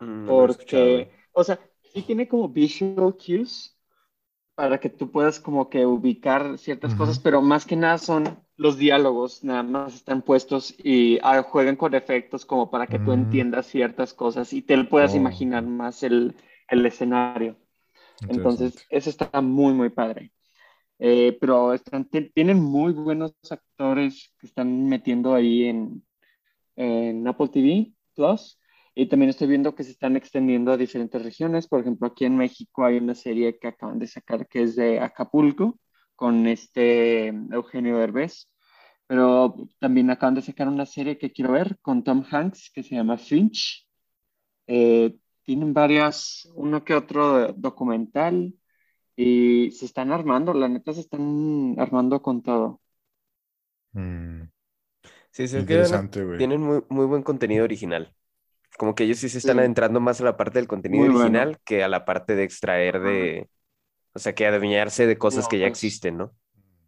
Mm. 0.00 0.26
Porque, 0.26 1.10
o 1.32 1.44
sea, 1.44 1.60
sí 1.82 2.02
tiene 2.02 2.28
como 2.28 2.48
visual 2.48 3.16
cues 3.16 3.78
para 4.60 4.78
que 4.78 4.90
tú 4.90 5.10
puedas 5.10 5.40
como 5.40 5.70
que 5.70 5.86
ubicar 5.86 6.58
ciertas 6.58 6.92
Ujú. 6.92 6.98
cosas, 6.98 7.18
pero 7.18 7.40
más 7.40 7.64
que 7.64 7.76
nada 7.76 7.96
son 7.96 8.24
los 8.58 8.76
diálogos, 8.76 9.42
nada 9.42 9.62
más 9.62 9.94
están 9.94 10.20
puestos 10.20 10.74
y 10.78 11.18
ah, 11.22 11.42
juegan 11.42 11.76
con 11.76 11.94
efectos 11.94 12.44
como 12.44 12.70
para 12.70 12.86
que 12.86 12.98
tú 12.98 13.10
Mm. 13.12 13.14
entiendas 13.14 13.66
ciertas 13.66 14.12
cosas 14.12 14.52
y 14.52 14.60
te 14.60 14.84
puedas 14.84 15.14
Oh. 15.14 15.16
imaginar 15.16 15.64
más 15.64 16.02
el, 16.02 16.34
el 16.68 16.84
escenario. 16.84 17.56
Entonces, 18.28 18.86
eso 18.90 19.08
está 19.10 19.40
muy, 19.40 19.72
muy 19.72 19.88
padre. 19.88 20.32
Eh, 20.98 21.38
pero 21.40 21.74
están, 21.74 22.04
ti- 22.06 22.30
tienen 22.34 22.60
muy 22.62 22.92
buenos 22.92 23.34
actores 23.50 24.34
que 24.38 24.46
están 24.46 24.86
metiendo 24.88 25.34
ahí 25.34 25.64
en, 25.64 26.04
en 26.76 27.26
Apple 27.28 27.48
TV 27.48 27.92
Plus. 28.14 28.59
Y 28.94 29.06
también 29.08 29.30
estoy 29.30 29.48
viendo 29.48 29.74
que 29.74 29.84
se 29.84 29.92
están 29.92 30.16
extendiendo 30.16 30.72
a 30.72 30.76
diferentes 30.76 31.22
regiones. 31.22 31.68
Por 31.68 31.80
ejemplo, 31.80 32.08
aquí 32.08 32.24
en 32.24 32.36
México 32.36 32.84
hay 32.84 32.96
una 32.98 33.14
serie 33.14 33.58
que 33.58 33.68
acaban 33.68 33.98
de 33.98 34.06
sacar 34.06 34.48
que 34.48 34.62
es 34.62 34.76
de 34.76 35.00
Acapulco 35.00 35.78
con 36.16 36.46
este 36.46 37.28
Eugenio 37.28 37.98
Derbez. 37.98 38.48
Pero 39.06 39.56
también 39.78 40.10
acaban 40.10 40.34
de 40.34 40.42
sacar 40.42 40.68
una 40.68 40.86
serie 40.86 41.18
que 41.18 41.32
quiero 41.32 41.52
ver 41.52 41.78
con 41.80 42.04
Tom 42.04 42.24
Hanks 42.30 42.70
que 42.72 42.82
se 42.82 42.94
llama 42.94 43.16
Finch. 43.16 43.88
Eh, 44.66 45.16
tienen 45.42 45.72
varias, 45.72 46.48
uno 46.54 46.84
que 46.84 46.94
otro 46.94 47.52
documental 47.54 48.54
y 49.16 49.70
se 49.72 49.84
están 49.84 50.12
armando, 50.12 50.54
la 50.54 50.68
neta 50.68 50.92
se 50.92 51.00
están 51.00 51.74
armando 51.78 52.22
con 52.22 52.42
todo. 52.42 52.80
Mm. 53.92 54.42
Sí, 55.30 55.48
se 55.48 55.62
ve 55.62 55.66
que 55.66 56.36
tienen 56.38 56.60
muy, 56.60 56.82
muy 56.88 57.06
buen 57.06 57.22
contenido 57.22 57.64
original. 57.64 58.14
Como 58.80 58.94
que 58.94 59.04
ellos 59.04 59.18
sí 59.18 59.28
se 59.28 59.36
están 59.36 59.56
Sí. 59.56 59.60
adentrando 59.60 60.00
más 60.00 60.22
a 60.22 60.24
la 60.24 60.38
parte 60.38 60.58
del 60.58 60.66
contenido 60.66 61.04
Muy 61.04 61.14
bueno. 61.14 61.20
original 61.20 61.58
que 61.66 61.84
a 61.84 61.88
la 61.88 62.06
parte 62.06 62.34
de 62.34 62.44
extraer 62.44 63.00
de, 63.00 63.50
o 64.14 64.18
sea, 64.18 64.34
que 64.34 64.46
adueñarse 64.46 65.06
de 65.06 65.18
cosas 65.18 65.48
que 65.48 65.58
ya 65.58 65.66
pues. 65.66 65.78
existen, 65.78 66.16
¿no? 66.16 66.32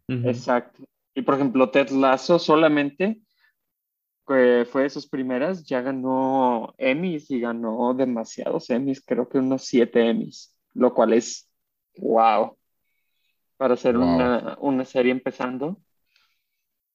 Exacto. 0.07 0.83
Y 1.13 1.21
por 1.21 1.35
ejemplo, 1.35 1.69
Ted 1.69 1.89
Lasso 1.91 2.39
solamente, 2.39 3.21
que 4.27 4.65
fue 4.71 4.83
de 4.83 4.89
sus 4.89 5.07
primeras, 5.07 5.65
ya 5.65 5.81
ganó 5.81 6.73
Emmys 6.77 7.29
y 7.29 7.39
ganó 7.41 7.93
demasiados 7.93 8.69
Emmys, 8.69 9.03
creo 9.05 9.27
que 9.29 9.37
unos 9.37 9.63
siete 9.65 10.09
Emmys, 10.09 10.55
lo 10.73 10.93
cual 10.93 11.13
es 11.13 11.49
wow. 11.97 12.57
Para 13.57 13.75
hacer 13.75 13.97
Wow. 13.97 14.05
una, 14.15 14.57
una 14.61 14.85
serie 14.85 15.11
empezando, 15.11 15.79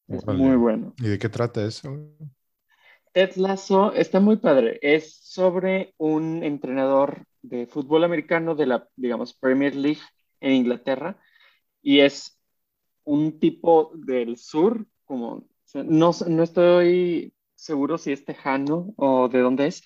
es 0.09 0.25
muy 0.27 0.57
bueno. 0.57 0.95
¿Y 0.99 1.09
de 1.09 1.19
qué 1.19 1.29
trata 1.29 1.65
eso? 1.65 1.97
Ted 3.19 3.35
Lasso 3.35 3.93
está 3.95 4.21
muy 4.21 4.37
padre. 4.37 4.79
Es 4.81 5.17
sobre 5.17 5.93
un 5.99 6.45
entrenador 6.45 7.25
de 7.43 7.67
fútbol 7.67 8.05
americano 8.05 8.55
de 8.55 8.67
la, 8.67 8.89
digamos, 8.95 9.35
Premier 9.35 9.75
League 9.75 10.03
en 10.39 10.53
Inglaterra. 10.53 11.19
Y 11.83 11.99
es 11.99 12.39
un 13.03 13.41
tipo 13.41 13.91
del 13.97 14.37
sur, 14.37 14.87
como, 15.05 15.49
no, 15.75 16.13
no 16.29 16.43
estoy 16.45 17.35
seguro 17.57 17.99
si 17.99 18.13
es 18.13 18.25
tejano 18.25 18.95
o 18.97 19.29
de 19.29 19.41
dónde 19.41 19.67
es, 19.67 19.83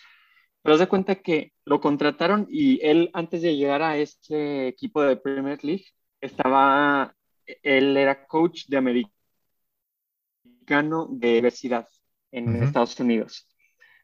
pero 0.61 0.77
de 0.77 0.87
cuenta 0.89 1.15
que 1.15 1.55
lo 1.65 1.81
contrataron 1.81 2.47
y 2.51 2.85
él, 2.87 3.09
antes 3.15 3.41
de 3.41 3.57
llegar 3.57 3.81
a 3.81 3.97
este 3.97 4.69
equipo 4.69 5.01
de 5.01 5.17
Premier 5.17 5.65
League, 5.65 5.87
estaba, 6.21 7.17
él 7.63 7.97
era 7.97 8.27
coach 8.27 8.67
de 8.67 8.77
americano 8.77 9.15
de 11.09 11.33
universidad 11.33 11.89
en 12.33 12.55
Ujú. 12.55 12.65
Estados 12.65 12.99
Unidos. 12.99 13.49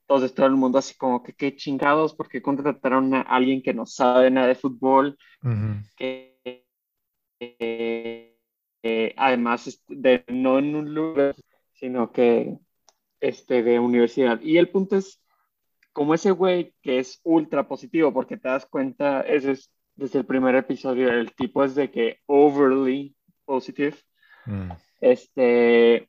Entonces 0.03 0.35
todo 0.35 0.47
el 0.47 0.55
mundo 0.57 0.79
así 0.79 0.97
como 0.97 1.23
que 1.23 1.35
qué 1.35 1.55
chingados 1.57 2.15
porque 2.15 2.41
contrataron 2.41 3.15
a 3.15 3.23
alguien 3.23 3.63
que 3.63 3.75
no 3.75 3.85
sabe 3.85 4.31
nada 4.31 4.47
de 4.47 4.55
fútbol, 4.55 5.19
que 5.97 6.65
eh, 7.41 9.15
además 9.17 9.83
de, 9.89 10.25
no 10.29 10.59
en 10.59 10.77
un 10.77 10.95
lugar, 10.95 11.35
sino 11.75 12.11
que 12.13 12.57
este, 13.21 13.63
de 13.63 13.79
universidad. 13.79 14.41
Y 14.41 14.57
el 14.57 14.71
punto 14.71 14.97
es, 14.97 15.21
como 15.93 16.15
ese 16.15 16.31
güey 16.31 16.75
que 16.81 17.01
es 17.01 17.21
ultra 17.25 17.67
positivo, 17.69 18.13
porque 18.13 18.37
te 18.37 18.49
das 18.49 18.67
cuenta, 18.67 19.21
ese 19.23 19.53
es 19.53 19.73
desde 19.97 20.21
el 20.21 20.27
primer 20.27 20.55
episodio, 20.55 21.11
el 21.11 21.33
tipo 21.35 21.65
es 21.65 21.75
de 21.75 21.91
que 21.91 22.19
overly 22.27 23.17
positive, 23.45 23.97
Mm. 24.47 24.73
este, 25.03 26.09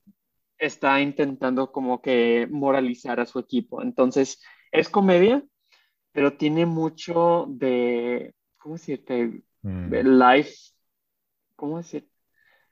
está 0.59 1.01
intentando 1.01 1.71
como 1.71 2.01
que 2.01 2.47
moralizar 2.51 3.19
a 3.19 3.25
su 3.25 3.39
equipo. 3.39 3.81
Entonces, 3.81 4.41
es 4.71 4.89
comedia, 4.89 5.43
pero 6.11 6.33
tiene 6.33 6.65
mucho 6.65 7.45
de, 7.49 8.35
¿cómo 8.57 8.75
decirte? 8.75 9.43
Mm. 9.61 9.89
De 9.89 10.03
life, 10.03 10.53
¿cómo 11.55 11.77
decir? 11.77 12.07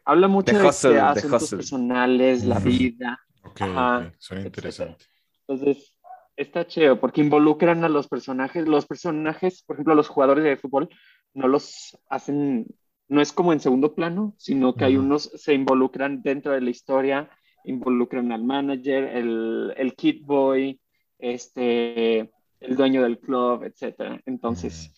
Habla 0.06 0.28
mucho 0.28 0.54
De 0.54 0.60
de, 0.60 0.68
hustle, 0.68 0.94
de 0.94 1.00
asuntos 1.00 1.50
personales, 1.50 2.44
la 2.46 2.60
vida. 2.60 3.20
Ok, 3.44 3.62
Ajá, 3.62 3.98
ok, 3.98 4.14
Suena 4.20 4.46
interesante. 4.46 5.06
Entonces, 5.48 5.94
está 6.38 6.66
chido 6.68 7.00
porque 7.00 7.22
involucran 7.22 7.84
a 7.84 7.90
los 7.90 8.08
personajes. 8.08 8.68
Los 8.68 8.86
personajes, 8.86 9.64
por 9.64 9.76
ejemplo, 9.76 9.96
los 9.96 10.08
jugadores 10.08 10.44
de 10.44 10.56
fútbol, 10.56 10.90
no 11.34 11.48
los 11.48 11.98
hacen, 12.10 12.68
no 13.10 13.22
es 13.22 13.34
como 13.34 13.52
en 13.54 13.60
segundo 13.60 13.96
plano, 13.96 14.34
sino 14.38 14.76
que 14.76 14.86
hay 14.86 14.98
unos 14.98 15.32
se 15.36 15.54
involucran 15.54 16.22
dentro 16.22 16.52
de 16.54 16.62
la 16.62 16.70
historia, 16.70 17.30
involucran 17.68 18.32
al 18.32 18.44
manager, 18.44 19.04
el, 19.04 19.74
el 19.78 19.96
kid 19.96 20.24
boy, 20.26 20.80
este, 21.20 22.20
el 22.60 22.76
dueño 22.76 23.04
del 23.04 23.20
club, 23.20 23.64
etcétera. 23.64 24.20
Entonces, 24.26 24.92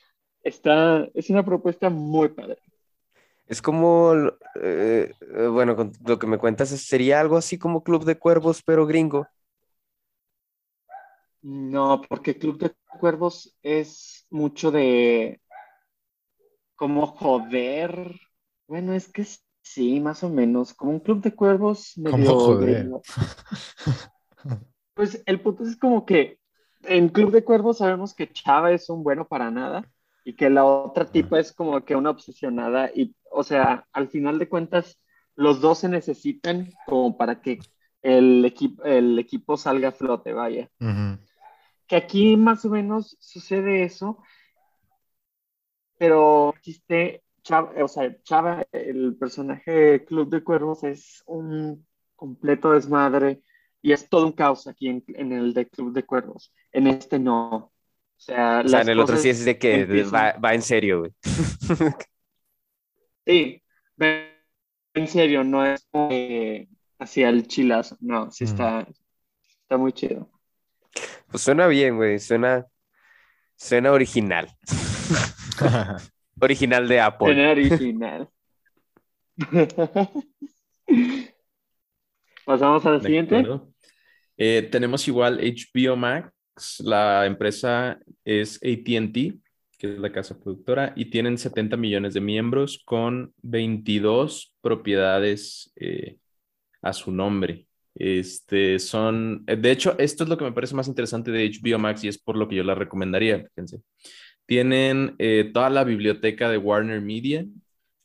está, 0.43 1.07
es 1.13 1.29
una 1.29 1.43
propuesta 1.43 1.89
muy 1.89 2.29
padre. 2.29 2.57
Es 3.47 3.61
como, 3.61 4.13
eh, 4.61 5.11
eh, 5.21 5.47
bueno, 5.47 5.75
con 5.75 5.91
lo 6.05 6.19
que 6.19 6.27
me 6.27 6.37
cuentas, 6.37 6.71
es- 6.71 6.85
sería 6.87 7.19
algo 7.19 7.35
así 7.35 7.57
como 7.57 7.83
Club 7.83 8.05
de 8.05 8.17
Cuervos, 8.17 8.61
pero 8.63 8.85
gringo. 8.85 9.27
No, 11.41 12.01
porque 12.07 12.37
Club 12.37 12.59
de 12.59 12.71
Cuervos 12.99 13.55
es 13.63 14.27
mucho 14.29 14.71
de 14.71 15.41
como 16.75 17.07
joder. 17.07 18.13
Bueno, 18.67 18.93
es 18.93 19.11
que 19.11 19.25
sí, 19.73 19.99
más 19.99 20.23
o 20.23 20.29
menos. 20.29 20.73
Como 20.73 20.91
un 20.91 20.99
Club 20.99 21.21
de 21.21 21.35
Cuervos 21.35 21.93
medio. 21.97 23.01
Pues 24.93 25.23
el 25.25 25.39
punto 25.41 25.63
es 25.63 25.77
como 25.77 26.05
que 26.05 26.39
en 26.83 27.09
Club 27.09 27.31
de 27.31 27.43
Cuervos 27.43 27.77
sabemos 27.79 28.13
que 28.13 28.31
Chava 28.31 28.71
es 28.71 28.89
un 28.89 29.03
bueno 29.03 29.27
para 29.27 29.51
nada 29.51 29.89
y 30.23 30.35
que 30.35 30.49
la 30.49 30.65
otra 30.65 31.05
tipa 31.05 31.39
es 31.39 31.51
como 31.53 31.83
que 31.85 31.95
una 31.95 32.09
obsesionada 32.09 32.89
y, 32.93 33.15
o 33.31 33.43
sea, 33.43 33.87
al 33.93 34.09
final 34.09 34.39
de 34.39 34.49
cuentas, 34.49 35.01
los 35.35 35.61
dos 35.61 35.79
se 35.79 35.89
necesitan 35.89 36.71
como 36.85 37.17
para 37.17 37.41
que 37.41 37.59
el 38.01 38.43
equipo, 38.45 38.83
el 38.83 39.17
equipo 39.19 39.57
salga 39.57 39.89
a 39.89 39.93
flote, 39.93 40.33
vaya 40.33 40.69
que 41.89 41.95
aquí 41.95 42.37
más 42.37 42.63
o 42.65 42.69
menos 42.69 43.17
sucede 43.19 43.83
eso, 43.83 44.21
pero 45.97 46.53
existe 46.55 47.23
Chava, 47.43 47.71
o 47.83 47.87
sea, 47.87 48.15
Chava, 48.23 48.65
el 48.71 49.15
personaje 49.17 49.71
de 49.71 50.05
Club 50.05 50.29
de 50.29 50.43
Cuervos 50.43 50.83
es 50.83 51.23
un 51.25 51.85
completo 52.15 52.71
desmadre, 52.71 53.41
y 53.81 53.93
es 53.93 54.09
todo 54.09 54.25
un 54.25 54.33
caos 54.33 54.67
aquí 54.67 54.89
en, 54.89 55.03
en 55.07 55.31
el 55.31 55.53
de 55.53 55.67
Club 55.69 55.93
de 55.93 56.03
Cuervos. 56.03 56.53
En 56.71 56.87
este 56.87 57.17
no. 57.19 57.55
O 57.55 57.71
sea, 58.17 58.61
O 58.65 58.67
sea, 58.67 58.81
en 58.81 58.89
el 58.89 58.99
otro 58.99 59.15
sí 59.15 59.29
es 59.29 59.45
de 59.45 59.57
que 59.57 59.81
empiezan- 59.81 60.13
va, 60.13 60.31
va 60.33 60.53
en 60.53 60.61
serio, 60.61 60.99
güey. 60.99 61.11
Sí, 63.25 63.61
en 64.93 65.07
serio, 65.07 65.43
no 65.43 65.65
es 65.65 65.87
como 65.91 66.09
que 66.09 66.67
hacia 66.99 67.29
el 67.29 67.47
chilazo. 67.47 67.95
No, 68.01 68.31
sí 68.31 68.43
Mm. 68.43 68.47
está, 68.47 68.87
está 69.61 69.77
muy 69.77 69.93
chido. 69.93 70.29
Pues 71.29 71.43
suena 71.43 71.67
bien, 71.67 71.95
güey. 71.95 72.19
Suena, 72.19 72.65
suena 73.55 73.91
original. 73.91 74.49
Original 76.39 76.87
de 76.87 76.99
Apple. 76.99 77.51
Original. 77.51 78.29
Pasamos 82.45 82.85
al 82.85 83.01
siguiente. 83.01 83.45
Eh, 84.37 84.67
tenemos 84.71 85.07
igual 85.07 85.39
HBO 85.39 85.95
Max, 85.95 86.31
la 86.79 87.25
empresa 87.25 87.99
es 88.23 88.55
ATT, 88.57 89.39
que 89.77 89.93
es 89.93 89.99
la 89.99 90.11
casa 90.11 90.37
productora, 90.39 90.93
y 90.95 91.05
tienen 91.05 91.37
70 91.37 91.77
millones 91.77 92.13
de 92.13 92.21
miembros 92.21 92.81
con 92.85 93.33
22 93.41 94.55
propiedades 94.61 95.71
eh, 95.75 96.17
a 96.81 96.93
su 96.93 97.11
nombre. 97.11 97.67
Este, 97.95 98.79
son, 98.79 99.43
eh, 99.45 99.55
de 99.55 99.71
hecho, 99.71 99.95
esto 99.99 100.23
es 100.23 100.29
lo 100.29 100.37
que 100.37 100.45
me 100.45 100.53
parece 100.53 100.73
más 100.73 100.87
interesante 100.87 101.31
de 101.31 101.51
HBO 101.51 101.79
Max 101.79 102.03
y 102.03 102.07
es 102.07 102.17
por 102.17 102.37
lo 102.37 102.47
que 102.47 102.55
yo 102.55 102.63
la 102.63 102.75
recomendaría, 102.75 103.45
fíjense. 103.49 103.81
Tienen 104.49 105.13
eh, 105.19 105.51
toda 105.53 105.69
la 105.69 105.83
biblioteca 105.83 106.49
de 106.49 106.57
Warner 106.57 106.99
Media, 107.01 107.45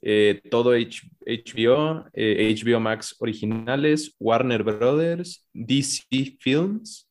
eh, 0.03 0.43
todo 0.51 0.73
H- 0.73 1.09
HBO, 1.27 2.05
eh, 2.13 2.55
HBO 2.55 2.81
Max 2.81 3.17
originales, 3.19 4.15
Warner 4.21 4.63
Brothers, 4.63 5.49
DC 5.55 6.37
Films, 6.39 7.11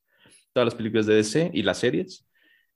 todas 0.53 0.67
las 0.67 0.75
películas 0.75 1.07
de 1.07 1.15
DC 1.15 1.49
y 1.51 1.63
las 1.63 1.79
series, 1.79 2.27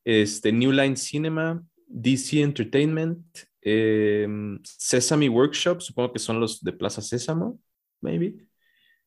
este, 0.04 0.52
New 0.52 0.72
Line 0.72 0.96
Cinema, 0.96 1.64
DC 1.86 2.42
Entertainment, 2.42 3.24
eh, 3.62 4.28
Sesame 4.64 5.30
Workshop, 5.30 5.82
supongo 5.82 6.12
que 6.12 6.20
son 6.20 6.40
los 6.40 6.64
de 6.64 6.74
Plaza 6.74 7.04
Sésamo, 7.04 7.60
maybe. 8.02 8.34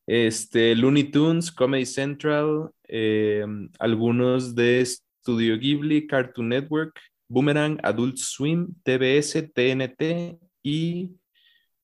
Este, 0.07 0.73
Looney 0.73 1.11
Tunes, 1.11 1.51
Comedy 1.51 1.85
Central, 1.85 2.69
eh, 2.87 3.45
algunos 3.77 4.55
de 4.55 4.85
Studio 4.85 5.57
Ghibli, 5.57 6.07
Cartoon 6.07 6.47
Network, 6.47 6.97
Boomerang, 7.35 7.79
Adult 7.81 8.17
Swim, 8.17 8.73
TBS, 8.83 9.41
TNT 9.53 10.37
y 10.63 11.11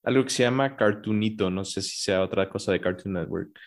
algo 0.03 0.23
que 0.25 0.29
se 0.29 0.43
llama 0.43 0.75
Cartoonito, 0.75 1.49
no 1.49 1.63
sé 1.63 1.81
si 1.81 1.97
sea 2.01 2.21
otra 2.21 2.49
cosa 2.49 2.71
de 2.73 2.81
Cartoon 2.81 3.13
Network. 3.13 3.57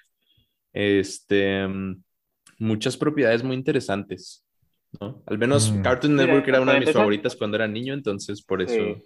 Este, 0.72 1.66
mm, 1.66 2.03
muchas 2.59 2.97
propiedades 2.97 3.43
muy 3.43 3.57
interesantes, 3.57 4.45
¿no? 5.01 5.22
Al 5.26 5.39
menos 5.39 5.70
Mm. 5.72 5.83
Cartoon 5.83 6.12
Mira, 6.14 6.26
Network 6.26 6.49
era 6.49 6.61
una 6.61 6.74
de 6.74 6.81
mis 6.81 6.93
favoritas 6.93 7.35
cuando 7.35 7.57
era 7.57 7.66
niño, 7.66 7.95
entonces 7.95 8.43
por 8.43 8.61
eso, 8.61 8.74
Sí. 8.74 9.03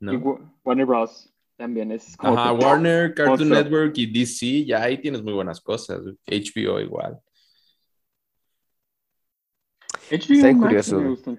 ¿no? 0.00 0.12
Y 0.14 0.16
Wa- 0.16 0.54
Warner 0.64 0.86
Bros. 0.86 1.32
también 1.56 1.92
es 1.92 2.16
como 2.16 2.38
Ajá, 2.38 2.58
que- 2.58 2.64
Warner, 2.64 3.14
Cartoon. 3.14 3.50
Network 3.50 3.98
y 3.98 4.06
DC, 4.06 4.64
ya 4.64 4.82
ahí 4.82 4.96
tienes 4.98 5.22
muy 5.22 5.34
buenas 5.34 5.60
cosas. 5.60 6.00
HBO 6.26 6.80
igual. 6.80 7.18
HBO 10.10 10.34
Está 10.34 10.56
curioso, 10.58 11.00
me 11.00 11.08
gusta 11.10 11.30
un 11.30 11.36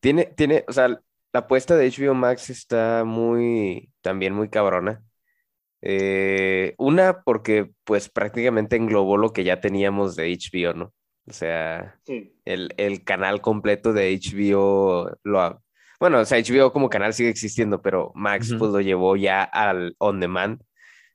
Tiene, 0.00 0.26
tiene, 0.26 0.64
o 0.68 0.72
sea, 0.72 0.88
la 0.88 1.00
apuesta 1.40 1.76
de 1.76 1.86
HBO 1.90 2.14
Max 2.14 2.50
está 2.50 3.04
muy, 3.04 3.90
también 4.00 4.34
muy 4.34 4.48
cabrona. 4.48 5.02
Eh, 5.80 6.74
una, 6.78 7.22
porque 7.22 7.72
pues 7.84 8.08
prácticamente 8.08 8.76
englobó 8.76 9.16
lo 9.16 9.32
que 9.32 9.44
ya 9.44 9.60
teníamos 9.60 10.14
de 10.16 10.32
HBO, 10.32 10.74
¿no? 10.74 10.94
O 11.26 11.32
sea, 11.32 11.98
Sí. 12.04 12.34
el, 12.44 12.74
el 12.76 13.04
canal 13.04 13.40
completo 13.40 13.92
de 13.92 14.12
HBO 14.12 15.10
lo 15.22 15.40
ha- 15.40 15.60
Bueno, 16.00 16.18
o 16.20 16.24
sea, 16.24 16.38
HBO 16.38 16.72
como 16.72 16.88
canal 16.88 17.14
sigue 17.14 17.28
existiendo, 17.30 17.80
pero 17.80 18.10
Max 18.14 18.52
pues 18.58 18.72
lo 18.72 18.80
llevó 18.80 19.14
ya 19.16 19.42
al 19.44 19.94
on 19.98 20.18
demand. 20.18 20.60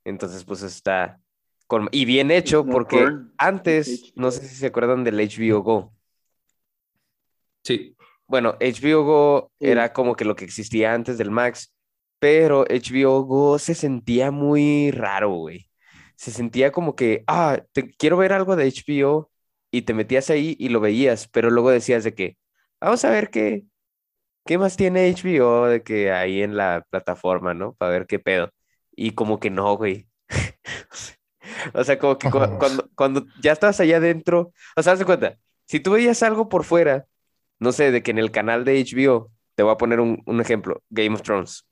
Entonces, 0.06 0.46
pues 0.46 0.64
está 0.64 1.20
con... 1.68 1.90
Y 1.92 2.06
bien 2.06 2.32
hecho, 2.32 2.66
porque 2.66 3.06
antes, 3.38 3.88
es 3.90 4.14
no 4.16 4.32
sé 4.32 4.48
si 4.48 4.56
se 4.56 4.68
acuerdan 4.68 5.04
del 5.04 5.20
HBO 5.20 5.62
Go. 5.62 5.94
Sí. 7.68 7.95
Bueno, 8.28 8.55
HBO 8.61 9.03
Go 9.03 9.51
Sí. 9.59 9.68
era 9.72 9.93
como 9.93 10.15
que 10.15 10.26
lo 10.26 10.36
que 10.36 10.45
existía 10.45 10.93
antes 10.93 11.18
del 11.18 11.32
Max, 11.32 11.74
pero 12.20 12.65
HBO 12.70 13.24
Go 13.24 13.59
se 13.59 13.76
sentía 13.76 14.32
muy 14.32 14.91
raro, 14.91 15.32
güey. 15.32 15.70
Se 16.15 16.32
sentía 16.32 16.72
como 16.72 16.95
que, 16.95 17.24
ah, 17.28 17.61
te, 17.74 17.89
quiero 17.91 18.18
ver 18.18 18.34
algo 18.34 18.55
de 18.55 18.65
HBO 18.68 19.32
y 19.72 19.84
te 19.84 19.93
metías 19.93 20.30
ahí 20.30 20.55
y 20.59 20.70
lo 20.70 20.80
veías, 20.80 21.28
pero 21.28 21.49
luego 21.51 21.70
decías 21.72 22.03
de 22.03 22.13
que, 22.15 22.38
vamos 22.82 23.03
a 23.05 23.11
ver 23.11 23.30
qué, 23.30 23.63
qué 24.45 24.57
más 24.57 24.78
tiene 24.78 25.09
HBO 25.13 25.68
de 25.68 25.84
que 25.84 26.11
ahí 26.11 26.41
en 26.43 26.57
la 26.57 26.86
plataforma, 26.89 27.53
¿no? 27.53 27.74
Para 27.76 27.91
ver 27.91 28.07
qué 28.07 28.20
pedo. 28.20 28.51
Y 28.95 29.11
como 29.11 29.39
que 29.39 29.49
no, 29.51 29.76
güey. 29.78 30.07
O 31.74 31.84
sea, 31.84 31.97
como 31.99 32.18
que 32.18 32.30
cu- 32.30 32.39
cuando, 32.59 32.89
cuando 32.95 33.26
ya 33.41 33.51
estabas 33.53 33.80
allá 33.80 33.97
adentro, 33.97 34.51
o 34.76 34.84
sea, 34.84 34.93
haz 34.93 34.99
de 34.99 35.05
cuenta, 35.05 35.38
si 35.65 35.80
tú 35.80 35.91
veías 35.91 36.24
algo 36.24 36.49
por 36.49 36.63
fuera, 36.63 37.05
no 37.60 37.72
sé, 37.72 37.91
de 37.91 38.03
que 38.03 38.12
en 38.12 38.20
el 38.20 38.32
canal 38.32 38.66
de 38.66 38.84
HBO, 38.84 39.32
te 39.55 39.64
voy 39.64 39.74
a 39.74 39.78
poner 39.78 39.99
un, 39.99 40.22
un 40.26 40.41
ejemplo, 40.41 40.84
Game 40.89 41.16
of 41.16 41.22
Thrones. 41.22 41.66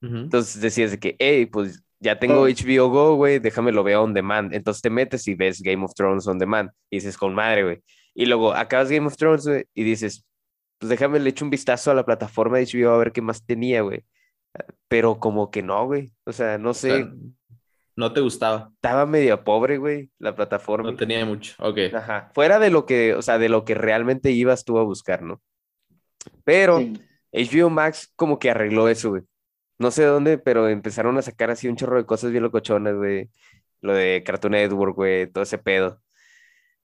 Entonces 0.00 0.60
decías 0.60 0.92
de 0.92 0.98
que, 0.98 1.16
hey, 1.18 1.46
pues 1.46 1.82
ya 1.98 2.18
tengo 2.18 2.42
Oh. 2.42 2.48
HBO 2.48 2.88
Go, 2.88 3.16
güey, 3.16 3.38
déjame 3.38 3.72
lo 3.72 3.84
veo 3.84 4.02
on 4.02 4.14
demand. 4.14 4.54
Entonces 4.54 4.82
te 4.82 4.90
metes 4.90 5.28
y 5.28 5.34
ves 5.34 5.60
Game 5.60 5.84
of 5.84 5.94
Thrones 5.94 6.26
on 6.26 6.38
demand 6.38 6.70
y 6.90 6.96
dices, 6.96 7.18
con 7.18 7.34
madre, 7.34 7.64
güey. 7.64 7.82
Y 8.14 8.26
luego 8.26 8.52
acabas 8.54 8.90
Game 8.90 9.06
of 9.06 9.16
Thrones, 9.16 9.46
güey, 9.46 9.64
y 9.74 9.84
dices, 9.84 10.24
pues 10.78 10.88
déjame 10.88 11.20
le 11.20 11.30
echo 11.30 11.44
un 11.44 11.50
vistazo 11.50 11.90
a 11.90 11.94
la 11.94 12.06
plataforma 12.06 12.58
de 12.58 12.64
HBO 12.64 12.90
a 12.90 12.98
ver 12.98 13.12
qué 13.12 13.20
más 13.20 13.44
tenía, 13.44 13.82
güey. 13.82 14.04
Pero 14.88 15.20
como 15.20 15.50
que 15.50 15.62
no, 15.62 15.84
güey. 15.86 16.10
O 16.24 16.32
sea, 16.32 16.58
no 16.58 16.74
sé, 16.74 17.06
no 18.00 18.12
te 18.12 18.20
gustaba. 18.20 18.70
estaba 18.74 19.06
medio 19.06 19.44
pobre, 19.44 19.78
güey, 19.78 20.10
la 20.18 20.34
plataforma. 20.34 20.90
No 20.90 20.96
tenía 20.96 21.24
mucho. 21.24 21.54
Ok. 21.58 21.78
Ajá. 21.94 22.30
Fuera 22.34 22.58
de 22.58 22.70
lo 22.70 22.86
que, 22.86 23.14
o 23.14 23.22
sea, 23.22 23.38
de 23.38 23.48
lo 23.48 23.64
que 23.64 23.74
realmente 23.74 24.32
ibas 24.32 24.64
tú 24.64 24.78
a 24.78 24.82
buscar, 24.82 25.22
¿no? 25.22 25.40
Pero 26.44 26.78
Sí. 26.78 26.92
HBO 27.32 27.70
Max 27.70 28.12
como 28.16 28.38
que 28.38 28.50
arregló 28.50 28.88
eso, 28.88 29.10
güey. 29.10 29.22
No 29.78 29.90
sé 29.90 30.04
dónde, 30.04 30.36
pero 30.38 30.68
empezaron 30.68 31.16
a 31.16 31.22
sacar 31.22 31.50
así 31.50 31.68
un 31.68 31.76
chorro 31.76 31.96
de 31.96 32.06
cosas 32.06 32.32
bien 32.32 32.42
locochonas, 32.42 32.94
güey. 32.96 33.30
Lo 33.80 33.94
de 33.94 34.22
Cartoon 34.26 34.52
Network, 34.52 34.94
güey, 34.96 35.26
todo 35.30 35.44
ese 35.44 35.58
pedo. 35.58 36.00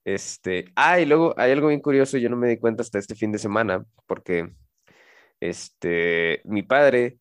Este, 0.05 0.71
ah, 0.75 0.99
y 0.99 1.05
luego 1.05 1.33
hay 1.37 1.51
algo 1.51 1.67
bien 1.67 1.81
curioso, 1.81 2.17
yo 2.17 2.29
no 2.29 2.37
me 2.37 2.47
di 2.47 2.57
cuenta 2.57 2.81
hasta 2.81 2.97
este 2.97 3.13
fin 3.15 3.31
de 3.31 3.39
semana, 3.39 3.85
porque 4.07 4.53
este, 5.41 6.41
mi 6.45 6.63
padre 6.63 7.19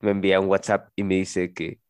me 0.00 0.10
envía 0.12 0.38
un 0.40 0.48
WhatsApp 0.48 0.90
y 0.96 1.02
me 1.04 1.14
dice 1.16 1.54
que 1.54 1.80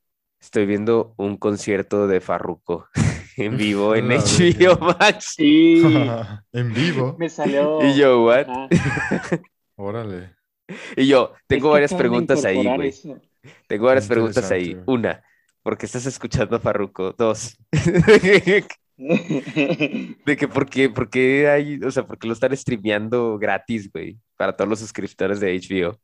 estoy 0.46 0.64
viendo 0.64 1.12
un 1.16 1.36
concierto 1.36 2.06
de 2.06 2.20
Farruko 2.20 2.88
en 3.36 3.56
vivo 3.56 3.94
en 3.94 4.08
La 4.08 4.16
HBO 4.18 4.78
Max. 4.78 5.34
Sí, 5.36 5.82
en 6.52 6.72
vivo. 6.72 7.16
me 7.18 7.28
salió. 7.28 7.84
Y 7.84 7.96
yo, 7.96 8.24
what? 8.24 8.46
Ajá. 8.48 9.40
Órale. 9.74 10.34
Y 10.96 11.06
yo, 11.06 11.32
tengo 11.46 11.66
Es 11.66 11.70
que 11.70 11.72
varias 11.72 11.94
preguntas 11.94 12.44
ahí, 12.44 12.64
güey. 12.64 12.94
Tengo 13.66 13.86
varias 13.86 14.06
preguntas 14.08 14.50
ahí. 14.50 14.76
Una, 14.86 15.22
¿por 15.62 15.76
qué 15.76 15.86
estás 15.86 16.06
escuchando 16.06 16.56
a 16.56 16.60
Farruko? 16.60 17.12
Dos, 17.12 17.56
de 18.96 20.36
que 20.36 20.48
por 20.48 20.68
qué, 20.68 20.88
por 20.88 21.10
qué 21.10 21.48
hay, 21.48 21.78
o 21.84 21.90
sea, 21.90 22.06
por 22.06 22.18
qué 22.18 22.26
lo 22.26 22.32
están 22.32 22.56
streameando 22.56 23.38
gratis, 23.38 23.90
güey, 23.92 24.18
para 24.36 24.56
todos 24.56 24.70
los 24.70 24.78
suscriptores 24.80 25.38
de 25.38 25.54
HBO. 25.54 26.00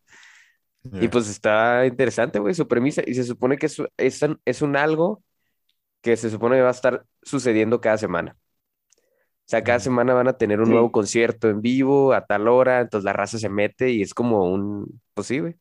Y 0.84 1.08
pues 1.08 1.28
está 1.28 1.86
interesante, 1.86 2.38
güey, 2.40 2.54
su 2.54 2.66
premisa. 2.66 3.02
Y 3.06 3.14
se 3.14 3.24
supone 3.24 3.56
que 3.56 3.66
es, 3.66 3.80
es, 3.96 4.22
un- 4.22 4.40
es 4.44 4.62
un 4.62 4.76
algo 4.76 5.22
que 6.02 6.16
se 6.16 6.30
supone 6.30 6.56
que 6.56 6.62
va 6.62 6.68
a 6.68 6.72
estar 6.72 7.06
sucediendo 7.22 7.80
cada 7.80 7.98
semana. 7.98 8.36
O 9.44 9.48
sea, 9.52 9.62
cada 9.62 9.80
semana 9.80 10.14
van 10.14 10.28
a 10.28 10.36
tener 10.38 10.60
un 10.60 10.66
Sí. 10.66 10.72
nuevo 10.72 10.90
concierto 10.92 11.48
en 11.50 11.60
vivo 11.60 12.12
a 12.14 12.24
tal 12.26 12.48
hora, 12.48 12.80
entonces 12.80 13.04
la 13.04 13.12
raza 13.12 13.38
se 13.38 13.48
mete 13.48 13.90
y 13.90 14.02
es 14.02 14.14
como 14.14 14.50
un, 14.52 15.00
pues 15.14 15.26
sí, 15.28 15.40
güey. 15.40 15.56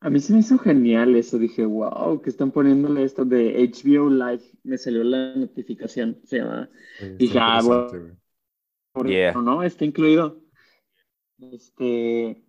A 0.00 0.10
mí 0.10 0.20
se 0.20 0.34
me 0.34 0.40
hizo 0.40 0.58
genial 0.58 1.16
eso. 1.16 1.38
Dije, 1.38 1.64
wow, 1.64 2.20
que 2.20 2.28
están 2.28 2.50
poniéndole 2.50 3.04
esto 3.04 3.24
de 3.24 3.56
HBO 3.62 4.10
Live. 4.10 4.42
Me 4.62 4.76
salió 4.76 5.02
la 5.02 5.34
notificación. 5.34 6.20
Se 6.24 6.38
llama. 6.38 6.68
Sí, 6.98 7.08
Dije, 7.16 7.38
ah, 7.40 7.60
bueno. 7.64 7.88
Yeah. 9.06 9.30
eso, 9.30 9.40
¿no? 9.42 9.62
Está 9.62 9.84
incluido. 9.86 10.42
Este. 11.38 12.43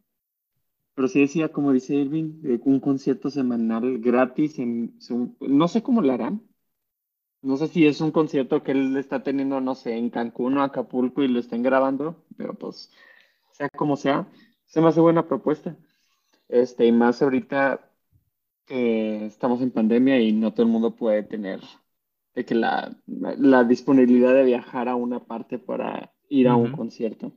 Pero 0.95 1.07
sí 1.07 1.21
decía, 1.21 1.51
como 1.51 1.73
dice 1.73 1.95
Irving, 1.95 2.41
un 2.65 2.79
concierto 2.79 3.29
semanal 3.29 3.99
gratis 3.99 4.59
en 4.59 4.95
su- 5.01 5.35
No 5.41 5.67
sé 5.67 5.83
cómo 5.83 6.01
lo 6.01 6.13
harán. 6.13 6.41
No 7.41 7.57
sé 7.57 7.67
si 7.67 7.85
es 7.85 8.01
un 8.01 8.11
concierto 8.11 8.63
que 8.63 8.71
él 8.71 8.97
está 8.97 9.23
teniendo, 9.23 9.61
no 9.61 9.75
sé, 9.75 9.97
en 9.97 10.09
Cancún 10.09 10.57
o 10.57 10.63
Acapulco 10.63 11.23
y 11.23 11.27
lo 11.27 11.39
estén 11.39 11.63
grabando, 11.63 12.23
pero 12.37 12.55
pues, 12.55 12.91
sea 13.51 13.69
como 13.69 13.97
sea, 13.97 14.27
se 14.65 14.81
me 14.81 14.89
hace 14.89 15.01
buena 15.01 15.27
propuesta. 15.27 15.77
Este, 16.49 16.85
y 16.87 16.91
más 16.93 17.21
ahorita, 17.23 17.91
que 18.65 19.25
estamos 19.27 19.61
en 19.61 19.71
pandemia 19.71 20.19
y 20.21 20.33
no 20.33 20.53
todo 20.53 20.65
el 20.65 20.71
mundo 20.73 20.95
puede 20.95 21.23
tener 21.23 21.61
de 22.35 22.45
que 22.45 22.55
la, 22.55 22.97
la 23.07 23.63
disponibilidad 23.65 24.33
de 24.35 24.43
viajar 24.45 24.89
a 24.89 24.95
una 24.95 25.25
parte 25.25 25.59
para 25.59 26.13
ir 26.29 26.47
a 26.49 26.55
un 26.57 26.69
concierto. 26.69 27.33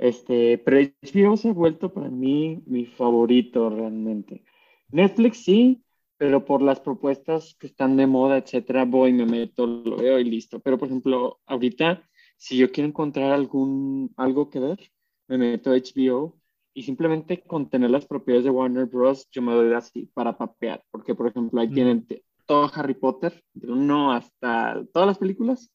Este, 0.00 0.56
pero 0.56 0.78
HBO 0.78 1.36
se 1.36 1.50
ha 1.50 1.52
vuelto 1.52 1.92
para 1.92 2.08
mí 2.08 2.62
mi 2.64 2.86
favorito 2.86 3.68
realmente. 3.68 4.42
Netflix 4.90 5.44
sí, 5.44 5.84
pero 6.16 6.46
por 6.46 6.62
las 6.62 6.80
propuestas 6.80 7.54
que 7.60 7.66
estestán 7.66 7.98
de 7.98 8.06
moda, 8.06 8.38
etcétera, 8.38 8.86
voy, 8.86 9.12
me 9.12 9.26
meto, 9.26 9.66
lo 9.66 9.98
veo 9.98 10.18
y 10.18 10.24
listo. 10.24 10.58
Pero 10.60 10.78
por 10.78 10.88
ejemplo, 10.88 11.40
ahorita, 11.44 12.02
si 12.38 12.56
yo 12.56 12.72
quiero 12.72 12.88
encontrar 12.88 13.30
algún, 13.32 14.10
algo 14.16 14.48
que 14.48 14.58
ver, 14.58 14.90
me 15.28 15.36
meto 15.36 15.70
a 15.70 15.74
HBO 15.76 16.40
y 16.72 16.82
simplemente 16.84 17.42
con 17.42 17.68
tener 17.68 17.90
las 17.90 18.06
propiedades 18.06 18.44
de 18.44 18.50
Warner 18.50 18.86
Bros. 18.86 19.28
yo 19.30 19.42
me 19.42 19.52
doy 19.52 19.74
así 19.74 20.06
para 20.14 20.38
papear, 20.38 20.82
porque 20.90 21.14
por 21.14 21.28
ejemplo 21.28 21.60
ahí 21.60 21.68
Mm. 21.68 21.74
tienen 21.74 22.06
todo 22.46 22.70
Harry 22.74 22.94
Potter, 22.94 23.44
de 23.52 23.70
uno 23.70 24.12
hasta 24.12 24.82
todas 24.94 25.08
las 25.08 25.18
películas, 25.18 25.70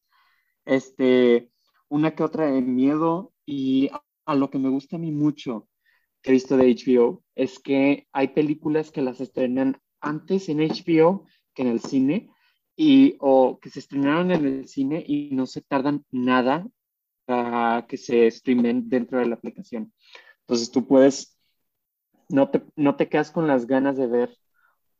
este, 0.65 1.51
una 1.89 2.15
que 2.15 2.23
otra 2.23 2.47
de 2.49 2.61
miedo 2.61 3.32
y 3.45 3.91
a, 4.26 4.32
a 4.32 4.36
lo 4.36 4.49
que 4.49 4.59
me 4.59 4.69
gusta 4.69 4.95
a 4.95 4.99
mí 4.99 5.11
mucho 5.11 5.67
que 6.21 6.32
he 6.32 6.34
visto 6.34 6.57
de 6.57 6.65
HBO 6.65 7.23
es 7.36 7.59
que 7.59 8.07
hay 8.11 8.30
películas 8.30 8.91
que 8.91 9.01
las 9.01 9.21
estrenan 9.21 9.78
antes 10.01 10.49
en 10.49 10.59
HBO 10.59 11.26
que 11.53 11.61
en 11.61 11.67
el 11.69 11.80
cine 11.80 12.30
y 12.76 13.15
o 13.19 13.59
que 13.59 13.69
se 13.69 13.80
estrenaron 13.80 14.32
en 14.32 14.45
el 14.45 14.67
cine 14.67 15.03
y 15.05 15.30
no 15.34 15.45
se 15.45 15.61
tardan 15.61 16.03
nada 16.11 16.67
para 17.26 17.86
que 17.88 17.97
se 17.97 18.30
streamen 18.30 18.89
dentro 18.89 19.19
de 19.19 19.28
la 19.28 19.36
aplicación. 19.36 19.93
Entonces 20.41 20.71
tú 20.71 20.88
puedes, 20.88 21.38
no 22.30 22.49
te, 22.49 22.63
no 22.76 22.95
te 22.95 23.07
quedas 23.07 23.32
con 23.32 23.47
las 23.47 23.65
ganas 23.65 23.97
de 23.97 24.07
ver 24.07 24.38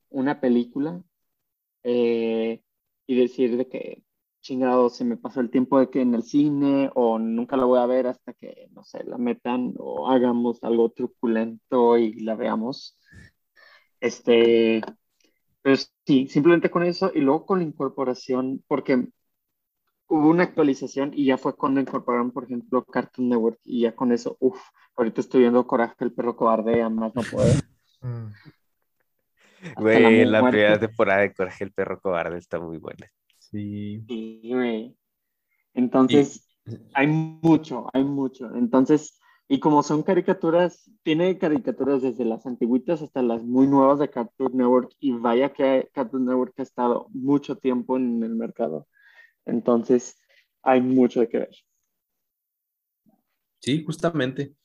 una 0.10 0.40
película 0.40 1.04
eh, 1.84 2.62
y 3.08 3.16
decir 3.16 3.58
de 3.58 3.68
que 3.68 4.04
chingado 4.46 4.92
se 4.92 5.04
me 5.04 5.18
pasó 5.18 5.42
el 5.42 5.50
tiempo 5.50 5.80
de 5.80 5.90
que 5.90 6.02
en 6.02 6.14
el 6.14 6.22
cine 6.22 6.92
o 6.94 7.18
nunca 7.18 7.58
la 7.58 7.66
voy 7.66 7.80
a 7.80 7.88
ver 7.88 8.06
hasta 8.06 8.32
que, 8.34 8.68
no 8.72 8.84
sé, 8.84 9.04
la 9.04 9.18
metan 9.18 9.74
o 9.80 10.08
hagamos 10.08 10.64
algo 10.64 10.92
truculento 10.92 11.98
y 11.98 12.20
la 12.20 12.36
veamos. 12.36 12.96
Este, 14.00 14.84
pero 15.64 15.78
sí, 16.06 16.28
simplemente 16.28 16.70
con 16.70 16.84
eso 16.84 17.12
y 17.14 17.22
luego 17.22 17.48
con 17.48 17.58
la 17.60 17.66
incorporación, 17.66 18.64
porque 18.68 19.08
hubo 20.08 20.30
una 20.30 20.44
actualización 20.44 21.12
y 21.16 21.26
ya 21.26 21.40
fue 21.40 21.56
cuando 21.56 21.82
incorporaron, 21.82 22.30
por 22.32 22.44
ejemplo, 22.44 22.86
Cartoon 22.86 23.30
Network 23.30 23.60
y 23.64 23.82
ya 23.82 23.96
con 23.96 24.12
eso, 24.12 24.38
uff, 24.40 24.62
ahorita 24.96 25.22
estoy 25.22 25.42
viendo 25.42 25.66
Coraje 25.66 25.96
el 26.02 26.14
perro 26.14 26.36
cobarde, 26.36 26.84
a 26.84 26.90
más 26.90 27.16
no 27.16 27.24
poder. 27.24 27.64
Mm. 28.02 28.28
Güey, 29.78 30.26
la, 30.26 30.42
muerte. 30.42 30.58
primera 30.60 30.80
temporada 30.80 31.22
de 31.22 31.34
Coraje 31.34 31.64
el 31.64 31.72
perro 31.72 32.00
cobarde 32.00 32.38
está 32.38 32.60
muy 32.60 32.78
buena. 32.78 33.10
Sí. 33.52 34.04
Sí, 34.08 34.42
güey. 34.44 34.98
Entonces, 35.74 36.48
hay 36.94 37.08
mucho, 37.08 37.88
hay 37.94 38.04
mucho. 38.04 38.54
Entonces, 38.56 39.20
y 39.48 39.60
como 39.60 39.84
son 39.84 40.04
caricaturas, 40.04 40.90
tiene 41.04 41.38
caricaturas 41.38 42.02
desde 42.02 42.26
las 42.26 42.46
antiguitas 42.46 43.02
hasta 43.02 43.22
las 43.22 43.44
muy 43.44 43.68
nuevas 43.68 44.00
de 44.00 44.10
Cartoon 44.10 44.58
Network, 44.58 44.92
y 45.00 45.12
vaya 45.12 45.54
que 45.54 45.90
Cartoon 45.94 46.26
Network 46.26 46.60
ha 46.60 46.64
estado 46.64 47.08
mucho 47.12 47.58
tiempo 47.58 47.98
en 47.98 48.24
el 48.24 48.36
mercado. 48.36 48.88
Entonces, 49.46 50.20
hay 50.64 50.82
mucho 50.82 51.20
de 51.20 51.30
que 51.30 51.38
ver. 51.38 51.56
Sí, 53.62 53.84
justamente. 53.84 54.56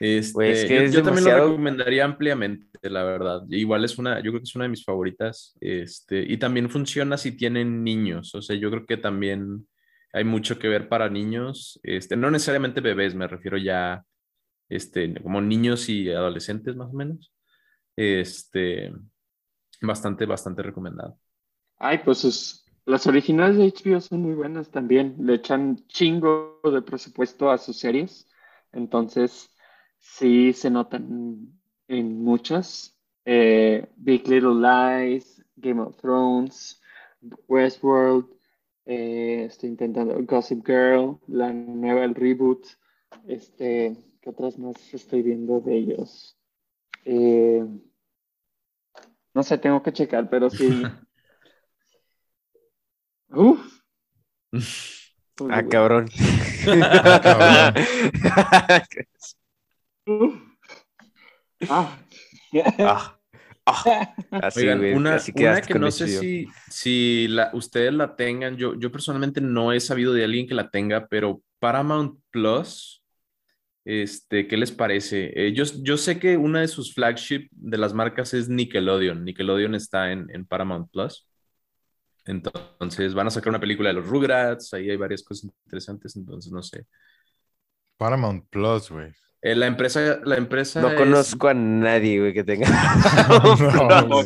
Este, 0.00 0.32
Güey, 0.34 0.50
es 0.52 0.64
que 0.64 0.76
yo, 0.76 0.82
es 0.82 0.92
yo 0.92 1.02
también 1.02 1.24
lo 1.24 1.30
recomendaría 1.34 2.04
ampliamente, 2.04 2.66
la 2.90 3.04
verdad. 3.04 3.42
Igual 3.48 3.84
es 3.84 3.96
una, 3.98 4.16
yo 4.18 4.30
creo 4.32 4.40
que 4.40 4.44
es 4.44 4.54
una 4.56 4.64
de 4.64 4.70
mis 4.70 4.84
favoritas. 4.84 5.56
Este, 5.60 6.20
y 6.26 6.36
también 6.38 6.68
funciona 6.70 7.16
si 7.16 7.32
tienen 7.36 7.84
niños. 7.84 8.34
O 8.34 8.42
sea, 8.42 8.56
yo 8.56 8.70
creo 8.70 8.86
que 8.86 8.96
también 8.96 9.68
hay 10.12 10.24
mucho 10.24 10.58
que 10.58 10.68
ver 10.68 10.88
para 10.88 11.08
niños. 11.08 11.80
Este, 11.82 12.16
no 12.16 12.30
necesariamente 12.30 12.80
bebés, 12.80 13.14
me 13.14 13.28
refiero 13.28 13.56
ya, 13.56 14.04
este, 14.68 15.14
como 15.22 15.40
niños 15.40 15.88
y 15.88 16.10
adolescentes 16.10 16.76
más 16.76 16.90
o 16.90 16.94
menos. 16.94 17.32
Este, 17.96 18.92
bastante, 19.80 20.26
bastante 20.26 20.62
recomendado. 20.62 21.18
Ay, 21.78 21.98
pues 22.04 22.18
sus- 22.18 22.64
las 22.86 23.06
originales 23.06 23.56
de 23.56 23.64
HBO 23.66 24.00
son 24.00 24.22
muy 24.22 24.34
buenas 24.34 24.70
también. 24.70 25.16
Le 25.20 25.34
echan 25.34 25.86
chingo 25.88 26.60
de 26.64 26.82
presupuesto 26.82 27.50
a 27.50 27.58
sus 27.58 27.78
series. 27.78 28.28
Entonces, 28.72 29.50
sí 30.04 30.52
se 30.52 30.70
notan 30.70 31.58
en 31.88 32.22
muchas. 32.22 32.96
Eh, 33.24 33.86
Big 33.96 34.28
Little 34.28 34.60
Lies, 34.60 35.42
Game 35.56 35.80
of 35.80 35.96
Thrones, 35.96 36.80
Westworld. 37.48 38.26
eh, 38.86 39.46
estoy 39.46 39.70
intentando 39.70 40.14
Gossip 40.24 40.64
Girl, 40.66 41.18
la 41.26 41.50
nueva, 41.52 42.04
el 42.04 42.14
reboot. 42.14 42.66
Este, 43.26 43.96
¿qué 44.20 44.30
otras 44.30 44.58
más 44.58 44.76
estoy 44.92 45.22
viendo 45.22 45.60
de 45.60 45.74
ellos? 45.74 46.36
Eh, 47.06 47.64
no 49.32 49.42
sé, 49.42 49.56
tengo 49.56 49.82
que 49.82 49.92
checar, 49.92 50.28
pero 50.28 50.50
sí. 50.50 50.68
Uf. 53.30 53.80
Ah, 55.50 55.64
cabrón. 55.68 56.04
Uf. 56.04 56.14
Ah. 61.70 61.98
Ah, 62.78 63.18
ah. 63.64 64.14
Así, 64.30 64.60
Oigan, 64.60 64.78
güey, 64.78 64.92
una, 64.92 65.14
así 65.14 65.32
una 65.32 65.40
quedaste 65.40 65.72
que 65.72 65.78
no 65.78 65.90
sé 65.90 66.08
si, 66.08 66.46
si 66.68 67.26
la, 67.28 67.50
ustedes 67.54 67.94
la 67.94 68.16
tengan, 68.16 68.56
yo, 68.56 68.74
yo 68.78 68.92
personalmente 68.92 69.40
no 69.40 69.72
he 69.72 69.80
sabido 69.80 70.12
de 70.12 70.24
alguien 70.24 70.46
que 70.46 70.54
la 70.54 70.68
tenga, 70.68 71.06
pero 71.06 71.42
Paramount 71.60 72.20
Plus, 72.30 73.02
este, 73.84 74.46
¿qué 74.46 74.56
les 74.56 74.72
parece? 74.72 75.32
Eh, 75.34 75.52
yo, 75.54 75.64
yo 75.82 75.96
sé 75.96 76.18
que 76.18 76.36
una 76.36 76.60
de 76.60 76.68
sus 76.68 76.92
flagship 76.92 77.48
de 77.52 77.78
las 77.78 77.94
marcas 77.94 78.34
es 78.34 78.48
Nickelodeon. 78.48 79.24
Nickelodeon 79.24 79.74
está 79.74 80.12
en, 80.12 80.28
en 80.30 80.44
Paramount 80.44 80.90
Plus. 80.90 81.26
Entonces 82.26 83.14
van 83.14 83.26
a 83.26 83.30
sacar 83.30 83.50
una 83.50 83.60
película 83.60 83.88
de 83.90 83.94
los 83.94 84.06
Rugrats, 84.06 84.72
ahí 84.74 84.90
hay 84.90 84.96
varias 84.96 85.22
cosas 85.22 85.50
interesantes, 85.64 86.16
entonces 86.16 86.50
no 86.52 86.62
sé. 86.62 86.86
Paramount 87.96 88.46
Plus, 88.50 88.90
güey. 88.90 89.12
Eh, 89.46 89.54
la 89.54 89.66
empresa, 89.66 90.20
la 90.24 90.36
empresa 90.36 90.80
No 90.80 90.88
es- 90.88 90.94
conozco 90.96 91.48
a 91.48 91.54
nadie, 91.54 92.18
güey, 92.18 92.32
que 92.32 92.44
tenga. 92.44 92.66
No. 94.08 94.20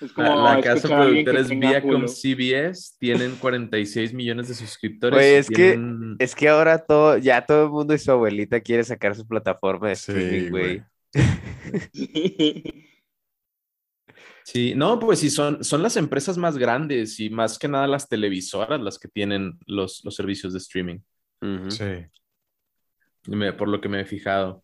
Es 0.00 0.12
como 0.12 0.34
La, 0.44 0.56
la 0.56 0.60
casa 0.60 0.88
productora 0.88 1.40
es 1.40 1.48
Viacom. 1.50 2.08
CBS, 2.08 2.96
tienen 2.98 3.36
46 3.36 4.12
millones 4.12 4.48
de 4.48 4.54
suscriptores. 4.54 5.16
Güey, 5.16 5.34
es 5.34 5.48
que- 5.48 5.78
Es 6.18 6.34
que 6.34 6.48
ahora 6.48 6.78
todo, 6.78 7.16
ya 7.18 7.44
todo 7.46 7.64
el 7.66 7.70
mundo 7.70 7.94
y 7.94 7.98
su 7.98 8.10
abuelita 8.10 8.60
quiere 8.60 8.82
sacar 8.84 9.14
su 9.14 9.26
plataforma 9.26 9.90
de 9.90 9.96
Sí, 9.96 10.12
streaming, 10.12 10.50
güey. 10.50 10.82
güey. 10.82 10.84
Sí, 14.46 14.74
no, 14.74 14.98
pues 14.98 15.20
sí, 15.20 15.30
son, 15.30 15.64
son 15.64 15.82
las 15.82 15.96
empresas 15.96 16.36
más 16.36 16.58
grandes 16.58 17.18
y 17.18 17.30
más 17.30 17.58
que 17.58 17.66
nada 17.66 17.86
las 17.86 18.08
televisoras 18.10 18.78
las 18.78 18.98
que 18.98 19.08
tienen 19.08 19.58
los, 19.66 20.04
los 20.04 20.14
servicios 20.14 20.52
de 20.52 20.58
streaming. 20.58 20.98
Sí. 21.68 21.84
Por 23.56 23.68
lo 23.68 23.80
que 23.80 23.88
me 23.88 24.00
he 24.00 24.04
fijado. 24.04 24.62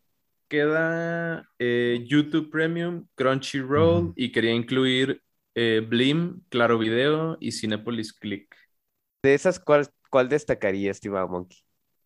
Queda 0.49 1.49
eh, 1.59 2.05
YouTube 2.07 2.51
Premium, 2.51 3.07
Crunchyroll 3.15 4.13
y 4.17 4.33
quería 4.33 4.53
incluir 4.53 5.23
eh, 5.55 5.85
Blim, 5.87 6.43
Claro 6.49 6.79
Video 6.79 7.37
y 7.41 7.53
Cinepolis 7.53 8.13
Click. 8.13 8.55
De 9.23 9.35
esas, 9.35 9.61
¿cuál, 9.61 9.87
cuál 10.11 10.29
destacaría, 10.29 10.91
estimado 10.91 11.29
Monkey? 11.29 11.59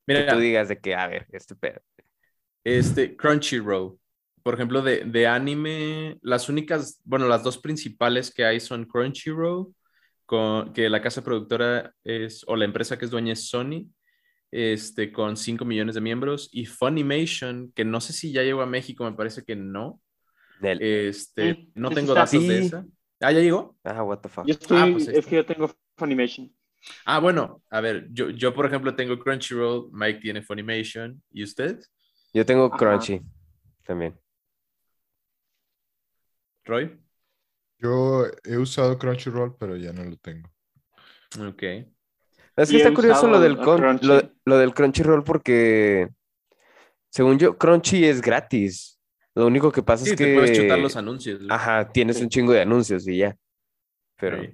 Que 0.06 0.14
Mira, 0.14 0.32
tú 0.32 0.38
digas 0.38 0.68
de 0.68 0.78
que, 0.78 0.94
a 0.94 1.06
ver, 1.06 1.26
este 1.32 1.54
pedo. 1.54 1.80
Este, 2.62 3.16
Crunchyroll. 3.16 3.98
Por 4.42 4.54
ejemplo, 4.54 4.82
de, 4.82 5.04
de 5.04 5.26
anime, 5.26 6.18
las 6.20 6.50
únicas, 6.50 7.00
bueno, 7.04 7.28
las 7.28 7.42
dos 7.42 7.56
principales 7.58 8.32
que 8.32 8.44
hay 8.44 8.60
son 8.60 8.84
Crunchyroll, 8.84 9.74
con, 10.26 10.72
que 10.74 10.90
la 10.90 11.00
casa 11.00 11.22
productora 11.22 11.94
es, 12.04 12.44
o 12.46 12.56
la 12.56 12.66
empresa 12.66 12.98
que 12.98 13.06
es 13.06 13.10
dueña 13.10 13.32
es 13.32 13.48
Sony, 13.48 13.88
este, 14.56 15.10
con 15.12 15.36
5 15.36 15.64
millones 15.64 15.96
de 15.96 16.00
miembros, 16.00 16.48
y 16.52 16.66
Funimation, 16.66 17.72
que 17.74 17.84
no 17.84 18.00
sé 18.00 18.12
si 18.12 18.30
ya 18.32 18.42
llegó 18.42 18.62
a 18.62 18.66
México, 18.66 19.04
me 19.04 19.16
parece 19.16 19.42
que 19.42 19.56
no. 19.56 20.00
Este, 20.60 21.54
Sí, 21.54 21.72
no 21.74 21.90
tengo 21.90 22.14
datos 22.14 22.46
de 22.46 22.58
esa. 22.58 22.86
Ah, 23.20 23.32
¿ya 23.32 23.40
llegó? 23.40 23.76
Ah, 23.82 24.04
what 24.04 24.20
the 24.20 24.28
fuck. 24.28 24.46
Yo 24.46 24.52
estoy, 24.52 24.78
Ah, 24.78 24.88
pues 24.92 25.08
es 25.08 25.26
que 25.26 25.36
yo 25.36 25.44
tengo 25.44 25.68
Funimation. 25.96 26.54
Ah, 27.04 27.18
bueno, 27.18 27.62
a 27.68 27.80
ver, 27.80 28.06
yo, 28.12 28.30
yo 28.30 28.54
por 28.54 28.66
ejemplo 28.66 28.94
tengo 28.94 29.18
Crunchyroll, 29.18 29.88
Mike 29.90 30.20
tiene 30.20 30.42
Funimation, 30.42 31.20
¿y 31.32 31.42
usted, 31.42 31.80
Yo 32.32 32.46
tengo 32.46 32.66
Ajá. 32.66 32.78
Crunchy 32.78 33.22
también. 33.84 34.16
Roy? 36.64 36.96
Yo 37.78 38.26
he 38.44 38.56
usado 38.56 38.98
Crunchyroll, 38.98 39.56
pero 39.58 39.76
ya 39.76 39.92
no 39.92 40.04
lo 40.04 40.16
tengo. 40.16 40.48
Ok. 41.40 41.62
Es 42.56 42.70
que 42.70 42.76
está 42.76 42.94
curioso 42.94 43.26
lo 43.28 43.40
del, 43.40 43.54
lo, 44.02 44.22
lo 44.44 44.58
del 44.58 44.74
Crunchyroll 44.74 45.24
porque, 45.24 46.08
según 47.10 47.38
yo, 47.38 47.56
Crunchy 47.58 48.04
es 48.04 48.20
gratis. 48.20 49.00
Lo 49.34 49.46
único 49.46 49.72
que 49.72 49.82
pasa 49.82 50.04
Sí, 50.04 50.10
es 50.12 50.16
te 50.16 50.26
que... 50.26 50.34
puedes 50.34 50.56
chutar 50.56 50.78
los 50.78 50.94
anuncios. 50.96 51.38
güey. 51.40 51.48
Ajá, 51.50 51.90
tienes 51.90 52.16
Sí. 52.18 52.22
un 52.22 52.28
chingo 52.28 52.52
de 52.52 52.60
anuncios 52.62 53.06
y 53.08 53.18
ya. 53.18 53.36
Pero... 54.16 54.40
Sí. 54.42 54.48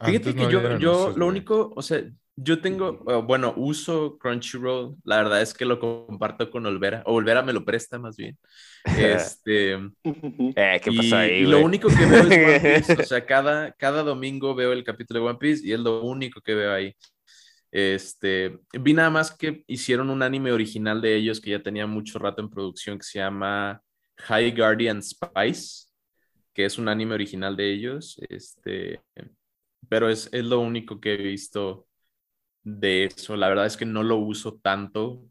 Fíjate 0.00 0.30
Antes 0.30 0.34
que 0.34 0.42
no 0.44 0.50
yo, 0.50 0.58
había 0.60 0.78
yo 0.78 0.90
anuncios, 0.92 1.16
lo 1.18 1.26
güey. 1.26 1.28
único, 1.28 1.72
o 1.76 1.82
sea, 1.82 2.02
yo 2.36 2.60
tengo, 2.60 2.98
bueno, 3.24 3.52
uso 3.56 4.16
Crunchyroll, 4.18 4.96
la 5.04 5.16
verdad 5.16 5.42
es 5.42 5.52
que 5.52 5.64
lo 5.64 5.80
comparto 5.80 6.50
con 6.50 6.64
Olvera, 6.66 7.02
o 7.04 7.14
Olvera 7.14 7.42
me 7.42 7.52
lo 7.52 7.64
presta 7.64 7.98
más 7.98 8.16
bien. 8.16 8.38
Este, 8.96 9.72
Eh, 9.74 10.80
¿qué 10.82 10.90
y, 10.90 10.96
pasó 10.96 11.16
ahí, 11.16 11.30
y 11.40 11.46
lo 11.46 11.60
único 11.60 11.88
que 11.88 12.06
veo 12.06 12.22
es 12.22 12.26
One 12.30 12.60
Piece, 12.60 12.92
o 12.94 13.02
sea, 13.04 13.26
cada, 13.26 13.72
cada 13.72 14.04
domingo 14.04 14.54
veo 14.54 14.72
el 14.72 14.84
capítulo 14.84 15.20
de 15.20 15.26
One 15.26 15.38
Piece 15.38 15.66
y 15.66 15.72
es 15.72 15.80
lo 15.80 16.02
único 16.04 16.40
que 16.40 16.54
veo 16.54 16.72
ahí. 16.72 16.94
Este, 17.70 18.58
vi 18.72 18.94
nada 18.94 19.10
más 19.10 19.30
que 19.30 19.64
hicieron 19.66 20.10
un 20.10 20.22
anime 20.22 20.52
original 20.52 21.00
de 21.00 21.16
ellos 21.16 21.40
que 21.40 21.50
ya 21.50 21.62
tenía 21.62 21.86
mucho 21.86 22.18
rato 22.18 22.40
en 22.40 22.50
producción 22.50 22.98
que 22.98 23.04
se 23.04 23.18
llama 23.18 23.82
High 24.16 24.56
Guardian 24.56 25.02
Spice, 25.02 25.88
que 26.54 26.64
es 26.64 26.78
un 26.78 26.88
anime 26.88 27.14
original 27.14 27.56
de 27.56 27.72
ellos, 27.72 28.18
este, 28.28 29.00
pero 29.88 30.08
es, 30.08 30.28
es 30.32 30.44
lo 30.44 30.60
único 30.60 31.00
que 31.00 31.14
he 31.14 31.16
visto 31.18 31.86
de 32.62 33.04
eso. 33.04 33.36
La 33.36 33.48
verdad 33.48 33.66
es 33.66 33.76
que 33.76 33.86
no 33.86 34.02
lo 34.02 34.16
uso 34.16 34.58
tanto. 34.62 35.24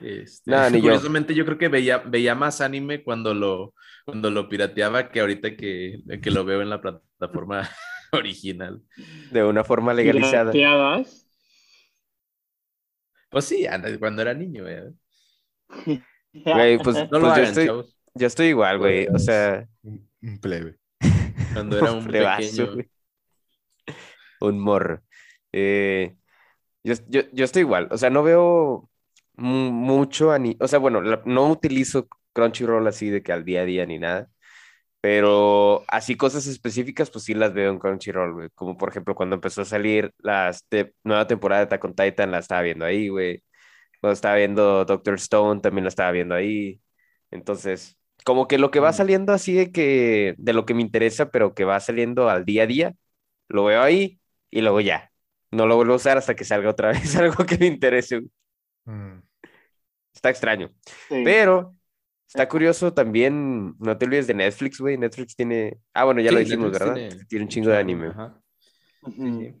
Este, 0.00 0.50
Nada, 0.50 0.70
ni 0.70 0.78
yo. 0.78 0.82
curiosamente, 0.84 1.34
yo. 1.34 1.44
creo 1.44 1.58
que 1.58 1.68
veía, 1.68 1.98
veía 1.98 2.34
más 2.34 2.60
anime 2.60 3.02
cuando 3.02 3.34
lo, 3.34 3.74
cuando 4.04 4.30
lo 4.30 4.48
pirateaba 4.48 5.10
que 5.10 5.20
ahorita 5.20 5.56
que, 5.56 6.00
que 6.22 6.30
lo 6.30 6.44
veo 6.44 6.60
en 6.62 6.70
la 6.70 6.80
plataforma 6.80 7.68
original. 8.12 8.82
De 9.30 9.44
una 9.44 9.64
forma 9.64 9.94
legalizada. 9.94 10.52
¿Pirateabas? 10.52 11.27
Pues 13.30 13.44
sí, 13.44 13.66
cuando 13.98 14.22
era 14.22 14.34
niño, 14.34 14.64
¿verdad? 14.64 14.92
Güey, 16.32 16.78
pues, 16.78 16.96
No 17.10 17.20
pues 17.20 17.20
lo 17.20 17.20
yo, 17.20 17.32
hagan, 17.32 17.44
estoy, 17.44 17.66
chavos. 17.66 17.98
yo 18.14 18.26
estoy 18.26 18.46
igual, 18.48 18.78
güey. 18.78 19.06
O 19.12 19.18
sea, 19.18 19.66
Un, 19.82 20.08
un 20.22 20.38
plebe. 20.38 20.76
Cuando 21.54 21.78
era 21.78 21.92
un 21.92 22.04
plebazo, 22.06 22.40
pequeño. 22.50 22.72
güey. 22.74 22.90
Un 24.40 24.60
morro. 24.60 25.02
Eh, 25.52 26.16
yo, 26.84 26.94
yo, 27.08 27.22
yo 27.32 27.44
estoy 27.44 27.60
igual. 27.62 27.88
O 27.90 27.98
sea, 27.98 28.10
no 28.10 28.22
veo 28.22 28.88
mu- 29.34 29.72
mucho 29.72 30.30
ani- 30.32 30.56
O 30.60 30.68
sea, 30.68 30.78
bueno, 30.78 31.00
la- 31.00 31.22
no 31.24 31.50
utilizo 31.50 32.06
Crunchyroll 32.32 32.86
así 32.86 33.10
de 33.10 33.22
que 33.22 33.32
al 33.32 33.44
día 33.44 33.62
a 33.62 33.64
día 33.64 33.86
ni 33.86 33.98
nada. 33.98 34.28
Pero 35.00 35.84
así 35.88 36.16
cosas 36.16 36.46
específicas, 36.48 37.10
pues 37.10 37.24
sí 37.24 37.34
las 37.34 37.54
veo 37.54 37.70
en 37.70 37.78
Crunchyroll, 37.78 38.32
güey. 38.34 38.48
Como 38.54 38.76
por 38.76 38.88
ejemplo, 38.90 39.14
cuando 39.14 39.36
empezó 39.36 39.62
a 39.62 39.64
salir 39.64 40.12
la 40.18 40.52
te- 40.68 40.94
nueva 41.04 41.26
temporada 41.26 41.60
de 41.60 41.64
Attack 41.66 41.84
on 41.84 41.94
Titan, 41.94 42.30
la 42.32 42.38
estaba 42.40 42.62
viendo 42.62 42.84
ahí, 42.84 43.08
güey. 43.08 43.44
Cuando 44.00 44.14
estaba 44.14 44.36
viendo 44.36 44.84
Doctor 44.84 45.14
Stone, 45.16 45.60
también 45.60 45.84
la 45.84 45.88
estaba 45.90 46.10
viendo 46.12 46.34
ahí. 46.34 46.80
Entonces, 47.30 47.98
como 48.24 48.48
que 48.48 48.58
lo 48.58 48.70
que 48.72 48.80
va 48.80 48.90
Mm. 48.90 48.94
saliendo 48.94 49.32
así 49.32 49.54
de 49.54 49.70
que, 49.72 50.34
de 50.38 50.52
lo 50.52 50.66
que 50.66 50.74
me 50.74 50.82
interesa, 50.82 51.30
pero 51.30 51.54
que 51.54 51.64
va 51.64 51.78
saliendo 51.80 52.28
al 52.28 52.44
día 52.44 52.64
a 52.64 52.66
día, 52.66 52.94
lo 53.48 53.64
veo 53.64 53.82
ahí 53.82 54.20
y 54.50 54.62
luego 54.62 54.80
ya. 54.80 55.12
No 55.52 55.66
lo 55.66 55.76
vuelvo 55.76 55.94
a 55.94 55.96
usar 55.96 56.18
hasta 56.18 56.34
que 56.36 56.44
salga 56.44 56.70
otra 56.70 56.88
vez 57.12 57.16
algo 57.16 57.44
que 57.46 57.56
me 57.58 57.66
interese. 57.66 58.18
güey. 58.18 58.30
Mm. 58.86 59.22
Está 60.14 60.30
extraño. 60.30 60.70
Sí. 61.08 61.22
Pero 61.24 61.76
está 62.28 62.48
curioso 62.48 62.92
también, 62.92 63.74
no 63.78 63.96
te 63.96 64.04
olvides 64.04 64.26
de 64.26 64.34
Netflix, 64.34 64.80
güey. 64.80 64.98
Netflix 64.98 65.34
tiene. 65.34 65.78
Ah, 65.94 66.04
bueno, 66.04 66.20
ya 66.20 66.30
lo 66.30 66.38
dijimos, 66.38 66.70
Netflix 66.70 66.94
¿verdad? 66.94 67.08
tiene 67.08 67.24
Tiene 67.24 67.44
un 67.44 67.48
chingo 67.48 67.70
de 67.70 67.78
anime. 67.78 68.08
Ajá. 68.08 68.40
Sí. 69.16 69.54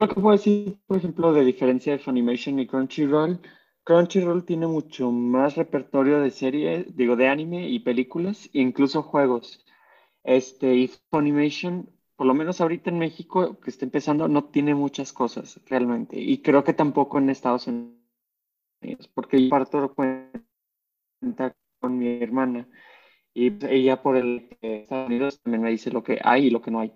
Lo 0.00 0.08
que 0.08 0.14
puedo 0.14 0.36
decir, 0.36 0.78
por 0.86 0.96
ejemplo, 0.96 1.32
de 1.32 1.44
diferencia 1.44 1.92
de 1.92 1.98
Funimation 1.98 2.58
y 2.58 2.66
Crunchyroll, 2.66 3.40
Crunchyroll 3.84 4.44
tiene 4.44 4.66
mucho 4.66 5.10
más 5.10 5.56
repertorio 5.56 6.20
de 6.20 6.30
series, 6.30 6.94
digo, 6.94 7.16
de 7.16 7.28
anime 7.28 7.68
y 7.68 7.80
películas, 7.80 8.48
e 8.52 8.60
incluso 8.60 9.02
juegos. 9.02 9.64
Este, 10.22 10.74
y 10.74 10.90
Funimation, 11.10 11.90
por 12.16 12.26
lo 12.26 12.34
menos 12.34 12.60
ahorita 12.60 12.90
en 12.90 12.98
México, 12.98 13.58
que 13.60 13.70
está 13.70 13.84
empezando, 13.84 14.28
no 14.28 14.44
tiene 14.44 14.74
muchas 14.74 15.12
cosas 15.12 15.60
realmente. 15.66 16.20
Y 16.20 16.42
creo 16.42 16.64
que 16.64 16.74
tampoco 16.74 17.18
en 17.18 17.30
Estados 17.30 17.66
Unidos, 17.66 17.98
porque 19.14 19.42
yo 19.42 19.50
parto 19.50 19.94
cuenta 19.94 20.47
con 21.80 21.98
mi 21.98 22.22
hermana. 22.22 22.68
Y 23.34 23.50
pues, 23.50 23.70
ella 23.72 24.02
por 24.02 24.16
el 24.16 24.48
Estados 24.60 25.06
Unidos 25.08 25.40
también 25.42 25.62
me 25.62 25.70
dice 25.70 25.90
lo 25.90 26.02
que 26.02 26.18
hay 26.22 26.46
y 26.46 26.50
lo 26.50 26.60
que 26.60 26.70
no 26.70 26.80
hay. 26.80 26.92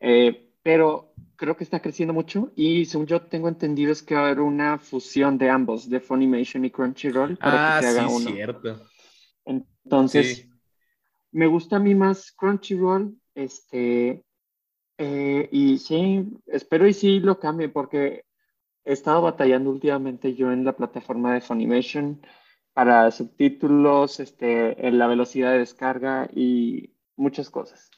Eh, 0.00 0.50
pero 0.62 1.12
creo 1.36 1.56
que 1.56 1.64
está 1.64 1.80
creciendo 1.80 2.12
mucho 2.12 2.52
y 2.54 2.84
según 2.84 3.06
yo 3.06 3.22
tengo 3.22 3.48
entendido 3.48 3.92
es 3.92 4.02
que 4.02 4.14
va 4.14 4.20
a 4.22 4.24
haber 4.26 4.40
una 4.40 4.78
fusión 4.78 5.38
de 5.38 5.48
ambos, 5.48 5.88
de 5.88 6.00
Funimation 6.00 6.64
y 6.64 6.70
Crunchyroll, 6.70 7.36
para 7.36 7.58
Ah, 7.58 7.80
que 7.80 7.86
se 7.86 7.98
haga 8.00 8.08
sí, 8.08 8.14
uno. 8.14 8.30
cierto. 8.36 8.80
Entonces, 9.46 10.38
Sí. 10.38 10.50
me 11.32 11.46
gusta 11.46 11.76
a 11.76 11.80
mí 11.80 11.94
más 11.94 12.32
Crunchyroll, 12.32 13.16
este, 13.34 14.22
eh, 14.98 15.48
y 15.50 15.78
sí, 15.78 16.26
espero 16.46 16.86
y 16.86 16.92
sí 16.92 17.20
lo 17.20 17.38
cambie 17.38 17.68
porque 17.70 18.24
he 18.84 18.92
estado 18.92 19.22
batallando 19.22 19.70
últimamente 19.70 20.34
yo 20.34 20.52
en 20.52 20.64
la 20.64 20.76
plataforma 20.76 21.34
de 21.34 21.40
Funimation 21.40 22.20
para 22.80 23.10
subtítulos, 23.10 24.20
este, 24.20 24.86
en 24.88 24.98
la 24.98 25.06
velocidad 25.06 25.52
de 25.52 25.58
descarga 25.58 26.30
y 26.34 26.94
muchas 27.14 27.50
cosas. 27.50 27.90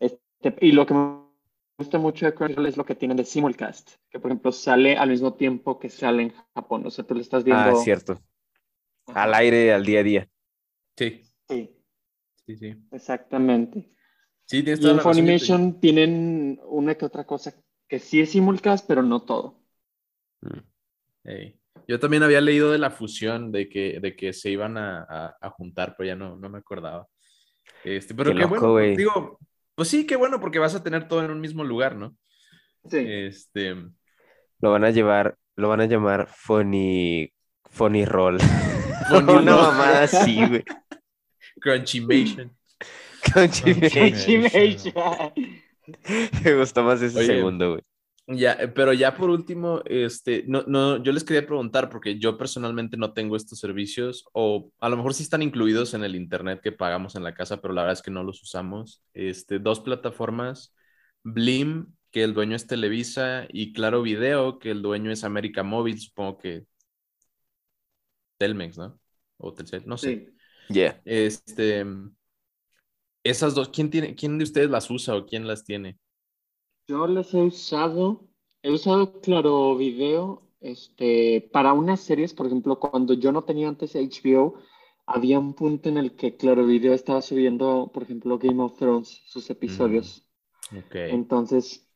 Este, 0.00 0.56
y 0.62 0.72
lo 0.72 0.86
que 0.86 0.94
me 0.94 1.18
gusta 1.76 1.98
mucho 1.98 2.24
de 2.24 2.32
Crunchyroll 2.32 2.64
es 2.64 2.78
lo 2.78 2.86
que 2.86 2.94
tienen 2.94 3.18
de 3.18 3.26
simulcast, 3.26 3.96
que 4.08 4.18
por 4.18 4.30
ejemplo 4.30 4.52
sale 4.52 4.96
al 4.96 5.10
mismo 5.10 5.34
tiempo 5.34 5.78
que 5.78 5.90
sale 5.90 6.22
en 6.22 6.32
Japón, 6.54 6.86
o 6.86 6.90
sea, 6.90 7.04
tú 7.04 7.14
lo 7.14 7.20
estás 7.20 7.44
viendo. 7.44 7.62
Ah, 7.62 7.74
cierto. 7.74 8.22
Al 9.08 9.34
aire, 9.34 9.74
al 9.74 9.84
día 9.84 10.00
a 10.00 10.02
día. 10.02 10.28
Sí, 10.96 11.20
Sí, 11.46 11.76
sí, 12.46 12.56
sí. 12.56 12.74
exactamente. 12.90 13.90
Sí, 14.46 14.62
tienes 14.62 14.78
Y 14.78 14.82
toda 14.82 14.92
en 14.92 14.96
la 14.96 15.02
razón, 15.02 15.14
Funimation 15.16 15.78
tienen 15.78 16.58
una 16.64 16.94
que 16.94 17.04
otra 17.04 17.26
cosa 17.26 17.52
que 17.86 17.98
sí 17.98 18.22
es 18.22 18.30
simulcast, 18.30 18.86
pero 18.88 19.02
no 19.02 19.20
todo. 19.24 19.60
Mm. 20.42 20.60
Yo 21.88 21.98
también 22.00 22.22
había 22.22 22.40
leído 22.40 22.70
de 22.70 22.78
la 22.78 22.90
fusión, 22.90 23.52
de 23.52 23.68
que, 23.68 23.98
de 24.00 24.16
que 24.16 24.32
se 24.32 24.50
iban 24.50 24.76
a, 24.78 25.04
a- 25.08 25.36
a 25.40 25.50
juntar, 25.50 25.94
pero 25.96 26.06
ya 26.08 26.16
no, 26.16 26.36
no 26.36 26.48
me 26.48 26.58
acordaba. 26.58 27.06
Este, 27.84 28.14
pero 28.14 28.30
Qué 28.30 28.36
qué, 28.36 28.42
loco, 28.42 28.72
bueno, 28.72 28.96
digo, 28.96 29.38
pues 29.74 29.88
sí, 29.88 30.06
qué 30.06 30.16
bueno, 30.16 30.40
porque 30.40 30.58
vas 30.58 30.74
a 30.74 30.82
tener 30.82 31.08
todo 31.08 31.24
en 31.24 31.30
un 31.30 31.40
mismo 31.40 31.64
lugar, 31.64 31.96
¿no? 31.96 32.16
Sí. 32.88 32.98
Este, 33.06 33.74
Lo 34.60 34.70
van 34.72 34.84
a 34.84 34.90
llevar, 34.90 35.36
lo 35.56 35.68
van 35.68 35.80
a 35.82 35.86
llamar 35.86 36.26
Funny, 36.28 37.30
Funny 37.70 38.04
Roll. 38.04 38.38
Funny 39.10 39.32
Una 39.32 39.52
Roll. 39.52 39.62
mamada 39.62 40.02
así, 40.04 40.46
güey. 40.46 40.64
Crunchymation. 41.60 42.56
Crunchyroll. 43.32 45.32
Me 46.44 46.54
gustó 46.54 46.82
más 46.82 47.02
ese 47.02 47.18
Oye, 47.18 47.26
segundo, 47.26 47.72
güey. 47.72 47.82
Ya, 48.26 48.52
eh, 48.54 48.68
pero 48.68 48.94
ya 48.94 49.14
por 49.14 49.28
último, 49.28 49.82
este, 49.84 50.44
no, 50.46 50.62
no, 50.66 51.02
yo 51.02 51.12
les 51.12 51.24
quería 51.24 51.46
preguntar, 51.46 51.90
porque 51.90 52.18
yo 52.18 52.38
personalmente 52.38 52.96
no 52.96 53.12
tengo 53.12 53.36
estos 53.36 53.58
servicios, 53.58 54.24
o 54.32 54.72
a 54.80 54.88
lo 54.88 54.96
mejor 54.96 55.12
sí 55.12 55.22
están 55.22 55.42
incluidos 55.42 55.92
en 55.92 56.04
el 56.04 56.16
internet 56.16 56.60
que 56.62 56.72
pagamos 56.72 57.16
en 57.16 57.22
la 57.22 57.34
casa, 57.34 57.60
pero 57.60 57.74
la 57.74 57.82
verdad 57.82 57.98
es 57.98 58.02
que 58.02 58.10
no 58.10 58.22
los 58.22 58.42
usamos. 58.42 59.02
Este, 59.12 59.58
dos 59.58 59.80
plataformas, 59.80 60.74
Blim, 61.22 61.94
que 62.10 62.22
el 62.24 62.32
dueño 62.32 62.56
es 62.56 62.66
Televisa, 62.66 63.46
y 63.50 63.74
Claro 63.74 64.00
Video, 64.00 64.58
que 64.58 64.70
el 64.70 64.80
dueño 64.80 65.10
es 65.10 65.22
América 65.22 65.62
Móvil, 65.62 66.00
supongo 66.00 66.38
que 66.38 66.64
Telmex, 68.38 68.78
¿no? 68.78 68.98
O 69.36 69.52
Telcel, 69.52 69.82
no 69.86 69.98
sé. 69.98 70.32
Sí. 70.68 70.74
Yeah. 70.74 71.02
Este, 71.04 71.84
esas 73.22 73.54
dos, 73.54 73.68
¿quién 73.68 73.90
tiene, 73.90 74.14
quién 74.14 74.38
de 74.38 74.44
ustedes 74.44 74.70
las 74.70 74.90
usa 74.90 75.14
o 75.14 75.26
quién 75.26 75.46
las 75.46 75.64
tiene? 75.64 75.98
Yo 76.86 77.06
les 77.06 77.32
he 77.32 77.42
usado, 77.42 78.28
he 78.62 78.70
usado 78.70 79.20
Claro 79.20 79.76
Video 79.76 80.42
este, 80.60 81.48
para 81.52 81.72
unas 81.72 82.00
series, 82.00 82.34
por 82.34 82.46
ejemplo, 82.46 82.78
cuando 82.78 83.14
yo 83.14 83.32
no 83.32 83.44
tenía 83.44 83.68
antes 83.68 83.94
HBO, 83.94 84.54
había 85.06 85.38
un 85.38 85.54
punto 85.54 85.88
en 85.88 85.98
el 85.98 86.16
que 86.16 86.36
Claro 86.36 86.66
Video 86.66 86.92
estaba 86.92 87.22
subiendo, 87.22 87.90
por 87.92 88.02
ejemplo, 88.02 88.38
Game 88.38 88.62
of 88.62 88.76
Thrones, 88.78 89.22
sus 89.26 89.48
episodios. 89.50 90.26
Ok. 90.72 90.94
Entonces, 90.94 91.86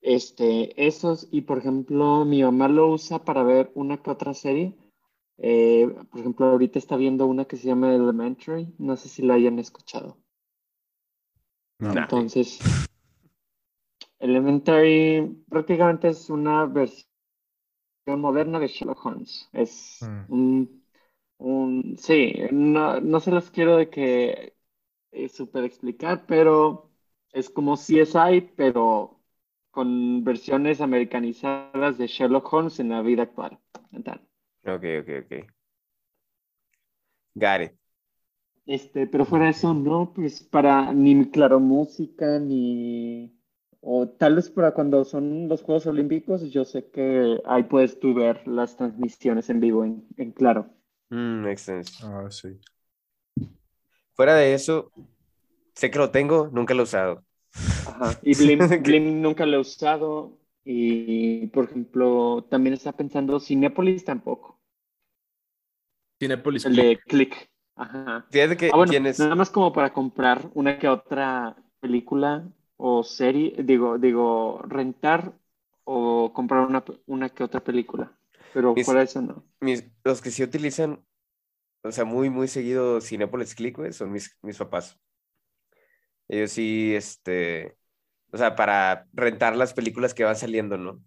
este, 0.00 0.86
esos, 0.86 1.28
y 1.30 1.42
por 1.42 1.58
ejemplo, 1.58 2.24
mi 2.24 2.42
mamá 2.42 2.68
lo 2.68 2.90
usa 2.90 3.24
para 3.24 3.42
ver 3.42 3.70
una 3.74 4.02
que 4.02 4.10
otra 4.10 4.34
serie. 4.34 4.74
Eh, 5.38 5.88
por 6.10 6.20
ejemplo, 6.20 6.46
ahorita 6.46 6.78
está 6.78 6.96
viendo 6.96 7.26
una 7.26 7.44
que 7.44 7.56
se 7.56 7.68
llama 7.68 7.94
Elementary, 7.94 8.74
no 8.78 8.96
sé 8.96 9.08
si 9.08 9.22
la 9.22 9.34
hayan 9.34 9.58
escuchado. 9.58 10.18
No. 11.78 11.92
Entonces, 11.92 12.58
Elementary 14.20 15.44
prácticamente 15.48 16.08
es 16.08 16.30
una 16.30 16.66
versión 16.66 17.08
moderna 18.06 18.58
de 18.58 18.68
Sherlock 18.68 19.04
Holmes. 19.04 19.48
Es 19.52 20.00
Mm. 20.02 20.28
un, 20.28 20.84
un- 21.38 21.96
sí, 21.98 22.34
no, 22.52 23.00
no 23.00 23.20
se 23.20 23.30
los 23.30 23.50
quiero 23.50 23.76
de 23.76 23.90
que 23.90 24.56
eh, 25.12 25.28
super 25.28 25.64
explicar, 25.64 26.26
pero 26.26 26.90
es 27.32 27.50
como 27.50 27.76
CSI, 27.76 28.42
pero 28.56 29.22
con 29.72 30.24
versiones 30.24 30.80
americanizadas 30.80 31.98
de 31.98 32.06
Sherlock 32.08 32.52
Holmes 32.52 32.80
en 32.80 32.90
la 32.90 33.02
vida 33.02 33.24
actual. 33.24 33.60
Tal. 34.04 34.22
Ok, 34.64 34.84
ok, 35.00 35.08
ok. 35.24 35.32
Got 37.36 37.60
it. 37.62 37.78
Este, 38.66 39.06
pero 39.06 39.24
fuera 39.24 39.46
de 39.46 39.50
eso, 39.52 39.72
no, 39.74 40.12
pues 40.14 40.42
para 40.42 40.92
ni 40.92 41.28
claro 41.30 41.58
música, 41.60 42.38
ni 42.38 43.34
o 43.80 44.08
tal 44.08 44.36
vez 44.36 44.50
para 44.50 44.72
cuando 44.74 45.04
son 45.04 45.48
los 45.48 45.62
Juegos 45.62 45.86
Olímpicos, 45.86 46.50
yo 46.52 46.64
sé 46.64 46.90
que 46.90 47.40
ahí 47.46 47.64
puedes 47.64 47.98
tú 48.00 48.14
ver 48.14 48.46
las 48.46 48.76
transmisiones 48.76 49.50
en 49.50 49.60
vivo 49.60 49.84
en, 49.84 50.06
en 50.16 50.32
claro. 50.32 50.70
Mm, 51.10 51.42
makes 51.42 51.62
sense. 51.64 52.00
Ah, 52.02 52.28
sí. 52.30 52.58
Fuera 54.14 54.34
de 54.34 54.54
eso, 54.54 54.92
sé 55.74 55.90
que 55.90 55.98
lo 55.98 56.10
tengo, 56.12 56.50
nunca 56.52 56.74
lo 56.74 56.82
he 56.82 56.84
usado. 56.84 57.24
Ajá. 57.84 58.18
Y 58.22 58.34
Blim, 58.36 58.68
Blim 58.84 59.20
nunca 59.22 59.44
lo 59.46 59.56
he 59.56 59.60
usado. 59.60 60.38
Y 60.64 61.46
por 61.48 61.64
ejemplo, 61.64 62.44
también 62.50 62.74
está 62.74 62.92
pensando 62.92 63.40
Cinepolis 63.40 64.04
tampoco. 64.04 64.60
Cinepolis 66.20 66.64
El 66.64 66.76
de 66.76 66.98
Click. 67.06 67.50
Ajá. 67.76 68.26
Fíjate 68.30 68.56
que 68.56 68.70
Ah, 68.70 68.76
bueno, 68.76 68.92
tienes... 68.92 69.18
nada 69.18 69.34
más 69.34 69.50
como 69.50 69.72
para 69.72 69.92
comprar 69.92 70.50
una 70.54 70.78
que 70.78 70.88
otra 70.88 71.56
película 71.80 72.48
o 72.78 73.04
serie, 73.04 73.54
digo, 73.64 73.98
digo, 73.98 74.62
rentar 74.68 75.34
o 75.84 76.32
comprar 76.34 76.66
una, 76.68 76.84
una 77.06 77.30
que 77.30 77.44
otra 77.44 77.62
película. 77.64 78.12
Pero 78.52 78.76
Mis- 78.76 78.84
fuera 78.84 79.02
eso 79.04 79.22
no. 79.22 79.44
mis- 79.60 79.84
los 80.04 80.22
que 80.22 80.30
sí 80.30 80.42
utilizan, 80.44 81.04
o 81.82 81.92
sea, 81.92 82.04
muy, 82.06 82.30
muy 82.30 82.48
seguido 82.48 83.00
Cinepolis 83.02 83.54
Click, 83.56 83.76
güey, 83.78 83.92
son 83.94 84.12
mis, 84.12 84.36
mis 84.42 84.58
papás. 84.58 85.00
Ellos 86.28 86.52
sí, 86.52 86.94
este, 86.94 87.76
o 88.32 88.38
sea, 88.38 88.56
para 88.56 89.08
rentar 89.14 89.56
las 89.56 89.74
películas 89.74 90.14
que 90.14 90.24
van 90.24 90.36
saliendo, 90.36 90.78
¿no? 90.78 91.02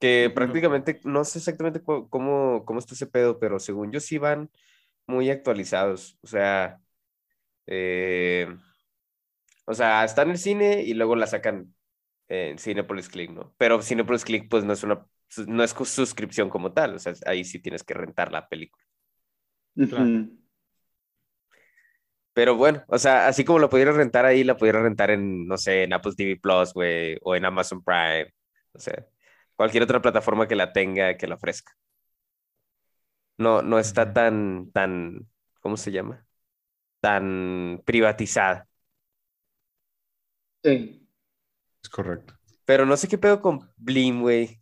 Que 0.00 0.30
Ujú. 0.34 0.34
prácticamente, 0.34 1.00
no 1.04 1.24
sé 1.24 1.38
exactamente 1.38 1.82
cómo, 1.82 2.64
cómo 2.64 2.78
está 2.80 2.94
ese 2.94 3.06
pedo, 3.06 3.38
pero 3.38 3.58
según 3.60 3.92
yo 3.92 4.00
sí 4.00 4.18
van 4.18 4.50
muy 5.06 5.30
actualizados. 5.30 6.18
O 6.22 6.26
sea, 6.28 6.80
eh, 7.66 8.48
o 9.64 9.74
sea, 9.74 10.04
está 10.04 10.22
en 10.22 10.30
el 10.30 10.38
cine 10.38 10.82
y 10.82 10.94
luego 10.94 11.16
la 11.16 11.26
sacan 11.26 11.74
en 12.28 12.58
Cinepolis 12.58 13.08
Click, 13.08 13.30
¿no? 13.30 13.54
Pero 13.58 13.82
Cinepolis 13.82 14.24
Click, 14.24 14.48
pues 14.48 14.64
no 14.64 14.72
es 14.72 14.82
una, 14.82 15.06
no 15.46 15.62
es 15.62 15.70
suscripción 15.70 16.48
como 16.48 16.72
tal, 16.72 16.96
o 16.96 16.98
sea, 16.98 17.14
ahí 17.26 17.44
sí 17.44 17.58
tienes 17.60 17.84
que 17.84 17.94
rentar 17.94 18.32
la 18.32 18.48
película. 18.48 18.84
Claro. 19.74 20.28
Pero 22.34 22.56
bueno, 22.56 22.82
o 22.88 22.98
sea, 22.98 23.28
así 23.28 23.44
como 23.44 23.58
la 23.58 23.68
pudiera 23.68 23.92
rentar 23.92 24.24
ahí, 24.24 24.42
la 24.42 24.56
pudiera 24.56 24.80
rentar 24.82 25.10
en, 25.10 25.46
no 25.46 25.58
sé, 25.58 25.84
en 25.84 25.92
Apple 25.92 26.12
TV 26.16 26.38
Plus, 26.40 26.72
güey, 26.72 27.18
o 27.22 27.36
en 27.36 27.44
Amazon 27.44 27.82
Prime, 27.84 28.32
o 28.72 28.78
sea, 28.78 29.06
cualquier 29.54 29.82
otra 29.82 30.00
plataforma 30.00 30.48
que 30.48 30.56
la 30.56 30.72
tenga, 30.72 31.16
que 31.16 31.26
la 31.26 31.34
ofrezca. 31.34 31.72
No, 33.38 33.62
no 33.62 33.78
está 33.78 34.12
tan, 34.12 34.70
tan, 34.72 35.28
¿cómo 35.60 35.76
se 35.76 35.90
llama? 35.92 36.26
Tan 37.00 37.82
privatizada. 37.84 38.68
Sí. 40.64 41.08
Es 41.82 41.88
correcto. 41.90 42.34
Pero 42.64 42.86
no 42.86 42.96
sé 42.96 43.08
qué 43.08 43.18
pedo 43.18 43.40
con 43.40 43.70
Blim, 43.76 44.20
güey. 44.22 44.60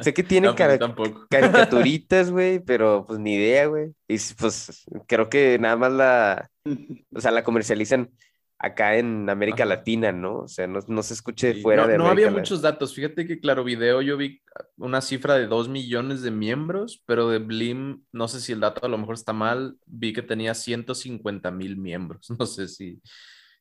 Sé 0.00 0.14
que 0.14 0.22
tiene 0.22 0.48
No, 0.80 0.94
pues, 0.94 1.12
caricaturitas, 1.30 2.30
güey, 2.30 2.60
pero 2.60 3.04
pues 3.06 3.18
ni 3.18 3.34
idea, 3.34 3.66
güey. 3.66 3.92
Y 4.08 4.16
pues 4.38 4.84
creo 5.06 5.28
que 5.28 5.58
nada 5.58 5.76
más 5.76 5.92
la, 5.92 6.50
o 7.14 7.20
sea, 7.20 7.30
la 7.30 7.44
comercializan 7.44 8.10
acá 8.58 8.96
en 8.96 9.28
América 9.30 9.64
Ajá. 9.64 9.70
Latina, 9.76 10.12
¿no? 10.12 10.40
O 10.40 10.48
sea, 10.48 10.66
no, 10.66 10.80
no 10.88 11.02
se 11.02 11.14
escuche 11.14 11.54
Sí, 11.54 11.62
fuera 11.62 11.84
no, 11.84 11.86
de 11.86 11.96
no 11.96 12.06
América 12.06 12.10
había 12.10 12.26
Latina. 12.26 12.40
muchos 12.40 12.62
datos. 12.62 12.94
Fíjate 12.94 13.26
que 13.26 13.40
Claro 13.40 13.64
Video 13.64 14.02
yo 14.02 14.16
vi 14.16 14.42
una 14.76 15.00
cifra 15.00 15.34
de 15.34 15.46
2 15.46 15.68
millones 15.68 16.22
de 16.22 16.30
miembros, 16.30 17.02
pero 17.06 17.28
de 17.30 17.38
Blim, 17.38 18.04
no 18.12 18.28
sé 18.28 18.40
si 18.40 18.52
el 18.52 18.60
dato 18.60 18.84
a 18.86 18.88
lo 18.88 18.98
mejor 18.98 19.14
está 19.14 19.32
mal, 19.32 19.78
vi 19.86 20.12
que 20.12 20.22
tenía 20.22 20.54
150 20.54 21.50
mil 21.50 21.76
miembros. 21.76 22.28
No 22.38 22.46
sé 22.46 22.68
si 22.68 23.00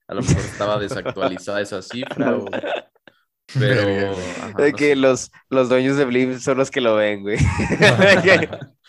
a 0.10 0.16
lo 0.16 0.24
mejor 0.24 0.46
estaba 0.46 0.80
desactualizada 0.80 1.62
esa 1.62 1.82
cifra 1.84 2.38
o... 2.38 2.60
Pero... 3.58 4.28
Ajá, 4.36 4.64
De 4.64 4.66
no 4.66 4.78
que 4.78 4.96
sé. 4.96 4.96
los, 4.96 5.32
los 5.50 5.70
dueños 5.70 5.98
de 5.98 6.06
Blim 6.06 6.40
son 6.40 6.58
los 6.58 6.72
que 6.72 6.82
lo 6.82 6.96
ven, 6.96 7.22
güey. 7.24 7.38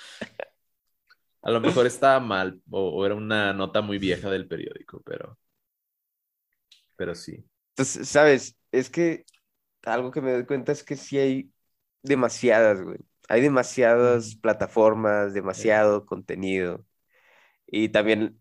A 1.43 1.51
lo 1.51 1.61
mejor 1.61 1.87
estaba 1.87 2.19
mal 2.21 2.63
o, 2.71 2.89
o 2.91 3.07
era 3.07 3.15
una 3.15 3.53
nota 3.53 3.81
muy 3.83 3.99
vieja 3.99 4.31
del 4.31 4.49
periódico, 4.49 5.03
pero... 5.05 5.39
Pero 6.97 7.15
sí. 7.15 7.45
Entonces, 7.71 8.09
¿sabes? 8.09 8.57
Es 8.73 8.91
que 8.91 9.25
algo 9.85 10.11
que 10.11 10.21
me 10.21 10.33
doy 10.33 10.47
cuenta 10.47 10.73
es 10.73 10.85
que 10.85 10.97
sí 10.97 11.19
hay 11.19 11.53
demasiadas, 12.03 12.83
güey. 12.83 12.99
Hay 13.29 13.41
demasiadas 13.43 14.37
plataformas, 14.37 15.35
demasiado 15.35 16.07
contenido. 16.07 16.87
Y 17.67 17.91
también 17.91 18.41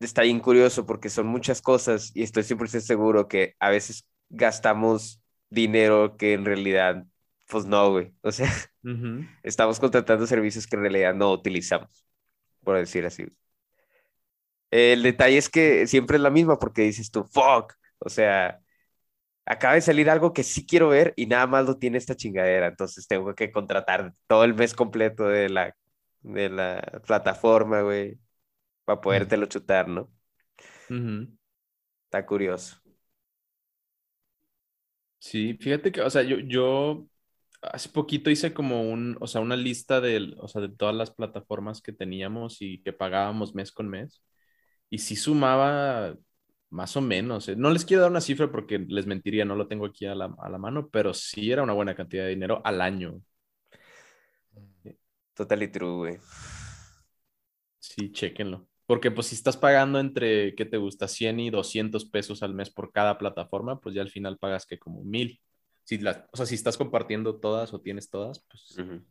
está 0.00 0.22
bien 0.22 0.40
curioso 0.40 0.86
porque 0.86 1.08
son 1.10 1.26
muchas 1.26 1.62
cosas 1.62 2.12
y 2.14 2.22
estoy 2.22 2.42
100% 2.42 2.86
seguro 2.86 3.28
que 3.28 3.54
a 3.60 3.70
veces 3.70 4.06
gastamos 4.28 5.22
dinero 5.50 6.16
que 6.16 6.34
en 6.34 6.44
realidad, 6.44 7.04
pues 7.48 7.66
no, 7.66 7.90
güey. 7.92 8.12
O 8.22 8.32
sea, 8.32 8.48
Ujú. 8.84 9.26
estamos 9.42 9.80
contratando 9.80 10.26
servicios 10.26 10.66
que 10.66 10.76
en 10.76 10.82
realidad 10.82 11.14
no 11.14 11.32
utilizamos, 11.32 12.06
por 12.64 12.76
decir 12.78 13.06
así. 13.06 13.26
El 14.70 15.02
detalle 15.02 15.38
es 15.38 15.48
que 15.48 15.86
siempre 15.86 16.16
es 16.16 16.22
la 16.22 16.30
misma 16.30 16.58
porque 16.58 16.82
dices 16.82 17.10
tú, 17.10 17.24
fuck, 17.24 17.74
o 17.98 18.08
sea, 18.08 18.60
acaba 19.46 19.74
de 19.74 19.80
salir 19.82 20.10
algo 20.10 20.32
que 20.32 20.44
sí 20.44 20.66
quiero 20.66 20.88
ver 20.88 21.14
y 21.16 21.26
nada 21.26 21.46
más 21.46 21.66
lo 21.66 21.78
tiene 21.78 21.98
esta 21.98 22.16
chingadera, 22.16 22.68
entonces 22.68 23.08
tengo 23.08 23.34
que 23.34 23.52
contratar 23.52 24.14
todo 24.26 24.44
el 24.44 24.54
mes 24.54 24.74
completo 24.74 25.28
de 25.28 25.48
la, 25.50 25.76
de 26.22 26.50
la 26.50 27.02
plataforma, 27.06 27.82
güey, 27.82 28.18
para 28.86 29.02
podértelo 29.02 29.46
chutar, 29.48 29.88
¿no? 29.88 30.10
Ujú. 30.90 31.28
Está 32.06 32.26
curioso. 32.26 32.80
Sí, 35.18 35.54
fíjate 35.60 35.90
que, 35.92 36.02
o 36.02 36.10
sea, 36.10 36.22
yo, 36.22 36.38
yo 36.38 37.06
hace 37.62 37.88
poquito 37.88 38.30
hice 38.30 38.54
como 38.54 38.82
un, 38.90 39.16
o 39.20 39.26
sea, 39.26 39.40
una 39.40 39.56
lista 39.56 40.00
de, 40.00 40.34
o 40.38 40.48
sea, 40.48 40.62
de 40.62 40.68
todas 40.70 40.94
las 40.94 41.10
plataformas 41.10 41.82
que 41.82 41.92
teníamos 41.92 42.58
y 42.62 42.82
que 42.82 42.92
pagábamos 42.92 43.54
mes 43.54 43.72
con 43.72 43.88
mes. 43.88 44.22
Y 44.90 44.98
sí 44.98 45.16
sumaba 45.16 46.16
más 46.70 46.96
o 46.96 47.00
menos. 47.02 47.48
eh. 47.48 47.56
No 47.56 47.70
les 47.70 47.84
quiero 47.84 48.02
dar 48.02 48.10
una 48.12 48.20
cifra 48.22 48.50
porque 48.52 48.78
les 48.80 49.06
mentiría, 49.06 49.44
no 49.44 49.56
lo 49.56 49.68
tengo 49.68 49.86
aquí 49.86 50.06
a 50.06 50.14
la, 50.14 50.34
a 50.38 50.48
la 50.50 50.58
mano, 50.58 50.88
pero 50.90 51.14
sí 51.14 51.50
era 51.52 51.62
una 51.64 51.74
buena 51.74 51.96
cantidad 51.96 52.24
de 52.24 52.30
dinero 52.30 52.62
al 52.64 52.80
año. 52.82 53.22
Totally 55.34 55.68
true, 55.68 55.96
güey. 55.98 56.18
Sí, 57.78 58.12
chéquenlo. 58.12 58.68
Porque 58.86 59.10
pues 59.10 59.28
si 59.28 59.34
estás 59.34 59.56
pagando 59.56 59.98
entre, 59.98 60.54
¿qué 60.54 60.64
te 60.64 60.76
gusta? 60.76 61.08
100 61.08 61.40
y 61.40 61.50
200 61.50 62.04
pesos 62.04 62.42
al 62.42 62.54
mes 62.54 62.70
por 62.70 62.92
cada 62.92 63.18
plataforma, 63.18 63.80
pues 63.80 63.94
ya 63.94 64.02
al 64.02 64.10
final 64.10 64.38
pagas 64.38 64.66
que 64.66 64.78
como 64.78 65.02
mil. 65.02 65.40
Si 65.84 65.98
las, 65.98 66.22
o 66.32 66.36
sea, 66.36 66.46
si 66.46 66.54
estás 66.54 66.76
compartiendo 66.76 67.38
todas 67.38 67.72
o 67.74 67.80
tienes 67.80 68.10
todas, 68.10 68.44
pues 68.48 68.76
Ujú. 68.78 69.02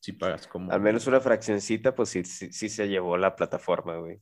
sí 0.00 0.12
pagas 0.12 0.46
como... 0.46 0.72
Al 0.72 0.80
menos 0.80 1.06
una 1.06 1.20
fraccioncita, 1.20 1.94
pues 1.94 2.08
sí, 2.08 2.24
sí, 2.24 2.52
sí 2.52 2.68
se 2.68 2.88
llevó 2.88 3.16
la 3.16 3.36
plataforma, 3.36 3.96
güey. 3.96 4.20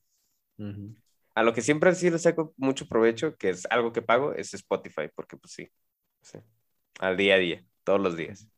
A 1.34 1.42
lo 1.42 1.54
que 1.54 1.62
siempre 1.62 1.94
sí 1.94 2.10
le 2.10 2.18
saco 2.18 2.52
mucho 2.56 2.86
provecho, 2.86 3.36
que 3.36 3.50
es 3.50 3.66
algo 3.70 3.92
que 3.92 4.02
pago, 4.02 4.34
es 4.34 4.52
Spotify, 4.52 5.08
porque 5.14 5.36
pues 5.36 5.52
sí, 5.52 5.68
sí, 6.22 6.38
al 7.00 7.16
día 7.16 7.34
a 7.36 7.38
día, 7.38 7.64
todos 7.84 8.00
los 8.00 8.16
días. 8.16 8.48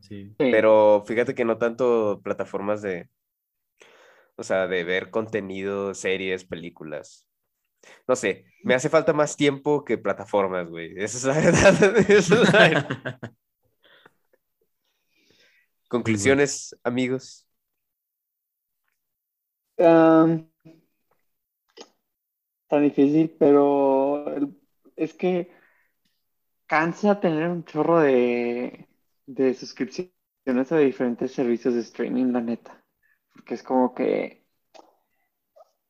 Sí. 0.00 0.34
Pero 0.36 1.04
fíjate 1.06 1.34
que 1.34 1.44
no 1.44 1.58
tanto 1.58 2.20
plataformas 2.22 2.82
de, 2.82 3.08
o 4.36 4.42
sea, 4.42 4.66
de 4.68 4.84
ver 4.84 5.10
contenido, 5.10 5.94
series, 5.94 6.44
películas. 6.44 7.28
No 8.08 8.16
sé, 8.16 8.46
me 8.64 8.74
hace 8.74 8.88
falta 8.90 9.12
más 9.14 9.36
tiempo 9.36 9.84
que 9.84 9.98
plataformas, 9.98 10.68
güey. 10.70 10.94
Esa 10.98 11.18
es 11.18 11.24
la 11.24 11.34
verdad. 11.34 11.96
esa 12.10 12.34
es 12.42 12.52
la 12.54 12.60
verdad. 12.68 12.88
Conclusiones, 15.88 16.74
amigos. 16.82 17.46
Am, 19.78 20.46
tan 22.68 22.82
difícil, 22.82 23.30
pero 23.38 24.26
el- 24.36 24.56
es 24.96 25.14
que 25.14 25.50
cansa 26.66 27.20
tener 27.20 27.48
un 27.48 27.64
chorro 27.64 28.00
de, 28.00 28.88
de 29.26 29.54
suscripciones 29.54 30.72
a 30.72 30.78
diferentes 30.78 31.32
servicios 31.32 31.74
de 31.74 31.80
streaming, 31.80 32.32
la 32.32 32.40
neta. 32.40 32.81
Porque 33.32 33.54
es 33.54 33.62
como 33.62 33.94
que, 33.94 34.44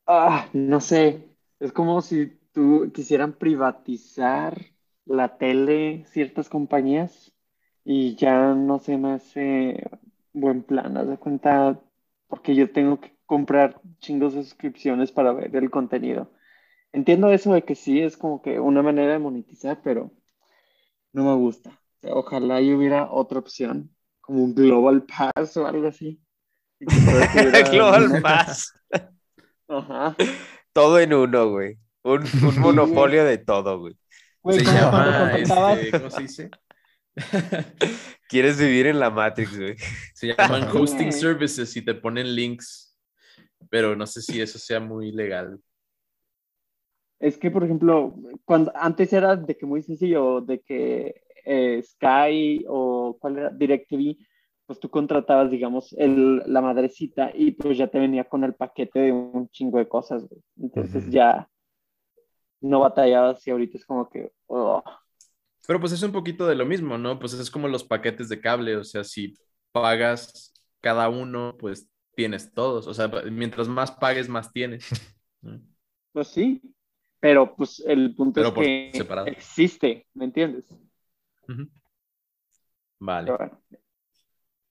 ah, 0.07 0.49
no 0.53 0.81
sé, 0.81 1.29
es 1.61 1.73
como 1.73 2.01
si 2.03 2.39
tú 2.53 2.91
quisieran 2.93 3.35
privatizar 3.35 4.61
la 5.05 5.37
tele, 5.39 6.05
ciertas 6.07 6.49
compañías, 6.49 7.33
y 7.85 8.15
ya 8.17 8.55
no 8.55 8.79
se 8.79 8.97
me 8.99 9.13
hace 9.15 9.91
buen 10.33 10.63
plan, 10.63 10.97
haz 10.97 11.09
de 11.09 11.19
cuenta, 11.19 11.81
porque 12.29 12.55
yo 12.55 12.71
tengo 12.73 13.01
que 13.01 13.17
comprar 13.27 13.81
chingos 14.01 14.35
de 14.35 14.45
suscripciones 14.45 15.13
para 15.13 15.33
ver 15.33 15.57
el 15.57 15.71
contenido. 15.71 16.31
Entiendo 16.93 17.31
eso 17.31 17.55
de 17.55 17.65
que 17.65 17.75
sí 17.75 18.01
es 18.01 18.17
como 18.17 18.43
que 18.43 18.61
una 18.61 18.83
manera 18.83 19.13
de 19.15 19.19
monetizar, 19.19 19.81
pero 19.83 20.13
no 21.13 21.25
me 21.25 21.35
gusta. 21.37 21.81
Ojalá 22.03 22.61
y 22.61 22.73
hubiera 22.75 23.11
otra 23.11 23.39
opción, 23.39 23.95
como 24.21 24.45
un 24.45 24.55
Global 24.55 25.05
Pass 25.05 25.57
o 25.57 25.67
algo 25.67 25.87
así. 25.89 26.21
Y 26.83 27.53
que 27.53 27.63
Global 27.71 28.21
Pass. 28.23 28.73
Ajá. 29.69 30.17
Todo 30.73 30.99
en 30.99 31.15
uno, 31.15 31.51
güey. 31.51 31.79
Un, 32.03 32.23
un 32.23 32.59
monopolio 32.59 33.25
de 33.25 33.39
todo, 33.39 33.79
güey. 33.79 33.95
Güey, 34.43 34.59
Se 34.59 34.65
llama, 34.65 35.33
este, 35.37 35.99
¿cómo 35.99 36.11
se 36.11 36.23
dice? 36.23 36.51
Quieres 38.29 38.59
vivir 38.59 38.87
en 38.87 38.99
la 38.99 39.11
Matrix, 39.11 39.57
güey. 39.57 39.77
Se 40.15 40.29
llaman 40.29 40.69
hosting 40.75 41.13
services 41.13 41.77
y 41.77 41.83
te 41.83 41.95
ponen 41.95 42.35
links, 42.35 42.97
pero 43.71 43.95
no 43.95 44.07
sé 44.07 44.23
si 44.23 44.41
eso 44.41 44.59
sea 44.59 44.81
muy 44.81 45.13
legal. 45.13 45.61
Es 47.21 47.39
que, 47.39 47.53
por 47.53 47.63
ejemplo, 47.63 48.17
cuando 48.45 48.73
antes 48.75 49.13
era 49.13 49.37
de 49.37 49.57
que 49.57 49.65
muy 49.65 49.83
sencillo, 49.83 50.41
de 50.41 50.61
que 50.61 51.23
eh, 51.45 51.81
Sky 51.83 52.65
o 52.67 53.17
cuál 53.21 53.39
era, 53.39 53.51
DirecTV, 53.51 54.17
pues 54.67 54.81
tú 54.81 54.89
contratabas, 54.91 55.51
digamos, 55.51 55.93
el, 55.99 56.43
la 56.47 56.61
madrecita 56.61 57.31
y 57.35 57.53
pues 57.53 57.77
ya 57.79 57.89
te 57.89 57.99
venía 57.99 58.25
con 58.25 58.45
el 58.45 58.55
paquete 58.55 59.01
de 59.01 59.13
un 59.13 59.49
chingo 59.51 59.79
de 59.79 59.89
cosas, 59.89 60.27
güey. 60.29 60.43
Entonces 60.61 61.11
ya 61.11 61.49
no 62.61 62.81
batallabas 62.81 63.47
y 63.47 63.51
ahorita 63.51 63.79
es 63.79 63.85
como 63.85 64.09
que, 64.09 64.33
oh, 64.47 64.83
Pero 65.67 65.81
pues 65.81 65.93
es 65.93 66.03
un 66.03 66.13
poquito 66.13 66.47
de 66.47 66.55
lo 66.55 66.67
mismo, 66.67 66.99
¿no? 66.99 67.19
Pues 67.19 67.35
es 67.35 67.51
como 67.51 67.69
los 67.69 67.85
paquetes 67.85 68.29
de 68.29 68.41
cable, 68.41 68.77
o 68.77 68.85
sea, 68.85 69.05
si 69.05 69.37
pagas 69.73 70.53
cada 70.81 71.09
uno, 71.09 71.57
pues 71.59 71.89
tienes 72.15 72.53
todos, 72.53 72.87
o 72.87 72.95
sea, 72.95 73.09
mientras 73.31 73.69
más 73.69 73.91
pagues, 73.93 74.29
más 74.29 74.53
tienes. 74.53 74.89
pues 76.13 76.29
sí. 76.29 76.61
Pero 77.21 77.55
pues 77.55 77.81
el 77.87 78.15
punto 78.17 78.41
Pero 78.41 78.49
es 78.49 78.55
que 78.55 78.91
separado. 78.93 79.29
existe, 79.29 80.07
¿me 80.15 80.25
entiendes? 80.25 80.65
Vale. 82.99 83.37
Bueno, 83.37 83.63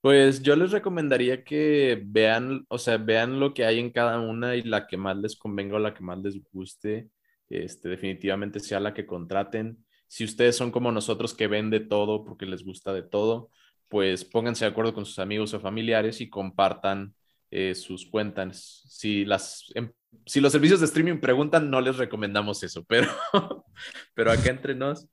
Pues 0.02 0.42
yo 0.42 0.56
les 0.56 0.72
recomendaría 0.72 1.44
que 1.44 2.02
vean, 2.04 2.66
o 2.68 2.76
sea, 2.76 2.96
vean 2.96 3.38
lo 3.38 3.54
que 3.54 3.64
hay 3.64 3.78
en 3.78 3.90
cada 3.92 4.18
una 4.20 4.56
y 4.56 4.62
la 4.62 4.88
que 4.88 4.96
más 4.96 5.16
les 5.16 5.36
convenga 5.36 5.76
o 5.76 5.78
la 5.78 5.94
que 5.94 6.02
más 6.02 6.18
les 6.18 6.42
guste, 6.52 7.08
este, 7.48 7.88
definitivamente 7.88 8.58
sea 8.58 8.80
la 8.80 8.94
que 8.94 9.06
contraten. 9.06 9.78
Si 10.08 10.24
ustedes 10.24 10.56
son 10.56 10.72
como 10.72 10.90
nosotros 10.90 11.34
que 11.34 11.46
ven 11.46 11.70
de 11.70 11.78
todo 11.78 12.24
porque 12.24 12.46
les 12.46 12.64
gusta 12.64 12.92
de 12.92 13.02
todo, 13.04 13.50
pues 13.88 14.24
pónganse 14.24 14.64
de 14.64 14.72
acuerdo 14.72 14.92
con 14.92 15.06
sus 15.06 15.20
amigos 15.20 15.54
o 15.54 15.60
familiares 15.60 16.20
y 16.20 16.28
compartan 16.28 17.14
eh, 17.52 17.76
sus 17.76 18.04
cuentas. 18.04 18.82
Si, 18.88 19.24
las, 19.24 19.66
em- 19.76 19.92
si 20.26 20.40
los 20.40 20.50
servicios 20.50 20.80
de 20.80 20.86
streaming 20.86 21.20
preguntan, 21.20 21.70
no 21.70 21.80
les 21.80 21.96
recomendamos 21.96 22.64
eso, 22.64 22.84
pero, 22.88 23.08
pero 24.14 24.32
acá 24.32 24.50
entre 24.50 24.74
nos, 24.74 25.08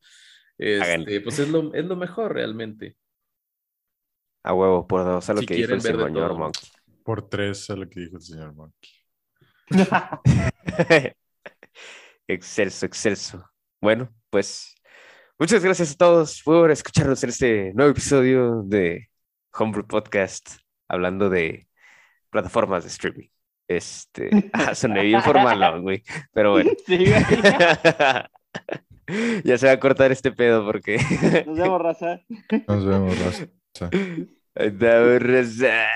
este, 0.57 1.21
pues 1.21 1.37
es 1.37 1.49
lo, 1.49 1.71
es 1.75 1.85
lo 1.85 1.95
mejor 1.95 2.33
realmente. 2.33 2.97
A 4.49 4.53
huevo, 4.53 4.87
por 4.87 5.05
dos 5.05 5.29
a 5.29 5.33
lo 5.35 5.41
Si 5.41 5.45
que 5.45 5.53
dijo 5.53 5.73
el 5.75 5.81
señor. 5.81 6.35
Monkey. 6.35 6.69
Por 7.03 7.29
tres 7.29 7.69
a 7.69 7.75
lo 7.75 7.87
que 7.87 7.99
dijo 7.99 8.15
el 8.15 8.23
señor 8.23 8.55
Monkey. 8.55 8.89
excelso, 12.27 12.87
excelso. 12.87 13.47
Bueno, 13.79 14.11
pues 14.31 14.73
muchas 15.37 15.63
gracias 15.63 15.91
a 15.91 15.97
todos 15.97 16.41
por 16.41 16.71
escucharnos 16.71 17.23
en 17.23 17.29
este 17.29 17.73
nuevo 17.75 17.91
episodio 17.91 18.63
de 18.63 19.11
Homebrew 19.53 19.85
Podcast, 19.85 20.55
hablando 20.87 21.29
de 21.29 21.67
plataformas 22.31 22.85
de 22.85 22.89
streaming. 22.89 23.27
Este, 23.67 24.31
ah, 24.53 24.73
soné 24.73 25.03
bien 25.03 25.21
formalón, 25.21 25.83
güey, 25.83 26.01
pero 26.33 26.53
bueno. 26.53 26.71
sí, 26.87 27.05
güey. 27.05 27.23
ya 29.43 29.59
se 29.59 29.67
va 29.67 29.73
a 29.73 29.79
cortar 29.79 30.11
este 30.11 30.31
pedo 30.31 30.65
porque 30.65 30.97
Nos 31.45 31.55
vemos, 31.55 31.79
raza. 31.79 32.21
Nos 32.67 32.83
vemos, 32.83 33.15
raza. 33.19 33.47
Andamos, 34.59 35.21
raza. 35.21 35.87